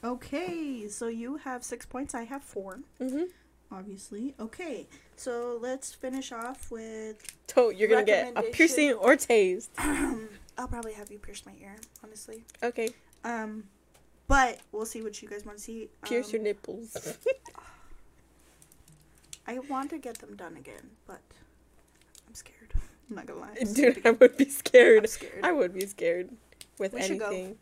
Okay, 0.03 0.89
so 0.89 1.07
you 1.09 1.37
have 1.37 1.63
six 1.63 1.85
points. 1.87 2.15
I 2.15 2.25
have 2.25 2.43
four. 2.43 2.81
Mm-hmm. 3.01 3.25
Obviously. 3.73 4.35
Okay, 4.41 4.87
so 5.15 5.59
let's 5.61 5.93
finish 5.95 6.33
off 6.33 6.71
with. 6.73 7.23
So 7.55 7.69
you're 7.71 7.89
gonna 7.89 8.03
get 8.05 8.33
a 8.37 8.43
piercing 8.43 8.95
or 8.95 9.15
tased. 9.15 9.69
I'll 10.59 10.67
probably 10.69 10.95
have 10.95 11.13
you 11.13 11.19
pierce 11.19 11.45
my 11.47 11.53
ear, 11.61 11.77
honestly. 12.03 12.43
Okay, 12.63 12.89
Um, 13.25 13.65
but 14.27 14.59
we'll 14.73 14.87
see 14.87 15.03
what 15.03 15.21
you 15.23 15.29
guys 15.29 15.45
want 15.45 15.59
to 15.59 15.63
see. 15.65 15.89
pierce 16.03 16.27
Um, 16.29 16.33
your 16.37 16.43
nipples. 16.43 17.17
I 19.47 19.59
want 19.59 19.91
to 19.91 19.99
get 19.99 20.19
them 20.19 20.37
done 20.37 20.57
again, 20.57 20.91
but 21.07 21.21
I'm 22.27 22.35
scared. 22.35 22.73
I'm 23.09 23.17
not 23.17 23.27
gonna 23.27 23.41
lie. 23.41 23.57
I'm 23.61 23.73
Dude, 23.73 24.07
I 24.07 24.11
would 24.13 24.37
be 24.37 24.49
scared. 24.49 25.01
I'm 25.05 25.07
scared. 25.09 25.41
I 25.45 25.53
would 25.53 25.75
be 25.75 25.87
scared 25.87 26.31
with 26.79 26.93
We 26.95 27.01
go. 27.19 27.27
anything. 27.27 27.57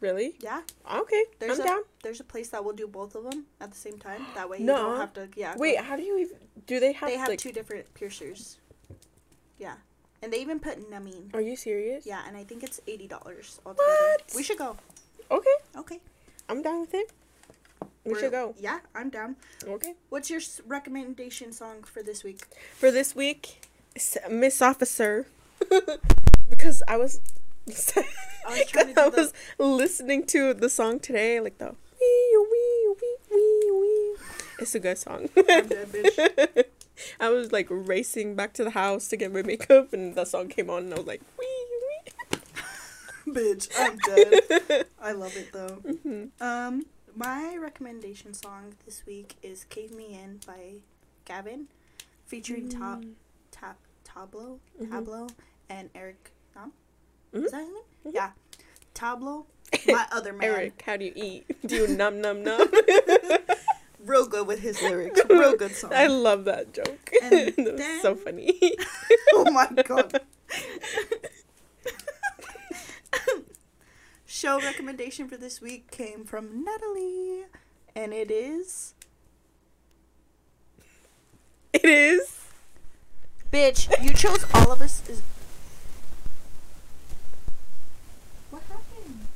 Really? 0.00 0.34
yeah, 0.40 0.60
Okay, 0.92 1.24
there's 1.38 1.58
I'm 1.58 1.64
a 1.64 1.68
down. 1.68 1.80
there's 2.02 2.20
a 2.20 2.24
place 2.24 2.48
that 2.50 2.62
will 2.62 2.74
do 2.74 2.86
both 2.86 3.14
of 3.14 3.24
them 3.24 3.46
at 3.60 3.70
the 3.70 3.76
same 3.76 3.98
time. 3.98 4.26
That 4.34 4.48
way 4.50 4.58
you 4.58 4.64
Nuh-uh. 4.66 4.76
don't 4.82 5.00
have 5.00 5.12
to. 5.14 5.28
Yeah. 5.36 5.56
Wait, 5.56 5.78
how 5.78 5.96
do 5.96 6.02
you 6.02 6.18
even? 6.18 6.36
Do 6.66 6.78
they 6.80 6.92
have? 6.92 7.08
they 7.08 7.16
have 7.16 7.28
like, 7.28 7.38
two 7.38 7.50
different 7.52 7.92
piercers. 7.94 8.58
Yeah, 9.58 9.74
and 10.22 10.30
they 10.32 10.40
even 10.42 10.60
put 10.60 10.90
numbing. 10.90 11.30
Are 11.32 11.40
you 11.40 11.56
serious? 11.56 12.04
Yeah, 12.06 12.20
and 12.28 12.36
I 12.36 12.44
think 12.44 12.62
it's 12.62 12.78
eighty 12.86 13.06
dollars 13.08 13.58
altogether. 13.64 13.88
What? 13.90 14.32
We 14.36 14.42
should 14.42 14.58
go. 14.58 14.76
Okay, 15.30 15.56
Okay. 15.76 16.00
I'm 16.48 16.60
down 16.62 16.80
with 16.80 16.92
it. 16.94 17.10
We 18.04 18.12
We're- 18.12 18.20
should 18.20 18.32
go. 18.32 18.54
Yeah, 18.58 18.80
I'm 18.94 19.08
down. 19.10 19.36
Okay. 19.66 19.94
What's 20.10 20.28
your 20.30 20.40
recommendation 20.66 21.52
song 21.52 21.82
for 21.84 22.02
this 22.02 22.22
week? 22.22 22.42
For 22.78 22.90
this 22.90 23.16
week, 23.16 23.66
Miss 24.30 24.60
Officer, 24.60 25.26
because 26.50 26.82
I 26.86 26.98
was. 26.98 27.20
I 27.68 27.70
was 27.70 27.84
to 28.72 28.92
I 28.96 29.08
was 29.08 29.32
listening 29.58 30.24
to 30.26 30.54
the 30.54 30.68
song 30.68 31.00
today, 31.00 31.40
like 31.40 31.58
the 31.58 31.74
wee 32.00 32.46
wee 32.50 32.94
wee 33.00 33.16
wee 33.30 33.70
wee. 33.72 34.16
It's 34.60 34.74
a 34.74 34.80
good 34.80 34.98
song. 34.98 35.28
I'm 35.36 35.66
dead. 35.68 36.66
I 37.20 37.28
was 37.28 37.52
like 37.52 37.66
racing 37.70 38.34
back 38.36 38.52
to 38.54 38.64
the 38.64 38.70
house 38.70 39.08
to 39.08 39.16
get 39.16 39.32
my 39.32 39.42
makeup, 39.42 39.92
and 39.92 40.14
that 40.14 40.28
song 40.28 40.48
came 40.48 40.70
on, 40.70 40.84
and 40.84 40.94
I 40.94 40.96
was 40.96 41.06
like, 41.06 41.20
wee 41.38 41.46
wee. 41.82 42.38
bitch, 43.34 43.68
I'm 43.78 43.98
dead. 43.98 44.86
I 45.02 45.12
love 45.12 45.36
it 45.36 45.52
though. 45.52 45.82
Mhm. 45.84 46.30
Um, 46.40 46.86
my 47.14 47.56
recommendation 47.56 48.32
song 48.34 48.74
this 48.84 49.04
week 49.06 49.34
is 49.42 49.64
"Cave 49.64 49.90
Me 49.92 50.14
In" 50.14 50.40
by 50.46 50.80
Gavin, 51.24 51.66
featuring 52.26 52.68
Top 52.68 53.00
Mm. 53.00 53.14
Tap 53.50 53.78
Tablo, 54.04 54.60
Mhm. 54.80 55.30
And 55.68 55.90
Eric. 55.94 56.30
Nam? 56.54 56.72
Mhm. 57.36 57.44
Is 57.44 57.50
that 57.52 57.60
his 57.60 57.68
name? 57.68 57.82
Mhm. 58.06 58.14
Yeah, 58.14 58.30
Tablo. 58.94 59.46
My 59.88 60.06
other 60.12 60.32
man, 60.32 60.44
Eric, 60.44 60.82
how 60.86 60.96
do 60.96 61.04
you 61.04 61.12
eat? 61.14 61.44
Do 61.66 61.74
you 61.76 61.88
num 61.88 62.20
num 62.20 62.42
num? 62.44 62.68
real 64.04 64.26
good 64.26 64.46
with 64.46 64.60
his 64.60 64.80
lyrics. 64.80 65.20
Real 65.28 65.56
good 65.56 65.74
song. 65.74 65.92
I 65.92 66.06
love 66.06 66.44
that 66.44 66.72
joke. 66.72 67.10
And 67.22 67.32
it 67.34 67.56
was 67.58 68.02
so 68.02 68.14
funny. 68.14 68.60
oh 69.34 69.50
my 69.50 69.66
god. 69.82 70.20
Show 74.28 74.60
recommendation 74.60 75.28
for 75.28 75.36
this 75.36 75.60
week 75.60 75.90
came 75.90 76.24
from 76.24 76.62
Natalie, 76.64 77.44
and 77.94 78.12
it 78.12 78.30
is 78.30 78.94
It 81.72 81.84
is. 81.84 82.40
bitch. 83.52 83.88
You 84.02 84.12
chose 84.12 84.44
all 84.54 84.70
of 84.72 84.80
us. 84.82 85.02
Is 85.08 85.22
what 88.50 88.62
happened? 88.68 89.26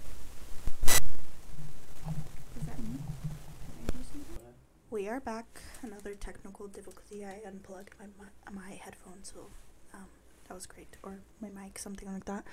Is 0.87 2.67
that 2.67 2.79
me? 2.79 2.99
Did 2.99 3.89
I 3.89 3.97
do 3.97 4.03
something? 4.13 4.55
We 5.01 5.09
are 5.09 5.19
back. 5.19 5.47
Another 5.81 6.15
technical 6.15 6.67
difficulty. 6.67 7.25
I 7.25 7.41
unplugged 7.49 7.95
my 7.99 8.05
mi- 8.05 8.53
my 8.61 8.79
headphones, 8.85 9.33
so 9.33 9.47
um, 9.95 10.05
that 10.47 10.53
was 10.53 10.67
great, 10.67 10.99
or 11.03 11.21
my 11.41 11.49
mic, 11.49 11.79
something 11.79 12.07
like 12.13 12.27
that. 12.27 12.45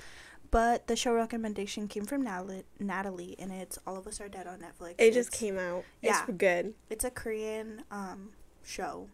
But 0.49 0.87
the 0.87 0.95
show 0.95 1.13
recommendation 1.13 1.89
came 1.89 2.05
from 2.05 2.21
Natalie, 2.21 2.63
Natalie, 2.79 3.35
and 3.37 3.51
it's 3.51 3.77
All 3.85 3.97
of 3.97 4.07
Us 4.07 4.21
Are 4.21 4.29
Dead 4.29 4.47
on 4.47 4.59
Netflix. 4.59 4.95
It 4.97 5.13
just 5.13 5.33
came 5.33 5.59
out. 5.59 5.83
yeah. 6.01 6.23
It's 6.25 6.37
good. 6.37 6.73
It's 6.89 7.03
a 7.03 7.11
Korean 7.11 7.83
um, 7.91 8.29
show. 8.63 9.09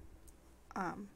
Um, 0.76 1.08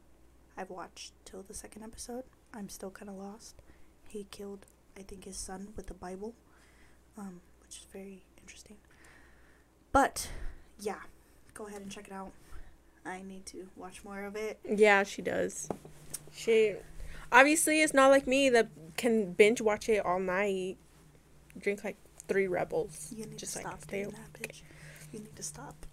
I've 0.57 0.72
watched 0.72 1.14
till 1.23 1.44
the 1.44 1.53
second 1.53 1.84
episode. 1.84 2.23
I'm 2.52 2.68
still 2.69 2.89
kind 2.89 3.11
of 3.11 3.15
lost. 3.15 3.61
He 4.07 4.26
killed, 4.31 4.65
I 4.98 5.03
think, 5.03 5.26
his 5.26 5.38
son 5.38 5.68
with 5.76 5.85
the 5.85 5.94
Bible, 5.94 6.34
um, 7.15 7.41
which 7.61 7.77
is 7.77 7.85
very 7.94 8.23
interesting. 8.41 8.77
But 9.91 10.30
yeah, 10.80 11.02
go 11.57 11.67
ahead 11.67 11.81
and 11.81 11.91
check 11.91 12.07
it 12.07 12.13
out. 12.13 12.31
I 13.05 13.23
need 13.23 13.45
to 13.47 13.67
watch 13.75 14.03
more 14.03 14.23
of 14.25 14.35
it. 14.35 14.59
Yeah, 14.67 15.03
she 15.03 15.21
does. 15.21 15.67
She 16.31 16.75
obviously 17.31 17.81
it's 17.81 17.93
not 17.93 18.09
like 18.09 18.27
me 18.27 18.49
that 18.49 18.69
can 18.95 19.34
binge 19.34 19.59
watch 19.61 19.89
it 19.89 20.05
all 20.05 20.19
night. 20.19 20.77
Drink 21.57 21.84
like 21.84 21.97
three 22.27 22.47
rebels. 22.47 23.11
You 23.15 23.25
need 23.25 23.38
Just 23.38 23.53
to 23.53 23.59
like 23.59 23.67
stop 23.67 23.81
stay 23.81 24.03
doing 24.03 24.15
that, 24.15 24.34
bitch. 24.34 24.61
You 25.11 25.19
need 25.19 25.35
to 25.35 25.43
stop. 25.43 25.85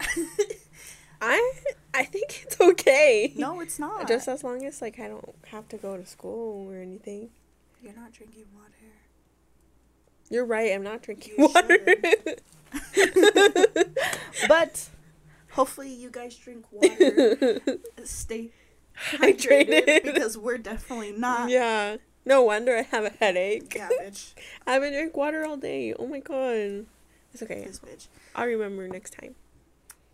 I 1.20 1.52
I 1.92 2.04
think 2.04 2.44
it's 2.44 2.60
okay. 2.60 3.32
No, 3.36 3.60
it's 3.60 3.78
not. 3.78 4.08
Just 4.08 4.28
as 4.28 4.42
long 4.42 4.64
as 4.64 4.80
like 4.80 4.98
I 4.98 5.08
don't 5.08 5.34
have 5.48 5.68
to 5.68 5.76
go 5.76 5.96
to 5.96 6.06
school 6.06 6.70
or 6.70 6.76
anything. 6.76 7.28
You're 7.82 7.94
not 7.94 8.12
drinking 8.12 8.46
water. 8.54 8.72
You're 10.30 10.46
right, 10.46 10.72
I'm 10.72 10.84
not 10.84 11.02
drinking 11.02 11.34
You 11.36 11.48
water. 11.48 11.78
But 14.48 14.88
hopefully 15.52 15.88
you 15.90 16.10
guys 16.10 16.36
drink 16.36 16.64
water. 16.70 17.58
Stay 18.04 18.50
hydrated 19.10 19.70
Hydrated. 19.70 20.04
because 20.04 20.36
we're 20.36 20.58
definitely 20.58 21.12
not. 21.12 21.48
yeah. 21.50 21.96
No 22.24 22.42
wonder 22.42 22.76
I 22.76 22.82
have 22.82 23.04
a 23.04 23.10
headache. 23.10 23.72
Yeah, 23.74 23.88
bitch. 24.00 24.34
I 24.66 24.74
haven't 24.74 24.92
drank 24.92 25.16
water 25.16 25.44
all 25.44 25.56
day. 25.56 25.92
Oh 25.94 26.06
my 26.06 26.20
god. 26.20 26.86
It's 27.34 27.42
okay. 27.42 27.64
This 27.66 27.80
bitch. 27.80 28.06
I'll 28.36 28.46
remember 28.46 28.86
next 28.86 29.16
time. 29.20 29.34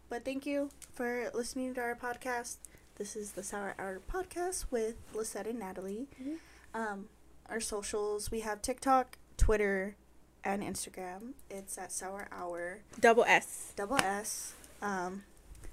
But 0.08 0.24
thank 0.24 0.46
you 0.46 0.70
for 0.94 1.30
listening 1.34 1.74
to 1.74 1.80
our 1.82 1.94
podcast. 1.94 2.56
This 2.96 3.14
is 3.14 3.32
the 3.32 3.42
Sour 3.42 3.74
Hour 3.78 4.00
podcast 4.10 4.66
with 4.70 4.94
Lisette 5.12 5.46
and 5.46 5.58
Natalie. 5.58 6.06
Mhm. 6.22 6.36
Um, 6.72 7.08
our 7.50 7.60
socials 7.60 8.30
we 8.30 8.40
have 8.40 8.62
TikTok, 8.62 9.18
Twitter, 9.36 9.96
and 10.42 10.62
Instagram. 10.62 11.32
It's 11.50 11.76
at 11.76 11.92
Sour 11.92 12.28
Hour 12.32 12.78
Double 12.98 13.24
S. 13.24 13.72
double 13.76 13.98
S. 13.98 14.54
Um, 14.82 15.24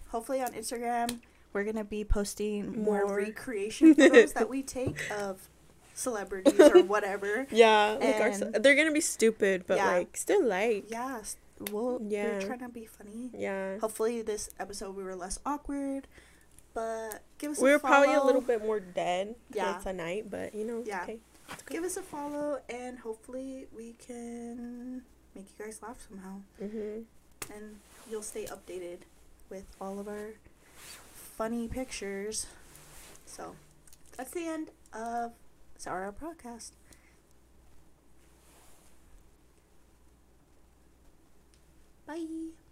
hopefully 0.09 0.41
on 0.41 0.53
Instagram 0.53 1.19
we're 1.53 1.63
gonna 1.63 1.85
be 1.85 2.03
posting 2.03 2.83
more, 2.83 3.05
More. 3.05 3.15
recreation 3.15 3.95
photos 3.95 4.33
that 4.33 4.49
we 4.49 4.61
take 4.61 5.09
of 5.11 5.47
celebrities 5.93 6.59
or 6.59 6.83
whatever. 6.83 7.47
Yeah, 7.49 7.97
like 8.01 8.15
our, 8.19 8.59
they're 8.59 8.75
gonna 8.75 8.91
be 8.91 8.99
stupid, 8.99 9.63
but 9.65 9.77
Yeah. 9.77 9.91
like 9.91 10.17
still 10.17 10.43
like. 10.43 10.91
Yeah, 10.91 11.21
we'll, 11.71 12.01
Yeah. 12.05 12.33
we're 12.39 12.41
trying 12.41 12.59
to 12.59 12.67
be 12.67 12.85
funny. 12.85 13.29
Yeah. 13.33 13.77
Hopefully 13.79 14.21
this 14.21 14.49
episode 14.59 14.97
we 14.97 15.03
were 15.03 15.15
less 15.15 15.39
awkward, 15.45 16.07
but 16.73 17.21
give 17.37 17.51
us 17.53 17.61
We 17.61 17.71
were 17.71 17.79
probably 17.79 18.13
a 18.15 18.21
little 18.23 18.41
bit 18.41 18.61
more 18.61 18.81
dead. 18.81 19.35
Yeah. 19.53 19.77
It's 19.77 19.85
a 19.85 19.93
night, 19.93 20.29
but 20.29 20.53
you 20.53 20.65
know, 20.65 20.83
Yeah. 20.85 21.03
okay. 21.03 21.19
Give 21.69 21.83
us 21.85 21.95
a 21.95 22.01
follow, 22.01 22.59
and 22.69 22.99
hopefully 22.99 23.67
we 23.73 23.93
can 23.93 25.03
make 25.33 25.45
you 25.57 25.63
guys 25.65 25.79
laugh 25.81 26.05
somehow, 26.09 26.41
Mm-hmm. 26.61 27.53
and 27.53 27.79
you'll 28.09 28.21
stay 28.21 28.45
updated 28.45 28.99
with 29.49 29.65
all 29.79 29.99
of 29.99 30.07
our 30.07 30.31
funny 31.13 31.67
pictures. 31.67 32.47
So 33.25 33.55
that's 34.17 34.31
the 34.31 34.47
end 34.47 34.69
of 34.93 35.33
Sour 35.77 36.05
Hour 36.05 36.13
Podcast. 36.13 36.71
Bye. 42.07 42.64